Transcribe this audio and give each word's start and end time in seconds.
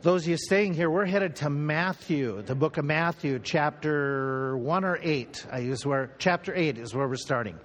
Those 0.00 0.22
of 0.22 0.28
you 0.28 0.36
staying 0.36 0.74
here, 0.74 0.88
we're 0.88 1.06
headed 1.06 1.34
to 1.36 1.50
Matthew, 1.50 2.40
the 2.42 2.54
book 2.54 2.76
of 2.76 2.84
Matthew, 2.84 3.40
chapter 3.40 4.56
1 4.56 4.84
or 4.84 4.96
8. 5.02 5.46
I 5.50 5.58
use 5.58 5.84
where, 5.84 6.12
chapter 6.18 6.54
8 6.54 6.78
is 6.78 6.94
where 6.94 7.08
we're 7.08 7.16
starting. 7.16 7.58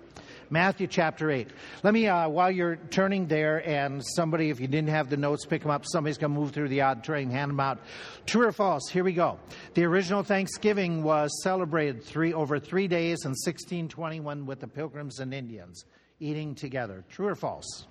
Matthew 0.50 0.88
chapter 0.88 1.30
8. 1.30 1.48
Let 1.84 1.94
me, 1.94 2.08
uh, 2.08 2.28
while 2.30 2.50
you're 2.50 2.78
turning 2.90 3.28
there, 3.28 3.58
and 3.70 4.02
somebody, 4.16 4.50
if 4.50 4.60
you 4.60 4.66
didn't 4.68 4.90
have 4.90 5.12
the 5.12 5.18
notes, 5.18 5.46
pick 5.46 5.62
them 5.62 5.70
up. 5.70 5.86
Somebody's 5.86 6.18
going 6.18 6.34
to 6.34 6.40
move 6.40 6.54
through 6.54 6.70
the 6.70 6.82
auditorium, 6.82 7.30
hand 7.30 7.52
them 7.52 7.60
out. 7.60 7.82
True 8.26 8.48
or 8.48 8.52
false? 8.52 8.90
Here 8.90 9.04
we 9.04 9.14
go. 9.14 9.40
The 9.76 9.84
original 9.84 10.24
Thanksgiving 10.24 11.04
was 11.04 11.30
celebrated 11.44 12.04
three 12.04 12.34
over 12.34 12.58
three 12.58 12.88
days 12.88 13.26
in 13.26 13.34
1621 13.34 14.48
with 14.48 14.60
the 14.60 14.68
Pilgrims 14.68 15.20
and 15.20 15.36
Indians 15.36 15.86
eating 16.20 16.56
together. 16.56 17.04
True 17.12 17.28
or 17.28 17.36
false? 17.36 17.86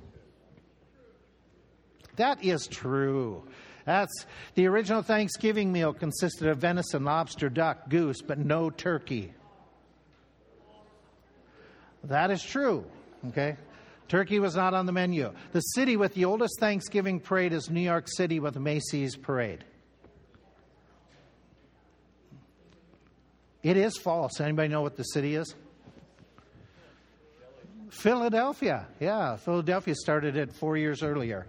That 2.17 2.45
is 2.45 2.67
true. 2.67 3.45
That's 3.85 4.27
the 4.55 4.67
original 4.67 5.03
Thanksgiving 5.03 5.73
meal 5.73 5.93
consisted 5.93 6.49
of 6.49 6.59
venison, 6.59 7.05
lobster, 7.05 7.49
duck, 7.49 7.89
goose, 7.89 8.23
but 8.23 8.39
no 8.39 8.71
turkey. 8.71 9.33
That 12.05 12.31
is 12.31 12.43
true. 12.43 12.85
Okay? 13.29 13.57
Turkey 14.09 14.39
was 14.39 14.57
not 14.57 14.75
on 14.75 14.87
the 14.87 14.93
menu. 14.93 15.33
The 15.53 15.61
city 15.61 15.97
with 15.97 16.15
the 16.15 16.25
oldest 16.25 16.59
Thanksgiving 16.61 17.21
parade 17.21 17.53
is 17.53 17.71
New 17.71 17.81
York 17.81 18.07
City 18.09 18.41
with 18.41 18.57
Macy's 18.57 19.17
parade. 19.17 19.65
It 23.63 23.77
is 23.77 23.97
false. 23.97 24.41
Anybody 24.41 24.69
know 24.69 24.83
what 24.83 24.97
the 24.97 25.05
city 25.05 25.37
is? 25.37 25.55
Philadelphia. 27.91 28.87
Yeah, 28.99 29.37
Philadelphia 29.37 29.95
started 29.95 30.37
it 30.37 30.53
four 30.53 30.77
years 30.77 31.03
earlier. 31.03 31.47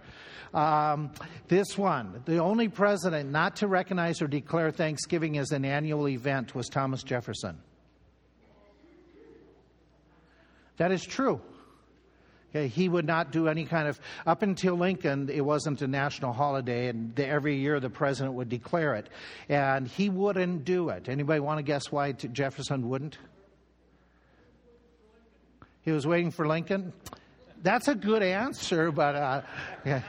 Um, 0.54 1.10
this 1.48 1.76
one, 1.76 2.22
the 2.26 2.38
only 2.38 2.68
president 2.68 3.30
not 3.32 3.56
to 3.56 3.66
recognize 3.66 4.22
or 4.22 4.28
declare 4.28 4.70
Thanksgiving 4.70 5.36
as 5.36 5.50
an 5.50 5.64
annual 5.64 6.08
event 6.08 6.54
was 6.54 6.68
Thomas 6.68 7.02
Jefferson. 7.02 7.58
That 10.76 10.92
is 10.92 11.04
true. 11.04 11.40
Okay, 12.50 12.68
he 12.68 12.88
would 12.88 13.04
not 13.04 13.32
do 13.32 13.48
any 13.48 13.64
kind 13.64 13.88
of 13.88 13.98
up 14.26 14.42
until 14.42 14.76
Lincoln. 14.76 15.28
It 15.28 15.44
wasn't 15.44 15.82
a 15.82 15.88
national 15.88 16.32
holiday, 16.32 16.86
and 16.86 17.12
the, 17.16 17.26
every 17.26 17.56
year 17.56 17.80
the 17.80 17.90
president 17.90 18.36
would 18.36 18.48
declare 18.48 18.94
it, 18.94 19.08
and 19.48 19.88
he 19.88 20.08
wouldn't 20.08 20.64
do 20.64 20.88
it. 20.90 21.08
Anybody 21.08 21.40
want 21.40 21.58
to 21.58 21.64
guess 21.64 21.90
why 21.90 22.12
Jefferson 22.12 22.88
wouldn't? 22.88 23.18
He 25.82 25.90
was 25.90 26.06
waiting 26.06 26.30
for 26.30 26.46
Lincoln. 26.46 26.92
That's 27.60 27.88
a 27.88 27.94
good 27.94 28.22
answer, 28.22 28.92
but 28.92 29.16
uh, 29.16 29.42
yeah. 29.84 30.02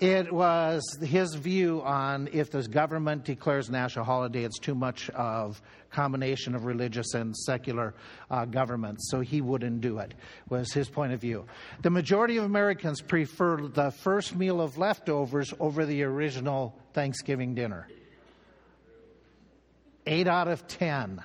It 0.00 0.32
was 0.32 0.98
his 1.00 1.34
view 1.34 1.80
on 1.82 2.28
if 2.32 2.50
the 2.50 2.62
government 2.62 3.24
declares 3.24 3.70
national 3.70 4.04
holiday, 4.04 4.44
it's 4.44 4.58
too 4.58 4.74
much 4.74 5.08
of 5.10 5.62
combination 5.90 6.54
of 6.54 6.64
religious 6.64 7.14
and 7.14 7.36
secular 7.36 7.94
uh, 8.30 8.44
governments, 8.44 9.08
so 9.10 9.20
he 9.20 9.40
wouldn't 9.40 9.80
do 9.80 9.98
it. 9.98 10.14
Was 10.48 10.72
his 10.72 10.88
point 10.88 11.12
of 11.12 11.20
view. 11.20 11.46
The 11.82 11.90
majority 11.90 12.36
of 12.38 12.44
Americans 12.44 13.00
prefer 13.00 13.68
the 13.68 13.92
first 13.92 14.34
meal 14.34 14.60
of 14.60 14.76
leftovers 14.76 15.54
over 15.60 15.86
the 15.86 16.02
original 16.02 16.76
Thanksgiving 16.92 17.54
dinner. 17.54 17.86
Eight 20.06 20.26
out 20.26 20.48
of 20.48 20.66
ten 20.66 21.22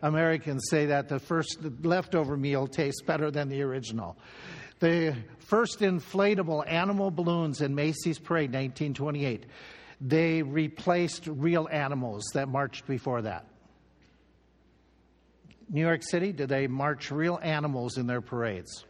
Americans 0.00 0.66
say 0.70 0.86
that 0.86 1.08
the 1.08 1.18
first 1.18 1.58
leftover 1.82 2.36
meal 2.36 2.66
tastes 2.66 3.02
better 3.02 3.30
than 3.30 3.48
the 3.48 3.62
original. 3.62 4.16
The 4.78 5.16
first 5.38 5.80
inflatable 5.80 6.64
animal 6.66 7.10
balloons 7.10 7.60
in 7.60 7.74
Macy's 7.74 8.18
Parade, 8.18 8.50
1928, 8.50 9.46
they 10.00 10.42
replaced 10.42 11.26
real 11.26 11.68
animals 11.70 12.24
that 12.34 12.48
marched 12.48 12.86
before 12.86 13.22
that. 13.22 13.46
New 15.68 15.80
York 15.80 16.02
City, 16.02 16.32
did 16.32 16.48
they 16.48 16.66
march 16.66 17.10
real 17.10 17.38
animals 17.42 17.96
in 17.96 18.06
their 18.06 18.20
parades? 18.20 18.84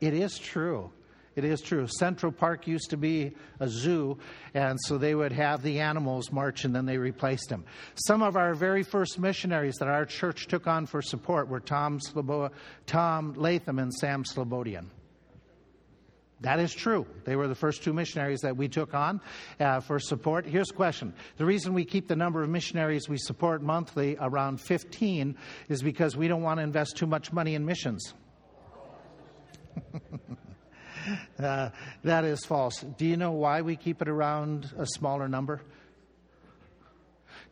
It 0.00 0.14
is 0.14 0.38
true. 0.38 0.92
It 1.38 1.44
is 1.44 1.60
true. 1.60 1.86
Central 1.86 2.32
Park 2.32 2.66
used 2.66 2.90
to 2.90 2.96
be 2.96 3.36
a 3.60 3.68
zoo, 3.68 4.18
and 4.54 4.76
so 4.86 4.98
they 4.98 5.14
would 5.14 5.30
have 5.30 5.62
the 5.62 5.78
animals 5.78 6.32
march 6.32 6.64
and 6.64 6.74
then 6.74 6.84
they 6.84 6.98
replaced 6.98 7.48
them. 7.48 7.64
Some 7.94 8.24
of 8.24 8.36
our 8.36 8.54
very 8.54 8.82
first 8.82 9.20
missionaries 9.20 9.76
that 9.76 9.86
our 9.86 10.04
church 10.04 10.48
took 10.48 10.66
on 10.66 10.86
for 10.86 11.00
support 11.00 11.46
were 11.46 11.60
Tom, 11.60 12.00
Slabo- 12.00 12.50
Tom 12.86 13.34
Latham 13.34 13.78
and 13.78 13.94
Sam 13.94 14.24
Slobodian. 14.24 14.86
That 16.40 16.58
is 16.58 16.74
true. 16.74 17.06
They 17.24 17.36
were 17.36 17.46
the 17.46 17.54
first 17.54 17.84
two 17.84 17.92
missionaries 17.92 18.40
that 18.40 18.56
we 18.56 18.66
took 18.66 18.92
on 18.92 19.20
uh, 19.60 19.78
for 19.78 20.00
support. 20.00 20.44
Here's 20.44 20.72
a 20.72 20.74
question. 20.74 21.14
The 21.36 21.44
reason 21.44 21.72
we 21.72 21.84
keep 21.84 22.08
the 22.08 22.16
number 22.16 22.42
of 22.42 22.48
missionaries 22.48 23.08
we 23.08 23.16
support 23.16 23.62
monthly 23.62 24.16
around 24.20 24.60
15 24.60 25.36
is 25.68 25.84
because 25.84 26.16
we 26.16 26.26
don't 26.26 26.42
want 26.42 26.58
to 26.58 26.64
invest 26.64 26.96
too 26.96 27.06
much 27.06 27.32
money 27.32 27.54
in 27.54 27.64
missions. 27.64 28.12
Uh, 31.38 31.70
that 32.02 32.24
is 32.24 32.44
false. 32.44 32.84
Do 32.96 33.06
you 33.06 33.16
know 33.16 33.30
why 33.30 33.62
we 33.62 33.76
keep 33.76 34.02
it 34.02 34.08
around 34.08 34.70
a 34.76 34.86
smaller 34.86 35.28
number? 35.28 35.62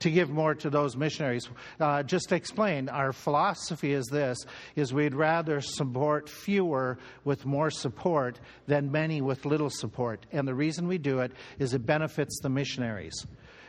to 0.00 0.10
give 0.10 0.30
more 0.30 0.54
to 0.54 0.70
those 0.70 0.96
missionaries. 0.96 1.48
Uh, 1.80 2.02
just 2.02 2.28
to 2.28 2.34
explain, 2.34 2.88
our 2.88 3.12
philosophy 3.12 3.92
is 3.92 4.06
this, 4.06 4.38
is 4.74 4.92
we'd 4.92 5.14
rather 5.14 5.60
support 5.60 6.28
fewer 6.28 6.98
with 7.24 7.46
more 7.46 7.70
support 7.70 8.38
than 8.66 8.92
many 8.92 9.20
with 9.20 9.44
little 9.46 9.70
support. 9.70 10.26
And 10.32 10.46
the 10.46 10.54
reason 10.54 10.86
we 10.86 10.98
do 10.98 11.20
it 11.20 11.32
is 11.58 11.74
it 11.74 11.86
benefits 11.86 12.40
the 12.42 12.48
missionaries. 12.48 13.26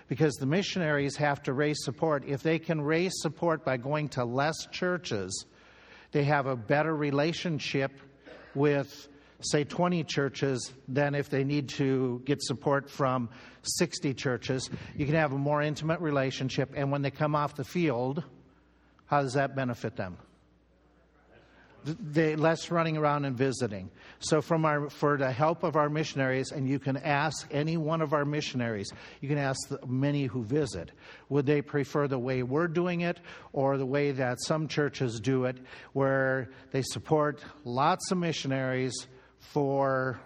Because 0.08 0.36
the 0.36 0.46
missionaries 0.46 1.18
have 1.18 1.44
to 1.44 1.54
raise 1.54 1.78
support. 1.84 2.24
If 2.26 2.42
they 2.42 2.60
can 2.60 2.82
raise 2.82 3.14
support 3.16 3.66
by 3.66 3.78
going 3.78 4.10
to 4.10 4.24
less 4.24 4.56
churches, 4.72 5.46
they 6.12 6.24
have 6.24 6.46
a 6.46 6.56
better 6.56 6.96
relationship 6.96 7.92
with 8.56 9.08
say 9.42 9.64
20 9.64 10.04
churches 10.04 10.74
than 10.88 11.16
if 11.16 11.30
they 11.30 11.44
need 11.44 11.70
to 11.70 12.22
get 12.26 12.42
support 12.42 12.90
from 12.90 13.30
60 13.62 14.14
churches. 14.14 14.70
You 14.96 15.06
can 15.06 15.16
have 15.16 15.34
a 15.34 15.38
more 15.38 15.62
intimate 15.62 16.02
relationship, 16.02 16.72
and 16.76 16.92
when 16.92 17.02
they 17.02 17.12
come 17.12 17.36
off 17.36 17.56
the 17.56 17.64
field, 17.64 18.24
how 19.06 19.22
does 19.22 19.34
that 19.34 19.56
benefit 19.56 19.96
them? 19.96 20.18
They, 21.86 22.36
less 22.36 22.70
running 22.70 22.98
around 22.98 23.24
and 23.24 23.38
visiting. 23.38 23.90
So, 24.20 24.42
from 24.42 24.66
our, 24.66 24.90
for 24.90 25.16
the 25.16 25.32
help 25.32 25.64
of 25.64 25.78
our 25.78 25.90
missionaries, 25.90 26.52
and 26.52 26.68
you 26.68 26.80
can 26.80 26.98
ask 26.98 27.48
any 27.50 27.78
one 27.78 28.02
of 28.02 28.12
our 28.12 28.26
missionaries, 28.26 28.92
you 29.22 29.30
can 29.30 29.38
ask 29.38 29.58
many 29.88 30.26
who 30.26 30.44
visit, 30.44 30.92
would 31.30 31.46
they 31.46 31.62
prefer 31.62 32.10
the 32.10 32.20
way 32.20 32.44
we're 32.44 32.68
doing 32.68 33.02
it 33.02 33.22
or 33.54 33.78
the 33.78 33.86
way 33.86 34.12
that 34.12 34.42
some 34.42 34.68
churches 34.68 35.22
do 35.22 35.46
it, 35.46 35.60
where 35.94 36.50
they 36.72 36.82
support 36.82 37.42
lots 37.64 38.12
of 38.12 38.18
missionaries 38.18 39.08
for 39.40 40.20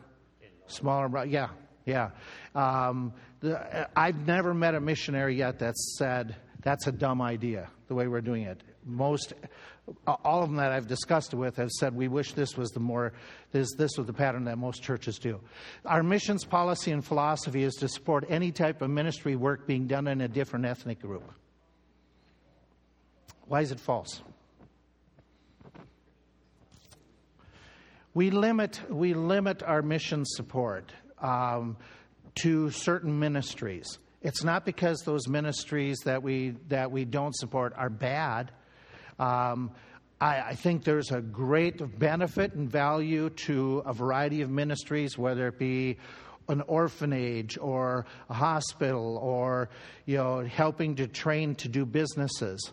smaller, 0.67 1.25
yeah, 1.25 1.49
yeah. 1.85 2.11
Um, 2.55 3.13
the, 3.39 3.89
I've 3.97 4.27
never 4.27 4.53
met 4.53 4.75
a 4.75 4.79
missionary 4.79 5.35
yet 5.35 5.59
that 5.59 5.75
said 5.77 6.35
that's 6.61 6.87
a 6.87 6.91
dumb 6.91 7.21
idea 7.21 7.69
the 7.87 7.95
way 7.95 8.07
we're 8.07 8.21
doing 8.21 8.43
it. 8.43 8.61
Most, 8.85 9.33
all 10.07 10.43
of 10.43 10.49
them 10.49 10.57
that 10.57 10.71
I've 10.71 10.87
discussed 10.87 11.33
it 11.33 11.35
with 11.35 11.55
have 11.57 11.69
said 11.71 11.95
we 11.95 12.07
wish 12.07 12.33
this 12.33 12.55
was 12.55 12.71
the 12.71 12.79
more 12.79 13.13
this 13.51 13.73
this 13.75 13.97
was 13.97 14.07
the 14.07 14.13
pattern 14.13 14.45
that 14.45 14.57
most 14.57 14.81
churches 14.81 15.19
do. 15.19 15.39
Our 15.85 16.03
missions 16.03 16.45
policy 16.45 16.91
and 16.91 17.03
philosophy 17.03 17.63
is 17.63 17.75
to 17.75 17.87
support 17.87 18.25
any 18.29 18.51
type 18.51 18.81
of 18.81 18.89
ministry 18.89 19.35
work 19.35 19.67
being 19.67 19.87
done 19.87 20.07
in 20.07 20.21
a 20.21 20.27
different 20.27 20.65
ethnic 20.65 21.01
group. 21.01 21.29
Why 23.47 23.61
is 23.61 23.71
it 23.71 23.79
false? 23.79 24.21
We 28.13 28.29
limit, 28.29 28.81
we 28.89 29.13
limit 29.13 29.63
our 29.63 29.81
mission 29.81 30.25
support 30.25 30.91
um, 31.21 31.77
to 32.41 32.69
certain 32.69 33.19
ministries. 33.19 33.99
It's 34.21 34.43
not 34.43 34.65
because 34.65 35.01
those 35.01 35.27
ministries 35.27 35.99
that 36.05 36.21
we, 36.21 36.55
that 36.67 36.91
we 36.91 37.05
don't 37.05 37.35
support 37.35 37.73
are 37.75 37.89
bad. 37.89 38.51
Um, 39.17 39.71
I, 40.19 40.41
I, 40.41 40.55
think 40.55 40.83
there's 40.83 41.11
a 41.11 41.21
great 41.21 41.99
benefit 41.99 42.53
and 42.53 42.69
value 42.69 43.29
to 43.29 43.81
a 43.85 43.93
variety 43.93 44.41
of 44.41 44.49
ministries, 44.49 45.17
whether 45.17 45.47
it 45.47 45.57
be 45.57 45.97
an 46.49 46.61
orphanage 46.61 47.57
or 47.57 48.05
a 48.29 48.33
hospital 48.33 49.17
or 49.17 49.69
you 50.05 50.17
know 50.17 50.41
helping 50.41 50.95
to 50.95 51.07
train 51.07 51.55
to 51.55 51.69
do 51.69 51.85
businesses. 51.85 52.71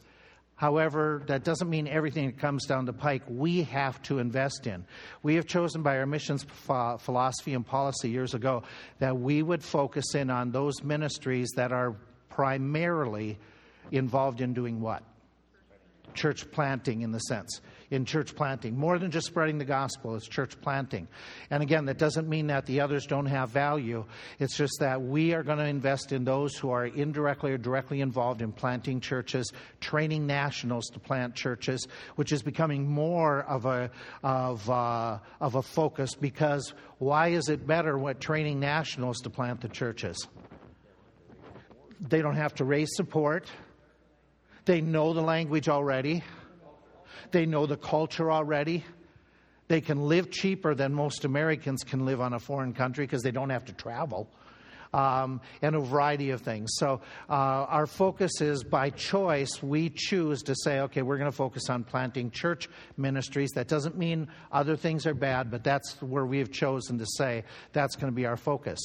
However, 0.58 1.22
that 1.28 1.44
doesn't 1.44 1.70
mean 1.70 1.86
everything 1.86 2.26
that 2.26 2.38
comes 2.40 2.66
down 2.66 2.84
the 2.84 2.92
pike 2.92 3.22
we 3.28 3.62
have 3.62 4.02
to 4.02 4.18
invest 4.18 4.66
in. 4.66 4.84
We 5.22 5.36
have 5.36 5.46
chosen 5.46 5.84
by 5.84 5.98
our 5.98 6.04
missions 6.04 6.44
philosophy 6.44 7.54
and 7.54 7.64
policy 7.64 8.10
years 8.10 8.34
ago 8.34 8.64
that 8.98 9.16
we 9.16 9.40
would 9.40 9.62
focus 9.62 10.16
in 10.16 10.30
on 10.30 10.50
those 10.50 10.82
ministries 10.82 11.50
that 11.54 11.70
are 11.70 11.94
primarily 12.28 13.38
involved 13.92 14.40
in 14.40 14.52
doing 14.52 14.80
what? 14.80 15.04
Church 16.14 16.50
planting, 16.50 17.02
in 17.02 17.12
the 17.12 17.20
sense. 17.20 17.60
In 17.90 18.04
church 18.04 18.34
planting. 18.34 18.76
More 18.76 18.98
than 18.98 19.10
just 19.10 19.26
spreading 19.26 19.58
the 19.58 19.64
gospel, 19.64 20.14
it's 20.14 20.28
church 20.28 20.60
planting. 20.60 21.08
And 21.50 21.62
again, 21.62 21.86
that 21.86 21.98
doesn't 21.98 22.28
mean 22.28 22.48
that 22.48 22.66
the 22.66 22.80
others 22.80 23.06
don't 23.06 23.26
have 23.26 23.50
value. 23.50 24.04
It's 24.38 24.56
just 24.56 24.80
that 24.80 25.00
we 25.00 25.32
are 25.34 25.42
going 25.42 25.58
to 25.58 25.66
invest 25.66 26.12
in 26.12 26.24
those 26.24 26.56
who 26.56 26.70
are 26.70 26.86
indirectly 26.86 27.52
or 27.52 27.58
directly 27.58 28.00
involved 28.00 28.42
in 28.42 28.52
planting 28.52 29.00
churches, 29.00 29.52
training 29.80 30.26
nationals 30.26 30.86
to 30.88 30.98
plant 30.98 31.34
churches, 31.34 31.86
which 32.16 32.32
is 32.32 32.42
becoming 32.42 32.88
more 32.88 33.42
of 33.42 33.64
a, 33.64 33.90
of, 34.22 34.68
uh, 34.68 35.18
of 35.40 35.54
a 35.54 35.62
focus 35.62 36.14
because 36.14 36.74
why 36.98 37.28
is 37.28 37.48
it 37.48 37.66
better 37.66 37.96
what 37.96 38.20
training 38.20 38.60
nationals 38.60 39.20
to 39.20 39.30
plant 39.30 39.60
the 39.60 39.68
churches? 39.68 40.26
They 42.00 42.22
don't 42.22 42.36
have 42.36 42.54
to 42.56 42.64
raise 42.64 42.88
support. 42.94 43.50
They 44.64 44.80
know 44.80 45.14
the 45.14 45.22
language 45.22 45.68
already. 45.68 46.22
They 47.30 47.46
know 47.46 47.66
the 47.66 47.76
culture 47.76 48.30
already. 48.30 48.84
They 49.68 49.80
can 49.80 50.00
live 50.00 50.30
cheaper 50.30 50.74
than 50.74 50.94
most 50.94 51.24
Americans 51.24 51.84
can 51.84 52.06
live 52.06 52.20
on 52.20 52.32
a 52.32 52.38
foreign 52.38 52.72
country 52.72 53.04
because 53.04 53.22
they 53.22 53.30
don't 53.30 53.50
have 53.50 53.66
to 53.66 53.72
travel 53.72 54.30
um, 54.92 55.40
and 55.62 55.76
a 55.76 55.80
variety 55.80 56.30
of 56.30 56.40
things. 56.40 56.70
So 56.76 57.00
uh, 57.28 57.32
our 57.32 57.86
focus 57.86 58.40
is 58.40 58.64
by 58.64 58.90
choice, 58.90 59.62
we 59.62 59.90
choose 59.90 60.42
to 60.42 60.54
say, 60.62 60.80
okay, 60.80 61.02
we're 61.02 61.18
going 61.18 61.30
to 61.30 61.36
focus 61.36 61.68
on 61.70 61.84
planting 61.84 62.30
church 62.30 62.68
ministries. 62.96 63.50
That 63.50 63.68
doesn't 63.68 63.96
mean 63.96 64.28
other 64.52 64.76
things 64.76 65.06
are 65.06 65.14
bad, 65.14 65.50
but 65.50 65.64
that's 65.64 66.00
where 66.02 66.26
we 66.26 66.38
have 66.38 66.50
chosen 66.50 66.98
to 66.98 67.06
say 67.16 67.44
that's 67.72 67.96
going 67.96 68.12
to 68.12 68.16
be 68.16 68.26
our 68.26 68.36
focus. 68.36 68.80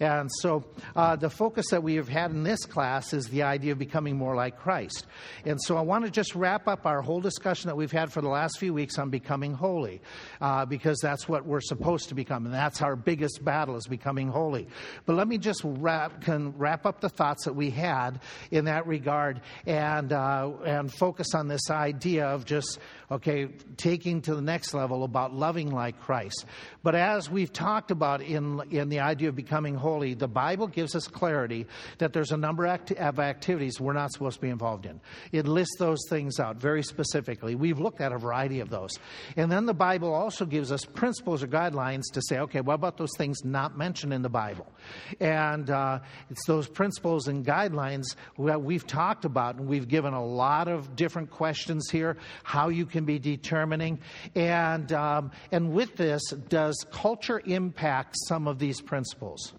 And 0.00 0.30
so 0.40 0.64
uh, 0.96 1.16
the 1.16 1.30
focus 1.30 1.66
that 1.70 1.82
we 1.82 1.94
have 1.96 2.08
had 2.08 2.30
in 2.30 2.42
this 2.42 2.64
class 2.64 3.12
is 3.12 3.28
the 3.28 3.42
idea 3.42 3.72
of 3.72 3.78
becoming 3.78 4.16
more 4.16 4.34
like 4.34 4.58
Christ. 4.58 5.06
And 5.44 5.60
so 5.62 5.76
I 5.76 5.80
want 5.80 6.04
to 6.04 6.10
just 6.10 6.34
wrap 6.34 6.68
up 6.68 6.86
our 6.86 7.00
whole 7.00 7.20
discussion 7.20 7.68
that 7.68 7.76
we've 7.76 7.92
had 7.92 8.12
for 8.12 8.20
the 8.20 8.28
last 8.28 8.58
few 8.58 8.74
weeks 8.74 8.98
on 8.98 9.10
becoming 9.10 9.54
holy, 9.54 10.00
uh, 10.40 10.66
because 10.66 10.98
that's 11.00 11.28
what 11.28 11.46
we're 11.46 11.60
supposed 11.60 12.08
to 12.08 12.14
become, 12.14 12.44
and 12.44 12.54
that's 12.54 12.82
our 12.82 12.96
biggest 12.96 13.44
battle 13.44 13.76
is 13.76 13.86
becoming 13.86 14.28
holy. 14.28 14.66
But 15.06 15.16
let 15.16 15.28
me 15.28 15.38
just 15.44 15.60
wrap, 15.64 16.22
can 16.22 16.56
wrap 16.58 16.86
up 16.86 17.00
the 17.00 17.08
thoughts 17.08 17.44
that 17.44 17.54
we 17.54 17.70
had 17.70 18.20
in 18.50 18.64
that 18.64 18.86
regard 18.86 19.40
and, 19.66 20.12
uh, 20.12 20.50
and 20.64 20.92
focus 20.92 21.34
on 21.34 21.46
this 21.46 21.70
idea 21.70 22.26
of 22.26 22.44
just, 22.44 22.78
okay, 23.10 23.48
taking 23.76 24.22
to 24.22 24.34
the 24.34 24.42
next 24.42 24.74
level 24.74 25.04
about 25.04 25.34
loving 25.34 25.70
like 25.70 26.00
Christ. 26.00 26.46
But 26.82 26.94
as 26.94 27.30
we've 27.30 27.52
talked 27.52 27.90
about 27.90 28.22
in, 28.22 28.60
in 28.70 28.88
the 28.88 29.00
idea 29.00 29.28
of 29.28 29.36
becoming 29.36 29.74
holy, 29.74 30.14
the 30.14 30.28
Bible 30.28 30.66
gives 30.66 30.94
us 30.94 31.06
clarity 31.06 31.66
that 31.98 32.12
there's 32.12 32.32
a 32.32 32.36
number 32.36 32.66
of 32.66 33.20
activities 33.20 33.80
we're 33.80 33.92
not 33.92 34.12
supposed 34.12 34.36
to 34.36 34.40
be 34.40 34.48
involved 34.48 34.86
in. 34.86 35.00
It 35.30 35.46
lists 35.46 35.76
those 35.78 36.00
things 36.08 36.40
out 36.40 36.56
very 36.56 36.82
specifically. 36.82 37.54
We've 37.54 37.78
looked 37.78 38.00
at 38.00 38.12
a 38.12 38.18
variety 38.18 38.60
of 38.60 38.70
those. 38.70 38.98
And 39.36 39.52
then 39.52 39.66
the 39.66 39.74
Bible 39.74 40.12
also 40.12 40.46
gives 40.46 40.72
us 40.72 40.84
principles 40.84 41.42
or 41.42 41.46
guidelines 41.48 42.04
to 42.14 42.22
say, 42.28 42.38
okay, 42.38 42.60
what 42.60 42.74
about 42.74 42.96
those 42.96 43.12
things 43.18 43.44
not 43.44 43.76
mentioned 43.76 44.12
in 44.12 44.22
the 44.22 44.30
Bible? 44.30 44.72
And 45.20 45.33
uh, 45.34 46.00
it's 46.30 46.46
those 46.46 46.68
principles 46.68 47.28
and 47.28 47.44
guidelines 47.44 48.04
that 48.38 48.62
we've 48.62 48.86
talked 48.86 49.24
about, 49.24 49.56
and 49.56 49.66
we've 49.68 49.88
given 49.88 50.14
a 50.14 50.24
lot 50.24 50.68
of 50.68 50.96
different 50.96 51.30
questions 51.30 51.88
here, 51.90 52.16
how 52.42 52.68
you 52.68 52.86
can 52.86 53.04
be 53.04 53.18
determining. 53.18 53.98
And, 54.34 54.92
um, 54.92 55.30
and 55.52 55.72
with 55.72 55.96
this, 55.96 56.22
does 56.48 56.76
culture 56.90 57.40
impact 57.44 58.16
some 58.28 58.48
of 58.48 58.58
these 58.58 58.80
principles? 58.80 59.52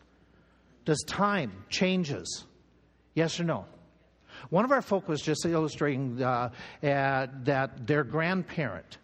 Does 0.86 1.04
time 1.08 1.52
changes? 1.70 2.46
Yes 3.14 3.40
or 3.40 3.44
no? 3.44 3.66
One 4.50 4.66
of 4.66 4.72
our 4.72 4.82
folk 4.82 5.08
was 5.08 5.22
just 5.22 5.46
illustrating 5.46 6.22
uh, 6.22 6.52
uh, 6.84 7.28
that 7.44 7.88
their 7.88 8.04
grandparent, 8.04 8.98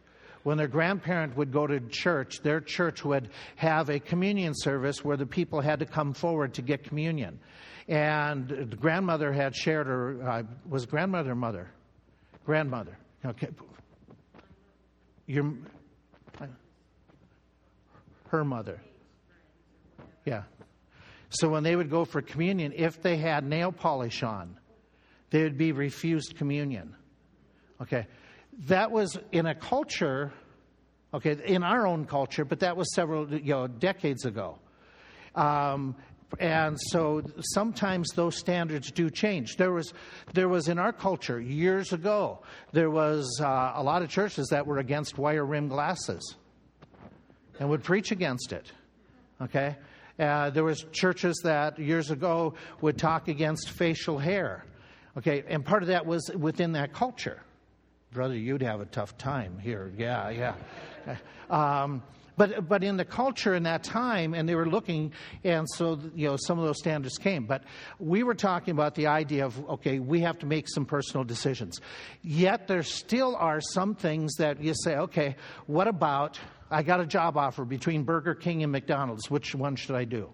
when 0.43 0.57
their 0.57 0.67
grandparent 0.67 1.35
would 1.37 1.51
go 1.51 1.67
to 1.67 1.79
church, 1.89 2.41
their 2.41 2.59
church 2.59 3.03
would 3.05 3.29
have 3.55 3.89
a 3.89 3.99
communion 3.99 4.53
service 4.55 5.03
where 5.03 5.17
the 5.17 5.25
people 5.25 5.61
had 5.61 5.79
to 5.79 5.85
come 5.85 6.13
forward 6.13 6.53
to 6.55 6.61
get 6.61 6.83
communion. 6.83 7.39
And 7.87 8.47
the 8.47 8.75
grandmother 8.75 9.31
had 9.31 9.55
shared 9.55 9.87
her, 9.87 10.29
uh, 10.29 10.43
was 10.67 10.85
grandmother 10.85 11.35
mother? 11.35 11.69
Grandmother. 12.45 12.97
Okay. 13.25 13.49
Your, 15.27 15.53
her 18.29 18.43
mother. 18.43 18.79
Yeah. 20.25 20.43
So 21.29 21.49
when 21.49 21.63
they 21.63 21.75
would 21.75 21.89
go 21.89 22.05
for 22.05 22.21
communion, 22.21 22.73
if 22.75 23.01
they 23.01 23.17
had 23.17 23.45
nail 23.45 23.71
polish 23.71 24.23
on, 24.23 24.57
they 25.29 25.43
would 25.43 25.57
be 25.57 25.71
refused 25.71 26.35
communion. 26.37 26.95
Okay. 27.81 28.07
That 28.67 28.91
was 28.91 29.17
in 29.31 29.45
a 29.45 29.55
culture, 29.55 30.31
okay, 31.13 31.37
in 31.45 31.63
our 31.63 31.87
own 31.87 32.05
culture, 32.05 32.45
but 32.45 32.59
that 32.59 32.77
was 32.77 32.93
several 32.93 33.33
you 33.33 33.53
know, 33.53 33.67
decades 33.67 34.25
ago. 34.25 34.59
Um, 35.35 35.95
and 36.39 36.77
so 36.79 37.23
sometimes 37.39 38.09
those 38.11 38.37
standards 38.37 38.91
do 38.91 39.09
change. 39.09 39.57
There 39.57 39.71
was, 39.71 39.93
there 40.33 40.47
was 40.47 40.67
in 40.69 40.79
our 40.79 40.93
culture 40.93 41.39
years 41.39 41.91
ago, 41.91 42.39
there 42.71 42.89
was 42.89 43.39
uh, 43.41 43.73
a 43.75 43.83
lot 43.83 44.01
of 44.01 44.09
churches 44.09 44.47
that 44.49 44.65
were 44.65 44.77
against 44.77 45.17
wire 45.17 45.45
rim 45.45 45.67
glasses 45.67 46.35
and 47.59 47.69
would 47.69 47.83
preach 47.83 48.11
against 48.11 48.53
it. 48.53 48.71
Okay? 49.41 49.75
Uh, 50.19 50.49
there 50.51 50.63
was 50.63 50.85
churches 50.91 51.41
that 51.43 51.79
years 51.79 52.11
ago 52.11 52.53
would 52.81 52.97
talk 52.97 53.27
against 53.27 53.69
facial 53.69 54.17
hair. 54.17 54.65
Okay, 55.17 55.43
and 55.47 55.65
part 55.65 55.83
of 55.83 55.87
that 55.87 56.05
was 56.05 56.29
within 56.37 56.73
that 56.73 56.93
culture. 56.93 57.41
Brother, 58.11 58.35
you'd 58.35 58.61
have 58.61 58.81
a 58.81 58.85
tough 58.85 59.17
time 59.17 59.57
here. 59.59 59.91
Yeah, 59.97 60.29
yeah. 60.29 60.55
Um, 61.49 62.01
but, 62.37 62.69
but 62.69 62.81
in 62.81 62.95
the 62.95 63.03
culture 63.03 63.53
in 63.55 63.63
that 63.63 63.83
time, 63.83 64.33
and 64.33 64.47
they 64.47 64.55
were 64.55 64.69
looking, 64.69 65.11
and 65.43 65.67
so, 65.69 65.99
you 66.15 66.29
know, 66.29 66.37
some 66.37 66.57
of 66.57 66.63
those 66.65 66.77
standards 66.79 67.17
came. 67.17 67.45
But 67.45 67.65
we 67.99 68.23
were 68.23 68.35
talking 68.35 68.71
about 68.71 68.95
the 68.95 69.07
idea 69.07 69.45
of, 69.45 69.69
okay, 69.69 69.99
we 69.99 70.21
have 70.21 70.39
to 70.39 70.45
make 70.45 70.69
some 70.69 70.85
personal 70.85 71.25
decisions. 71.25 71.81
Yet 72.21 72.69
there 72.69 72.83
still 72.83 73.35
are 73.35 73.59
some 73.59 73.95
things 73.95 74.35
that 74.35 74.63
you 74.63 74.73
say, 74.81 74.95
okay, 74.95 75.35
what 75.67 75.89
about 75.89 76.39
I 76.71 76.83
got 76.83 77.01
a 77.01 77.05
job 77.05 77.35
offer 77.35 77.65
between 77.65 78.03
Burger 78.03 78.33
King 78.33 78.63
and 78.63 78.71
McDonald's. 78.71 79.29
Which 79.29 79.53
one 79.53 79.75
should 79.75 79.95
I 79.95 80.05
do? 80.05 80.31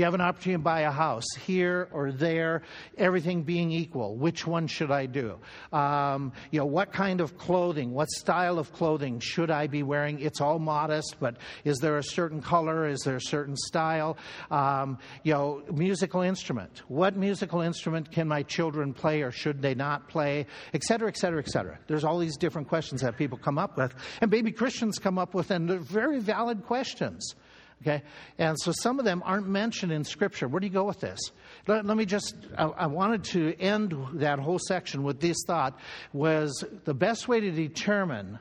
You 0.00 0.04
have 0.04 0.14
an 0.14 0.22
opportunity 0.22 0.56
to 0.56 0.64
buy 0.64 0.80
a 0.80 0.90
house 0.90 1.26
here 1.44 1.86
or 1.92 2.10
there, 2.10 2.62
everything 2.96 3.42
being 3.42 3.70
equal. 3.70 4.16
Which 4.16 4.46
one 4.46 4.66
should 4.66 4.90
I 4.90 5.04
do? 5.04 5.38
Um, 5.74 6.32
you 6.50 6.58
know, 6.58 6.64
what 6.64 6.90
kind 6.90 7.20
of 7.20 7.36
clothing, 7.36 7.92
what 7.92 8.08
style 8.08 8.58
of 8.58 8.72
clothing 8.72 9.20
should 9.20 9.50
I 9.50 9.66
be 9.66 9.82
wearing? 9.82 10.18
It's 10.20 10.40
all 10.40 10.58
modest, 10.58 11.16
but 11.20 11.36
is 11.64 11.76
there 11.80 11.98
a 11.98 12.02
certain 12.02 12.40
color? 12.40 12.88
Is 12.88 13.00
there 13.00 13.16
a 13.16 13.20
certain 13.20 13.58
style? 13.58 14.16
Um, 14.50 14.96
you 15.22 15.34
know, 15.34 15.62
musical 15.70 16.22
instrument. 16.22 16.80
What 16.88 17.14
musical 17.14 17.60
instrument 17.60 18.10
can 18.10 18.26
my 18.26 18.42
children 18.42 18.94
play 18.94 19.20
or 19.20 19.30
should 19.30 19.60
they 19.60 19.74
not 19.74 20.08
play? 20.08 20.46
Et 20.72 20.82
cetera, 20.82 21.08
et 21.08 21.18
cetera, 21.18 21.40
et 21.40 21.48
cetera. 21.48 21.78
There's 21.88 22.04
all 22.04 22.18
these 22.18 22.38
different 22.38 22.68
questions 22.68 23.02
that 23.02 23.18
people 23.18 23.36
come 23.36 23.58
up 23.58 23.76
with, 23.76 23.92
and 24.22 24.30
baby 24.30 24.50
Christians 24.50 24.98
come 24.98 25.18
up 25.18 25.34
with, 25.34 25.50
and 25.50 25.68
they're 25.68 25.78
very 25.78 26.20
valid 26.20 26.64
questions. 26.64 27.34
Okay? 27.82 28.02
And 28.38 28.58
so 28.60 28.72
some 28.72 28.98
of 28.98 29.04
them 29.04 29.22
aren't 29.24 29.48
mentioned 29.48 29.90
in 29.90 30.04
Scripture. 30.04 30.48
Where 30.48 30.60
do 30.60 30.66
you 30.66 30.72
go 30.72 30.84
with 30.84 31.00
this? 31.00 31.18
Let, 31.66 31.86
let 31.86 31.96
me 31.96 32.04
just, 32.04 32.34
I, 32.56 32.64
I, 32.64 32.86
wanted 32.86 33.24
to 33.24 33.54
end 33.58 33.94
that 34.14 34.38
whole 34.38 34.58
section 34.58 35.02
with 35.02 35.20
this 35.20 35.38
thought 35.46 35.78
was 36.12 36.62
the 36.84 36.92
best 36.92 37.26
way 37.26 37.40
to 37.40 37.50
determine 37.50 38.38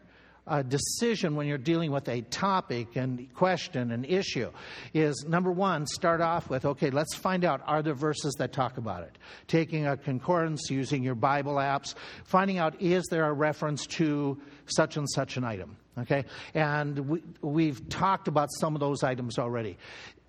a 0.49 0.63
decision 0.63 1.35
when 1.35 1.47
you're 1.47 1.59
dealing 1.59 1.91
with 1.91 2.09
a 2.09 2.21
topic 2.21 2.95
and 2.95 3.31
question 3.35 3.91
and 3.91 4.05
issue 4.05 4.51
is 4.93 5.23
number 5.27 5.51
one, 5.51 5.85
start 5.85 6.21
off 6.21 6.49
with, 6.49 6.65
okay, 6.65 6.89
let's 6.89 7.15
find 7.15 7.45
out 7.45 7.61
are 7.65 7.83
there 7.83 7.93
verses 7.93 8.33
that 8.39 8.51
talk 8.51 8.77
about 8.77 9.03
it? 9.03 9.17
Taking 9.47 9.85
a 9.85 9.95
concordance, 9.95 10.69
using 10.69 11.03
your 11.03 11.15
Bible 11.15 11.55
apps, 11.55 11.93
finding 12.25 12.57
out 12.57 12.81
is 12.81 13.05
there 13.11 13.25
a 13.25 13.33
reference 13.33 13.85
to 13.87 14.41
such 14.65 14.97
and 14.97 15.07
such 15.09 15.37
an 15.37 15.43
item? 15.43 15.77
Okay? 15.99 16.25
And 16.53 17.09
we, 17.09 17.23
we've 17.41 17.89
talked 17.89 18.27
about 18.27 18.49
some 18.59 18.75
of 18.75 18.79
those 18.79 19.03
items 19.03 19.37
already. 19.37 19.77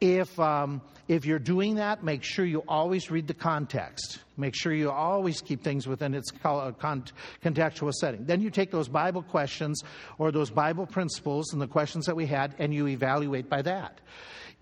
If, 0.00 0.40
um, 0.40 0.80
if 1.08 1.26
you're 1.26 1.38
doing 1.38 1.74
that, 1.74 2.02
make 2.02 2.22
sure 2.22 2.44
you 2.44 2.64
always 2.66 3.10
read 3.10 3.26
the 3.26 3.34
context. 3.34 4.20
Make 4.38 4.54
sure 4.54 4.72
you 4.72 4.90
always 4.90 5.42
keep 5.42 5.62
things 5.62 5.86
within 5.86 6.14
its 6.14 6.32
uh, 6.42 6.72
contextual 6.72 7.92
setting. 7.92 8.24
Then 8.24 8.40
you 8.40 8.48
take 8.48 8.70
those 8.70 8.88
Bible 8.88 9.22
questions 9.22 9.82
or 10.16 10.32
those 10.32 10.48
Bible 10.48 10.86
principles 10.86 11.52
and 11.52 11.60
the 11.60 11.66
questions 11.66 12.06
that 12.06 12.16
we 12.16 12.24
had 12.24 12.54
and 12.58 12.72
you 12.72 12.86
evaluate 12.86 13.50
by 13.50 13.60
that. 13.62 14.00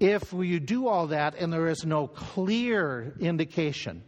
If 0.00 0.32
you 0.32 0.58
do 0.58 0.88
all 0.88 1.08
that 1.08 1.36
and 1.36 1.52
there 1.52 1.68
is 1.68 1.84
no 1.84 2.08
clear 2.08 3.14
indication, 3.20 4.02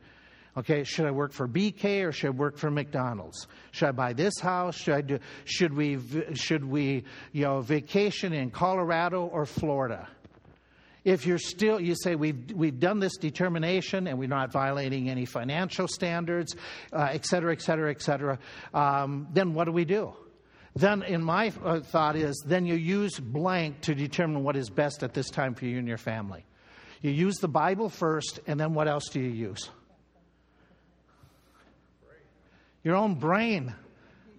Okay, 0.57 0.83
should 0.83 1.07
I 1.07 1.13
work 1.13 1.33
for 1.33 1.47
BK 1.47 2.05
or 2.07 2.13
should 2.13 2.29
I 2.29 2.31
work 2.31 2.59
for 2.59 2.71
McDonald's? 2.71 3.47
Should 3.71 3.89
I 3.89 3.93
buy 3.93 4.13
this 4.13 4.39
house? 4.41 4.77
Should 4.77 4.95
I 4.95 5.01
do? 5.01 5.19
Should 5.45 5.75
we? 5.75 5.99
Should 6.35 6.65
we? 6.65 7.05
You 7.33 7.43
know, 7.43 7.61
vacation 7.61 8.33
in 8.33 8.51
Colorado 8.51 9.27
or 9.27 9.47
Florida? 9.47 10.09
If 11.05 11.25
you're 11.25 11.39
still, 11.39 11.81
you 11.81 11.95
say 11.95 12.15
we've 12.15 12.53
we've 12.53 12.79
done 12.79 12.99
this 12.99 13.17
determination 13.17 14.07
and 14.07 14.19
we're 14.19 14.29
not 14.29 14.53
violating 14.53 15.09
any 15.09 15.25
financial 15.25 15.89
standards, 15.89 16.57
uh, 16.93 17.09
et 17.13 17.25
cetera, 17.25 17.53
et 17.53 17.63
cetera, 17.63 17.91
et 17.91 18.03
cetera. 18.03 18.39
Um, 18.75 19.29
then 19.33 19.55
what 19.55 19.65
do 19.65 19.73
we 19.73 19.85
do? 19.85 20.13
then 20.77 21.03
in 21.03 21.23
my 21.23 21.53
uh, 21.65 21.81
thought 21.81 22.17
is 22.17 22.43
then 22.47 22.65
you 22.65 22.75
use 22.75 23.19
blank 23.19 23.81
to 23.83 23.95
determine 23.95 24.45
what 24.45 24.57
is 24.57 24.71
best 24.71 25.03
at 25.03 25.15
this 25.15 25.29
time 25.29 25.55
for 25.55 25.67
you 25.67 25.79
and 25.79 25.89
your 25.89 25.99
family. 25.99 26.45
You 27.03 27.11
use 27.11 27.37
the 27.37 27.49
Bible 27.49 27.89
first, 27.89 28.41
and 28.47 28.61
then 28.61 28.75
what 28.75 28.87
else 28.87 29.09
do 29.11 29.21
you 29.21 29.31
use? 29.31 29.71
Your 32.83 32.97
own 32.97 33.15
brain, 33.15 33.75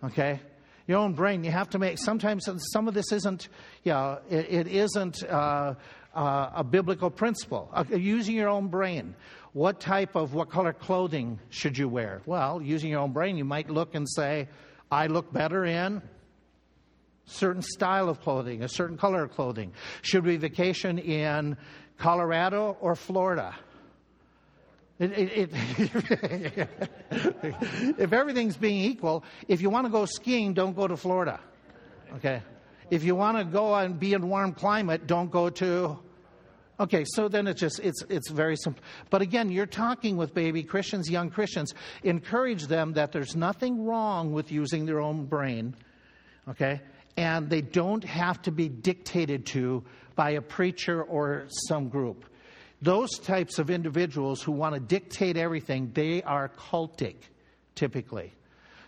okay? 0.04 0.40
Your 0.88 1.00
own 1.00 1.14
brain. 1.14 1.44
You 1.44 1.52
have 1.52 1.70
to 1.72 1.80
make. 1.80 1.98
Sometimes 1.98 2.50
some 2.74 2.88
of 2.88 2.94
this 2.94 3.12
isn't. 3.12 3.50
Yeah, 3.84 4.18
it, 4.30 4.48
it 4.50 4.68
isn't 4.68 5.24
uh, 5.24 5.76
uh, 6.14 6.50
a 6.56 6.64
biblical 6.64 7.10
principle. 7.10 7.70
Uh, 7.72 7.84
using 7.92 8.36
your 8.36 8.50
own 8.50 8.68
brain. 8.68 9.16
What 9.54 9.80
type 9.80 10.16
of 10.16 10.34
what 10.34 10.50
color 10.50 10.74
clothing 10.74 11.40
should 11.50 11.78
you 11.78 11.88
wear? 11.88 12.22
Well, 12.26 12.62
using 12.62 12.90
your 12.90 13.02
own 13.02 13.12
brain, 13.12 13.38
you 13.38 13.46
might 13.46 13.70
look 13.70 13.96
and 13.96 14.10
say, 14.10 14.48
"I 14.92 15.08
look 15.08 15.32
better 15.32 15.66
in." 15.66 16.02
certain 17.26 17.62
style 17.62 18.10
of 18.10 18.20
clothing, 18.22 18.62
a 18.62 18.68
certain 18.68 18.98
color 18.98 19.24
of 19.24 19.32
clothing? 19.32 19.72
Should 20.02 20.26
we 20.26 20.38
vacation 20.38 21.00
in 21.00 21.56
Colorado 21.98 22.78
or 22.82 22.96
Florida? 22.96 23.56
It, 25.02 25.12
it, 25.12 25.52
it, 25.78 26.70
if 28.00 28.14
everything's 28.14 28.56
being 28.56 28.84
equal, 28.84 29.24
if 29.48 29.62
you 29.62 29.70
want 29.70 29.86
to 29.88 29.92
go 29.92 30.06
skiing, 30.06 30.54
don't 30.54 30.76
go 30.76 30.88
to 30.88 30.96
Florida. 30.96 31.40
Okay? 32.16 32.42
If 32.90 33.04
you 33.04 33.16
want 33.16 33.38
to 33.38 33.44
go 33.44 33.74
and 33.74 34.00
be 34.00 34.14
in 34.14 34.30
warm 34.30 34.54
climate, 34.54 35.08
don't 35.08 35.32
go 35.32 35.50
to. 35.50 36.00
Okay, 36.80 37.04
so 37.06 37.28
then 37.28 37.48
it's 37.48 37.60
just 37.60 37.80
it's 37.80 38.04
it's 38.10 38.30
very 38.30 38.56
simple. 38.56 38.84
But 39.10 39.22
again, 39.22 39.50
you're 39.50 39.66
talking 39.66 40.18
with 40.18 40.34
baby 40.34 40.64
Christians, 40.64 41.10
young 41.10 41.30
Christians. 41.30 41.74
Encourage 42.04 42.68
them 42.68 42.94
that 42.94 43.12
there's 43.12 43.36
nothing 43.36 43.86
wrong 43.86 44.32
with 44.32 44.52
using 44.52 44.86
their 44.86 45.00
own 45.00 45.26
brain. 45.26 45.76
Okay? 46.48 46.82
and 47.18 47.50
they 47.50 47.62
don't 47.62 48.04
have 48.04 48.42
to 48.44 48.52
be 48.52 48.70
dictated 48.70 49.46
to 49.48 49.84
by 50.16 50.32
a 50.32 50.42
preacher 50.42 51.04
or 51.04 51.46
some 51.68 51.90
group. 51.90 52.26
Those 52.82 53.20
types 53.20 53.60
of 53.60 53.70
individuals 53.70 54.42
who 54.42 54.52
want 54.52 54.74
to 54.74 54.82
dictate 54.82 55.38
everything, 55.38 55.92
they 55.94 56.24
are 56.24 56.50
cultic, 56.50 57.16
typically. 57.76 58.34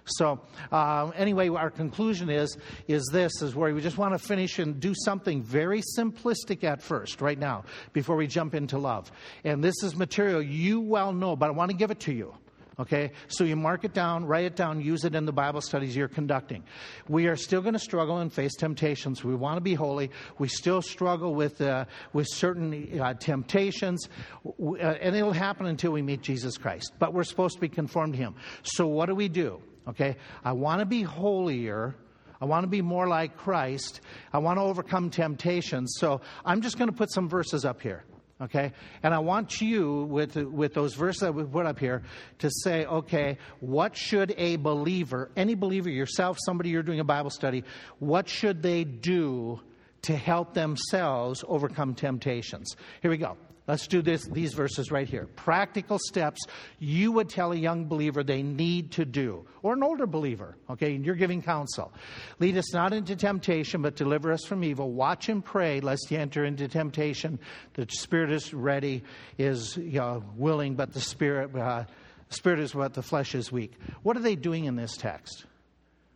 So 0.06 0.42
uh, 0.72 1.12
anyway, 1.16 1.48
our 1.50 1.70
conclusion 1.70 2.30
is 2.30 2.58
is 2.88 3.08
this: 3.12 3.42
is 3.42 3.56
where 3.56 3.74
we 3.74 3.82
just 3.82 3.98
want 3.98 4.14
to 4.14 4.20
finish 4.20 4.60
and 4.60 4.80
do 4.80 4.94
something 5.06 5.42
very 5.42 5.82
simplistic 5.98 6.64
at 6.64 6.82
first, 6.82 7.22
right 7.22 7.40
now, 7.40 7.64
before 7.94 8.16
we 8.16 8.28
jump 8.28 8.54
into 8.54 8.78
love. 8.78 9.12
And 9.44 9.64
this 9.64 9.76
is 9.84 9.96
material 9.96 10.42
you 10.42 10.82
well 10.82 11.14
know, 11.14 11.36
but 11.36 11.48
I 11.48 11.52
want 11.52 11.72
to 11.72 11.78
give 11.78 11.92
it 11.92 12.02
to 12.02 12.14
you. 12.14 12.36
Okay? 12.80 13.12
So 13.28 13.44
you 13.44 13.56
mark 13.56 13.84
it 13.84 13.94
down, 13.94 14.26
write 14.26 14.46
it 14.46 14.56
down, 14.56 14.82
use 14.82 15.06
it 15.06 15.16
in 15.16 15.26
the 15.26 15.32
Bible 15.32 15.62
studies 15.62 15.96
you're 15.96 16.08
conducting. 16.08 16.64
We 17.08 17.28
are 17.28 17.36
still 17.36 17.62
going 17.62 17.74
to 17.74 17.80
struggle 17.80 18.18
and 18.18 18.34
face 18.34 18.56
temptations. 18.56 19.24
We 19.24 19.36
want 19.36 19.58
to 19.58 19.62
be 19.62 19.76
holy. 19.76 20.10
We 20.40 20.48
still 20.48 20.82
struggle 20.82 21.36
with, 21.36 21.62
uh, 21.62 21.86
with 22.14 22.28
certain 22.30 23.00
uh, 23.00 23.14
temptations, 23.16 24.10
uh, 24.46 24.76
and 24.76 25.16
it'll 25.16 25.34
happen 25.34 25.68
until 25.68 25.92
we 25.92 26.02
meet 26.02 26.22
Jesus 26.22 26.58
Christ. 26.58 26.94
But 27.00 27.14
we're 27.14 27.24
supposed 27.24 27.56
to 27.56 27.62
be 27.62 27.70
conformed 27.70 28.14
to 28.14 28.20
Him. 28.20 28.36
So 28.64 28.88
what 28.88 29.08
do 29.08 29.16
we 29.16 29.28
do? 29.28 29.62
Okay? 29.88 30.16
I 30.44 30.54
want 30.54 30.80
to 30.80 30.86
be 30.86 31.04
holier. 31.04 31.96
I 32.42 32.46
want 32.46 32.64
to 32.64 32.70
be 32.70 32.82
more 32.82 33.08
like 33.08 33.38
Christ. 33.38 34.02
I 34.34 34.40
want 34.40 34.58
to 34.58 34.64
overcome 34.64 35.10
temptations. 35.10 35.96
So 35.98 36.22
I'm 36.44 36.62
just 36.62 36.78
going 36.78 36.90
to 36.90 36.96
put 36.96 37.12
some 37.12 37.30
verses 37.30 37.66
up 37.66 37.82
here. 37.82 38.04
Okay? 38.42 38.74
And 39.04 39.14
I 39.14 39.20
want 39.20 39.62
you, 39.62 40.04
with, 40.04 40.36
with 40.36 40.74
those 40.74 40.96
verses 40.96 41.22
that 41.22 41.34
we 41.34 41.44
put 41.44 41.66
up 41.66 41.80
here, 41.80 42.04
to 42.40 42.50
say, 42.50 42.86
okay, 42.86 43.38
what 43.60 43.96
should 43.96 44.34
a 44.38 44.58
believer, 44.58 45.32
any 45.36 45.56
believer, 45.56 45.90
yourself, 45.90 46.38
somebody 46.46 46.70
you're 46.70 46.84
doing 46.84 47.00
a 47.00 47.06
Bible 47.06 47.30
study, 47.30 47.64
what 48.00 48.28
should 48.28 48.62
they 48.62 48.84
do 48.84 49.62
to 50.04 50.16
help 50.16 50.54
themselves 50.54 51.44
overcome 51.48 51.96
temptations? 51.96 52.76
Here 53.02 53.12
we 53.12 53.18
go. 53.18 53.38
Let's 53.66 53.88
do 53.88 54.02
this, 54.02 54.26
these 54.26 54.54
verses 54.54 54.92
right 54.92 55.08
here. 55.08 55.26
Practical 55.38 55.98
steps 55.98 56.42
you 56.80 57.14
would 57.14 57.30
tell 57.30 57.54
a 57.54 57.56
young 57.56 57.86
believer 57.86 58.22
they 58.22 58.44
need 58.44 58.92
to 58.94 59.06
do, 59.06 59.46
or 59.62 59.74
an 59.74 59.84
older 59.84 60.06
believer, 60.06 60.58
okay, 60.70 60.96
and 60.96 61.06
you're 61.06 61.16
giving 61.16 61.42
counsel. 61.42 61.94
Lead 62.40 62.58
us 62.58 62.74
not 62.74 62.92
into 62.92 63.16
temptation, 63.16 63.82
but 63.82 63.96
deliver 63.96 64.34
us 64.34 64.44
from 64.44 64.66
evil. 64.66 64.92
Watch 64.92 65.30
and 65.30 65.44
pray, 65.44 65.80
lest 65.80 66.12
you 66.12 66.18
enter 66.18 66.44
into 66.44 66.68
temptation. 66.68 67.40
The 67.76 67.88
spirit 67.90 68.32
is 68.32 68.54
ready, 68.54 69.04
is 69.38 69.78
you 69.78 70.00
know, 70.00 70.26
willing, 70.36 70.76
but 70.76 70.92
the 70.92 71.02
spirit, 71.02 71.56
uh, 71.56 71.86
spirit 72.30 72.60
is 72.60 72.76
what 72.76 72.94
the 72.94 73.02
flesh 73.02 73.34
is 73.34 73.50
weak. 73.50 73.74
What 74.02 74.18
are 74.18 74.22
they 74.22 74.36
doing 74.36 74.66
in 74.66 74.76
this 74.76 74.98
text? 74.98 75.46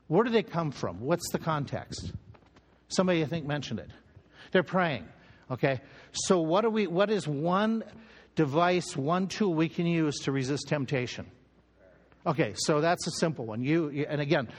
Where 0.07 0.25
do 0.25 0.31
they 0.31 0.43
come 0.43 0.71
from? 0.71 0.99
What's 0.99 1.31
the 1.31 1.39
context? 1.39 2.11
Somebody, 2.89 3.23
I 3.23 3.25
think, 3.25 3.45
mentioned 3.45 3.79
it. 3.79 3.89
They're 4.51 4.63
praying. 4.63 5.07
Okay? 5.49 5.79
So 6.11 6.39
what 6.39 6.65
are 6.65 6.69
we 6.69 6.87
what 6.87 7.09
is 7.09 7.27
one 7.27 7.83
device, 8.35 8.95
one 8.95 9.27
tool 9.27 9.53
we 9.53 9.69
can 9.69 9.85
use 9.85 10.19
to 10.19 10.31
resist 10.31 10.67
temptation? 10.67 11.25
Okay, 12.25 12.53
so 12.55 12.81
that's 12.81 13.07
a 13.07 13.11
simple 13.11 13.45
one. 13.45 13.61
You 13.61 14.05
and 14.09 14.19
again, 14.19 14.49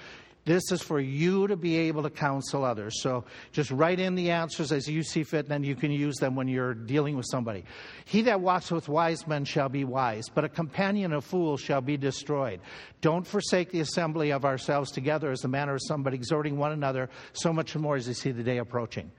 this 0.49 0.73
is 0.73 0.81
for 0.81 0.99
you 0.99 1.47
to 1.47 1.57
be 1.57 1.77
able 1.77 2.03
to 2.05 2.11
counsel 2.11 2.65
others. 2.65 3.03
So 3.03 3.25
just 3.53 3.71
write 3.71 4.01
in 4.01 4.15
the 4.15 4.31
answers 4.31 4.73
as 4.73 4.89
you 4.89 5.03
see 5.03 5.23
fit, 5.23 5.41
and 5.41 5.49
then 5.49 5.63
you 5.63 5.77
can 5.77 5.91
use 5.91 6.17
them 6.17 6.35
when 6.35 6.49
you're 6.49 6.73
dealing 6.73 7.19
with 7.19 7.27
somebody. 7.31 7.65
He 8.07 8.23
that 8.23 8.41
walks 8.41 8.71
with 8.71 8.89
wise 8.89 9.27
men 9.27 9.45
shall 9.45 9.69
be 9.69 9.85
wise, 9.85 10.31
but 10.35 10.45
a 10.45 10.49
companion 10.49 11.13
of 11.13 11.27
fools 11.27 11.61
shall 11.61 11.83
be 11.83 11.99
destroyed. 11.99 12.61
Don't 13.03 13.27
forsake 13.27 13.71
the 13.71 13.81
assembly 13.81 14.33
of 14.33 14.47
ourselves 14.47 14.91
together 14.91 15.31
as 15.31 15.41
the 15.41 15.49
manner 15.49 15.75
of 15.75 15.83
somebody 15.87 16.17
exhorting 16.17 16.57
one 16.57 16.73
another, 16.73 17.11
so 17.35 17.53
much 17.53 17.77
more 17.77 17.97
as 17.97 18.09
you 18.09 18.15
see 18.15 18.31
the 18.31 18.43
day 18.43 18.57
approaching. 18.57 19.11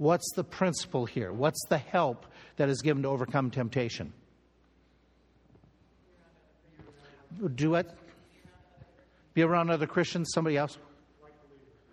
What's 0.00 0.32
the 0.32 0.44
principle 0.44 1.04
here? 1.04 1.30
What's 1.30 1.62
the 1.68 1.76
help 1.76 2.24
that 2.56 2.70
is 2.70 2.80
given 2.80 3.02
to 3.02 3.10
overcome 3.10 3.50
temptation? 3.50 4.14
Do 7.54 7.74
it. 7.74 7.86
Be 9.34 9.42
around 9.42 9.68
other 9.68 9.86
Christians, 9.86 10.30
somebody 10.32 10.56
else? 10.56 10.78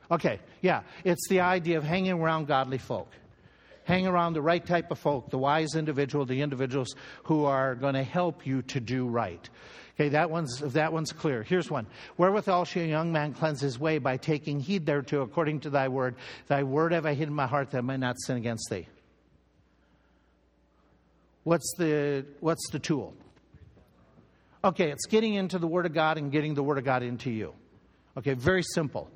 Okay, 0.09 0.39
yeah. 0.61 0.83
It's 1.03 1.27
the 1.27 1.41
idea 1.41 1.77
of 1.77 1.83
hanging 1.83 2.13
around 2.13 2.47
godly 2.47 2.77
folk. 2.77 3.11
Hang 3.83 4.07
around 4.07 4.35
the 4.35 4.41
right 4.41 4.65
type 4.65 4.89
of 4.89 4.99
folk, 4.99 5.29
the 5.29 5.37
wise 5.37 5.75
individual, 5.75 6.25
the 6.25 6.41
individuals 6.41 6.95
who 7.23 7.43
are 7.43 7.75
going 7.75 7.95
to 7.95 8.03
help 8.03 8.47
you 8.47 8.61
to 8.61 8.79
do 8.79 9.05
right. 9.05 9.49
Okay, 9.97 10.09
that 10.09 10.29
one's, 10.29 10.59
that 10.59 10.93
one's 10.93 11.11
clear. 11.11 11.41
Here's 11.41 11.71
one. 11.71 11.87
Wherewithal 12.17 12.65
shall 12.65 12.83
a 12.83 12.85
young 12.85 13.11
man 13.11 13.33
cleanse 13.33 13.59
his 13.59 13.79
way 13.79 13.97
by 13.97 14.17
taking 14.17 14.59
heed 14.59 14.85
thereto 14.85 15.23
according 15.23 15.61
to 15.61 15.71
thy 15.71 15.87
word. 15.87 16.15
Thy 16.45 16.61
word 16.61 16.91
have 16.91 17.07
I 17.07 17.15
hid 17.15 17.29
in 17.29 17.33
my 17.33 17.47
heart 17.47 17.71
that 17.71 17.79
I 17.79 17.81
may 17.81 17.97
not 17.97 18.15
sin 18.19 18.37
against 18.37 18.69
thee. 18.69 18.87
What's 21.43 21.73
the, 21.79 22.25
what's 22.41 22.69
the 22.71 22.77
tool? 22.77 23.15
Okay, 24.63 24.91
it's 24.91 25.05
getting 25.05 25.35
into 25.35 25.59
the 25.59 25.67
Word 25.67 25.85
of 25.85 25.93
God 25.93 26.17
and 26.17 26.31
getting 26.31 26.53
the 26.53 26.63
Word 26.63 26.77
of 26.77 26.83
God 26.83 27.03
into 27.03 27.31
you. 27.31 27.53
Okay, 28.17 28.33
very 28.33 28.63
simple. 28.63 29.09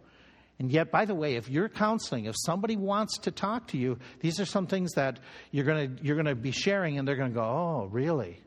And 0.57 0.71
yet, 0.71 0.91
by 0.91 1.05
the 1.05 1.13
way, 1.15 1.35
if 1.35 1.49
you're 1.49 1.67
counseling, 1.67 2.25
if 2.25 2.35
somebody 2.37 2.77
wants 2.77 3.17
to 3.19 3.31
talk 3.31 3.67
to 3.67 3.77
you, 3.77 3.97
these 4.21 4.39
are 4.39 4.45
some 4.45 4.67
things 4.67 4.93
that 4.93 5.19
you're 5.51 5.65
going 5.65 5.99
you're 6.03 6.21
to 6.23 6.35
be 6.35 6.51
sharing, 6.51 6.97
and 6.97 7.07
they're 7.07 7.15
going 7.15 7.31
to 7.31 7.35
go, 7.35 7.43
"Oh, 7.43 7.89
really?" 7.91 8.39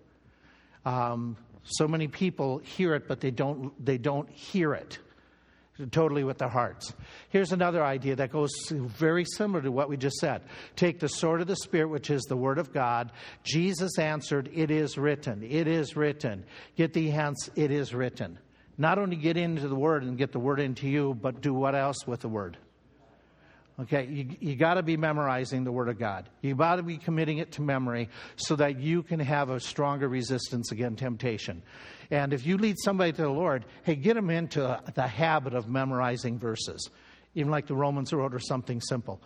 Um, 0.86 1.36
so 1.64 1.88
many 1.88 2.08
people 2.08 2.58
hear 2.58 2.94
it, 2.94 3.08
but 3.08 3.20
they 3.20 3.30
don't, 3.30 3.72
they 3.84 3.98
don't 3.98 4.28
hear 4.30 4.74
it 4.74 4.98
totally 5.90 6.22
with 6.22 6.38
their 6.38 6.48
hearts. 6.48 6.94
Here's 7.30 7.52
another 7.52 7.84
idea 7.84 8.16
that 8.16 8.30
goes 8.30 8.50
very 8.70 9.24
similar 9.24 9.60
to 9.62 9.72
what 9.72 9.88
we 9.88 9.96
just 9.96 10.16
said. 10.16 10.42
Take 10.76 11.00
the 11.00 11.08
sword 11.08 11.40
of 11.40 11.48
the 11.48 11.56
Spirit, 11.56 11.88
which 11.88 12.10
is 12.10 12.22
the 12.22 12.36
Word 12.36 12.58
of 12.58 12.72
God. 12.72 13.10
Jesus 13.42 13.98
answered, 13.98 14.50
It 14.54 14.70
is 14.70 14.96
written. 14.96 15.42
It 15.42 15.66
is 15.66 15.96
written. 15.96 16.44
Get 16.76 16.92
thee 16.92 17.10
hence, 17.10 17.50
it 17.56 17.70
is 17.70 17.92
written. 17.92 18.38
Not 18.78 18.98
only 18.98 19.16
get 19.16 19.36
into 19.36 19.68
the 19.68 19.74
Word 19.74 20.04
and 20.04 20.16
get 20.16 20.32
the 20.32 20.38
Word 20.38 20.60
into 20.60 20.88
you, 20.88 21.14
but 21.20 21.40
do 21.40 21.52
what 21.52 21.74
else 21.74 22.06
with 22.06 22.20
the 22.20 22.28
Word? 22.28 22.56
Okay, 23.80 24.06
you, 24.06 24.36
you 24.38 24.54
got 24.54 24.74
to 24.74 24.84
be 24.84 24.96
memorizing 24.96 25.64
the 25.64 25.72
Word 25.72 25.88
of 25.88 25.98
God. 25.98 26.28
You 26.42 26.54
got 26.54 26.76
to 26.76 26.84
be 26.84 26.96
committing 26.96 27.38
it 27.38 27.50
to 27.52 27.62
memory 27.62 28.08
so 28.36 28.54
that 28.56 28.78
you 28.78 29.02
can 29.02 29.18
have 29.18 29.50
a 29.50 29.58
stronger 29.58 30.08
resistance 30.08 30.70
against 30.70 31.00
temptation. 31.00 31.60
And 32.10 32.32
if 32.32 32.46
you 32.46 32.56
lead 32.56 32.76
somebody 32.78 33.12
to 33.12 33.22
the 33.22 33.28
Lord, 33.28 33.64
hey, 33.82 33.96
get 33.96 34.14
them 34.14 34.30
into 34.30 34.80
the 34.94 35.06
habit 35.06 35.54
of 35.54 35.68
memorizing 35.68 36.38
verses 36.38 36.88
even 37.34 37.50
like 37.50 37.66
the 37.66 37.74
Romans 37.74 38.12
Road, 38.12 38.34
or 38.34 38.38
something 38.38 38.80
simple. 38.80 39.20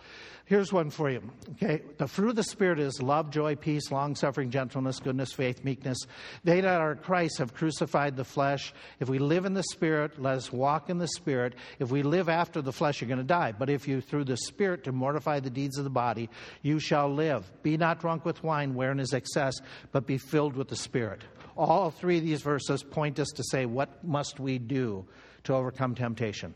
Here's 0.45 0.73
one 0.73 0.89
for 0.89 1.11
you. 1.11 1.21
Okay, 1.51 1.83
the 1.97 2.07
fruit 2.07 2.29
of 2.29 2.35
the 2.35 2.43
Spirit 2.43 2.79
is 2.79 3.03
love, 3.03 3.29
joy, 3.29 3.55
peace, 3.55 3.91
long 3.91 4.15
suffering, 4.15 4.49
gentleness, 4.49 4.99
goodness, 4.99 5.31
faith, 5.31 5.63
meekness. 5.63 5.99
They 6.43 6.61
that 6.61 6.81
are 6.81 6.95
Christ 6.95 7.37
have 7.37 7.53
crucified 7.53 8.17
the 8.17 8.23
flesh. 8.23 8.73
If 8.99 9.09
we 9.09 9.19
live 9.19 9.45
in 9.45 9.53
the 9.53 9.61
Spirit, 9.61 10.19
let 10.19 10.37
us 10.37 10.51
walk 10.51 10.89
in 10.89 10.97
the 10.97 11.07
Spirit. 11.07 11.53
If 11.77 11.91
we 11.91 12.01
live 12.01 12.29
after 12.29 12.63
the 12.63 12.73
flesh, 12.73 12.99
you're 12.99 13.07
going 13.07 13.19
to 13.19 13.23
die. 13.23 13.51
But 13.51 13.69
if 13.69 13.87
you, 13.87 14.01
through 14.01 14.23
the 14.23 14.37
Spirit, 14.37 14.85
to 14.85 14.91
mortify 14.91 15.39
the 15.39 15.51
deeds 15.51 15.77
of 15.77 15.83
the 15.83 15.91
body, 15.91 16.31
you 16.63 16.79
shall 16.79 17.13
live. 17.13 17.51
Be 17.61 17.77
not 17.77 17.99
drunk 17.99 18.25
with 18.25 18.43
wine, 18.43 18.73
wherein 18.73 18.99
is 18.99 19.13
excess, 19.13 19.53
but 19.91 20.07
be 20.07 20.17
filled 20.17 20.55
with 20.55 20.67
the 20.67 20.75
Spirit. 20.75 21.21
All 21.55 21.91
three 21.91 22.17
of 22.17 22.23
these 22.23 22.41
verses 22.41 22.81
point 22.81 23.19
us 23.19 23.27
to 23.35 23.43
say, 23.43 23.67
what 23.67 24.03
must 24.03 24.39
we 24.39 24.57
do 24.57 25.05
to 25.43 25.53
overcome 25.53 25.93
temptation? 25.93 26.55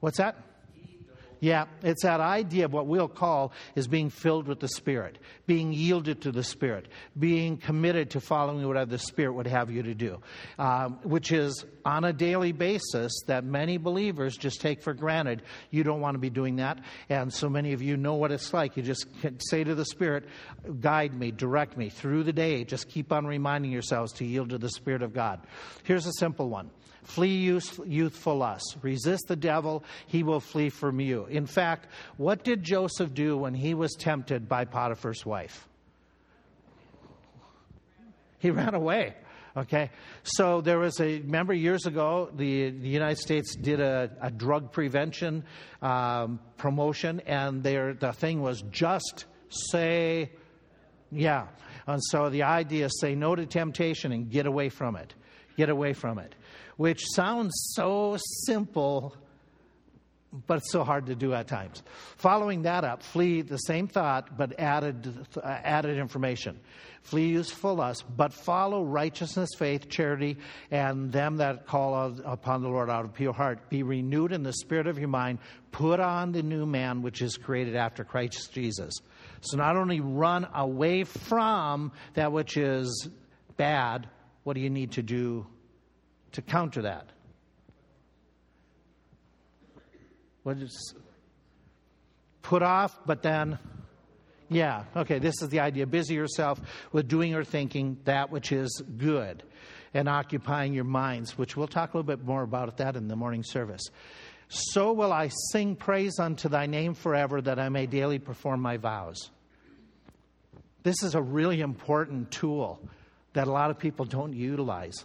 What's 0.00 0.18
that? 0.18 0.36
Yeah, 1.40 1.66
it's 1.82 2.02
that 2.02 2.20
idea 2.20 2.64
of 2.64 2.72
what 2.72 2.86
we'll 2.86 3.08
call 3.08 3.52
is 3.76 3.86
being 3.86 4.10
filled 4.10 4.48
with 4.48 4.58
the 4.58 4.68
Spirit, 4.68 5.18
being 5.46 5.72
yielded 5.72 6.22
to 6.22 6.32
the 6.32 6.42
Spirit, 6.42 6.88
being 7.16 7.58
committed 7.58 8.10
to 8.10 8.20
following 8.20 8.66
whatever 8.66 8.90
the 8.90 8.98
Spirit 8.98 9.34
would 9.34 9.46
have 9.46 9.70
you 9.70 9.84
to 9.84 9.94
do, 9.94 10.20
um, 10.58 10.98
which 11.04 11.30
is 11.30 11.64
on 11.84 12.04
a 12.04 12.12
daily 12.12 12.50
basis 12.50 13.12
that 13.26 13.44
many 13.44 13.76
believers 13.76 14.36
just 14.36 14.60
take 14.60 14.82
for 14.82 14.94
granted. 14.94 15.42
You 15.70 15.84
don't 15.84 16.00
want 16.00 16.14
to 16.14 16.18
be 16.18 16.30
doing 16.30 16.56
that. 16.56 16.80
And 17.08 17.32
so 17.32 17.48
many 17.48 17.72
of 17.72 17.82
you 17.82 17.96
know 17.96 18.14
what 18.14 18.32
it's 18.32 18.52
like. 18.52 18.76
You 18.76 18.82
just 18.82 19.06
say 19.38 19.62
to 19.62 19.74
the 19.76 19.84
Spirit, 19.84 20.24
guide 20.80 21.14
me, 21.14 21.30
direct 21.30 21.76
me 21.76 21.88
through 21.88 22.24
the 22.24 22.32
day. 22.32 22.64
Just 22.64 22.88
keep 22.88 23.12
on 23.12 23.26
reminding 23.26 23.70
yourselves 23.70 24.12
to 24.14 24.24
yield 24.24 24.50
to 24.50 24.58
the 24.58 24.70
Spirit 24.70 25.02
of 25.02 25.12
God. 25.12 25.46
Here's 25.84 26.06
a 26.06 26.12
simple 26.14 26.48
one 26.48 26.70
Flee 27.04 27.36
youth, 27.36 27.80
youthful 27.86 28.36
lusts. 28.36 28.76
Resist 28.82 29.28
the 29.28 29.36
devil, 29.36 29.84
he 30.06 30.22
will 30.22 30.40
flee 30.40 30.68
from 30.68 31.00
you. 31.00 31.26
In 31.26 31.46
fact, 31.46 31.86
what 32.16 32.44
did 32.44 32.62
Joseph 32.62 33.14
do 33.14 33.36
when 33.36 33.54
he 33.54 33.74
was 33.74 33.94
tempted 33.94 34.48
by 34.48 34.64
Potiphar's 34.64 35.24
wife? 35.24 35.66
He 38.38 38.50
ran 38.52 38.74
away. 38.74 39.14
Okay, 39.56 39.90
so 40.22 40.60
there 40.60 40.78
was 40.78 41.00
a 41.00 41.18
remember 41.20 41.52
years 41.52 41.86
ago 41.86 42.30
the, 42.32 42.70
the 42.70 42.88
United 42.88 43.18
States 43.18 43.56
did 43.56 43.80
a, 43.80 44.10
a 44.20 44.30
drug 44.30 44.70
prevention 44.70 45.42
um, 45.82 46.38
promotion, 46.58 47.20
and 47.26 47.62
their 47.64 47.94
the 47.94 48.12
thing 48.12 48.40
was 48.40 48.62
just 48.70 49.24
say, 49.48 50.30
yeah. 51.10 51.48
And 51.88 52.00
so 52.04 52.28
the 52.28 52.44
idea 52.44 52.84
is 52.84 53.00
say 53.00 53.14
no 53.14 53.34
to 53.34 53.46
temptation 53.46 54.12
and 54.12 54.30
get 54.30 54.46
away 54.46 54.68
from 54.68 54.94
it. 54.94 55.14
Get 55.56 55.70
away 55.70 55.92
from 55.92 56.18
it 56.18 56.36
which 56.78 57.04
sounds 57.12 57.52
so 57.74 58.16
simple, 58.46 59.12
but 60.46 60.60
so 60.60 60.84
hard 60.84 61.06
to 61.06 61.16
do 61.16 61.34
at 61.34 61.48
times. 61.48 61.82
Following 62.18 62.62
that 62.62 62.84
up, 62.84 63.02
flee 63.02 63.42
the 63.42 63.56
same 63.56 63.88
thought, 63.88 64.38
but 64.38 64.58
added, 64.60 65.26
uh, 65.36 65.40
added 65.44 65.98
information. 65.98 66.58
Flee 67.02 67.26
useful 67.26 67.74
lust, 67.74 68.04
but 68.16 68.32
follow 68.32 68.84
righteousness, 68.84 69.50
faith, 69.58 69.88
charity, 69.88 70.36
and 70.70 71.10
them 71.10 71.38
that 71.38 71.66
call 71.66 72.16
upon 72.24 72.62
the 72.62 72.68
Lord 72.68 72.90
out 72.90 73.04
of 73.04 73.12
pure 73.12 73.32
heart. 73.32 73.68
Be 73.68 73.82
renewed 73.82 74.30
in 74.30 74.44
the 74.44 74.52
spirit 74.52 74.86
of 74.86 75.00
your 75.00 75.08
mind. 75.08 75.40
Put 75.72 75.98
on 75.98 76.30
the 76.30 76.44
new 76.44 76.64
man, 76.64 77.02
which 77.02 77.22
is 77.22 77.36
created 77.36 77.74
after 77.74 78.04
Christ 78.04 78.52
Jesus. 78.52 78.94
So 79.40 79.56
not 79.56 79.76
only 79.76 79.98
run 79.98 80.46
away 80.54 81.02
from 81.02 81.90
that 82.14 82.30
which 82.30 82.56
is 82.56 83.08
bad, 83.56 84.08
what 84.44 84.54
do 84.54 84.60
you 84.60 84.70
need 84.70 84.92
to 84.92 85.02
do 85.02 85.44
to 86.32 86.42
counter 86.42 86.82
that? 86.82 87.08
What 90.42 90.58
is 90.58 90.94
put 92.42 92.62
off, 92.62 92.98
but 93.04 93.22
then, 93.22 93.58
yeah, 94.48 94.84
okay, 94.96 95.18
this 95.18 95.42
is 95.42 95.50
the 95.50 95.60
idea. 95.60 95.86
Busy 95.86 96.14
yourself 96.14 96.58
with 96.92 97.06
doing 97.06 97.34
or 97.34 97.44
thinking 97.44 97.98
that 98.04 98.30
which 98.30 98.52
is 98.52 98.82
good 98.96 99.42
and 99.92 100.08
occupying 100.08 100.72
your 100.72 100.84
minds, 100.84 101.36
which 101.36 101.56
we'll 101.56 101.66
talk 101.66 101.92
a 101.92 101.98
little 101.98 102.06
bit 102.06 102.24
more 102.24 102.42
about 102.42 102.76
that 102.78 102.96
in 102.96 103.08
the 103.08 103.16
morning 103.16 103.42
service. 103.42 103.82
So 104.48 104.92
will 104.92 105.12
I 105.12 105.30
sing 105.52 105.76
praise 105.76 106.18
unto 106.18 106.48
thy 106.48 106.64
name 106.66 106.94
forever 106.94 107.42
that 107.42 107.58
I 107.58 107.68
may 107.68 107.86
daily 107.86 108.18
perform 108.18 108.60
my 108.60 108.78
vows. 108.78 109.30
This 110.82 111.02
is 111.02 111.14
a 111.14 111.20
really 111.20 111.60
important 111.60 112.30
tool 112.30 112.80
that 113.34 113.46
a 113.46 113.52
lot 113.52 113.70
of 113.70 113.78
people 113.78 114.06
don't 114.06 114.32
utilize. 114.32 115.04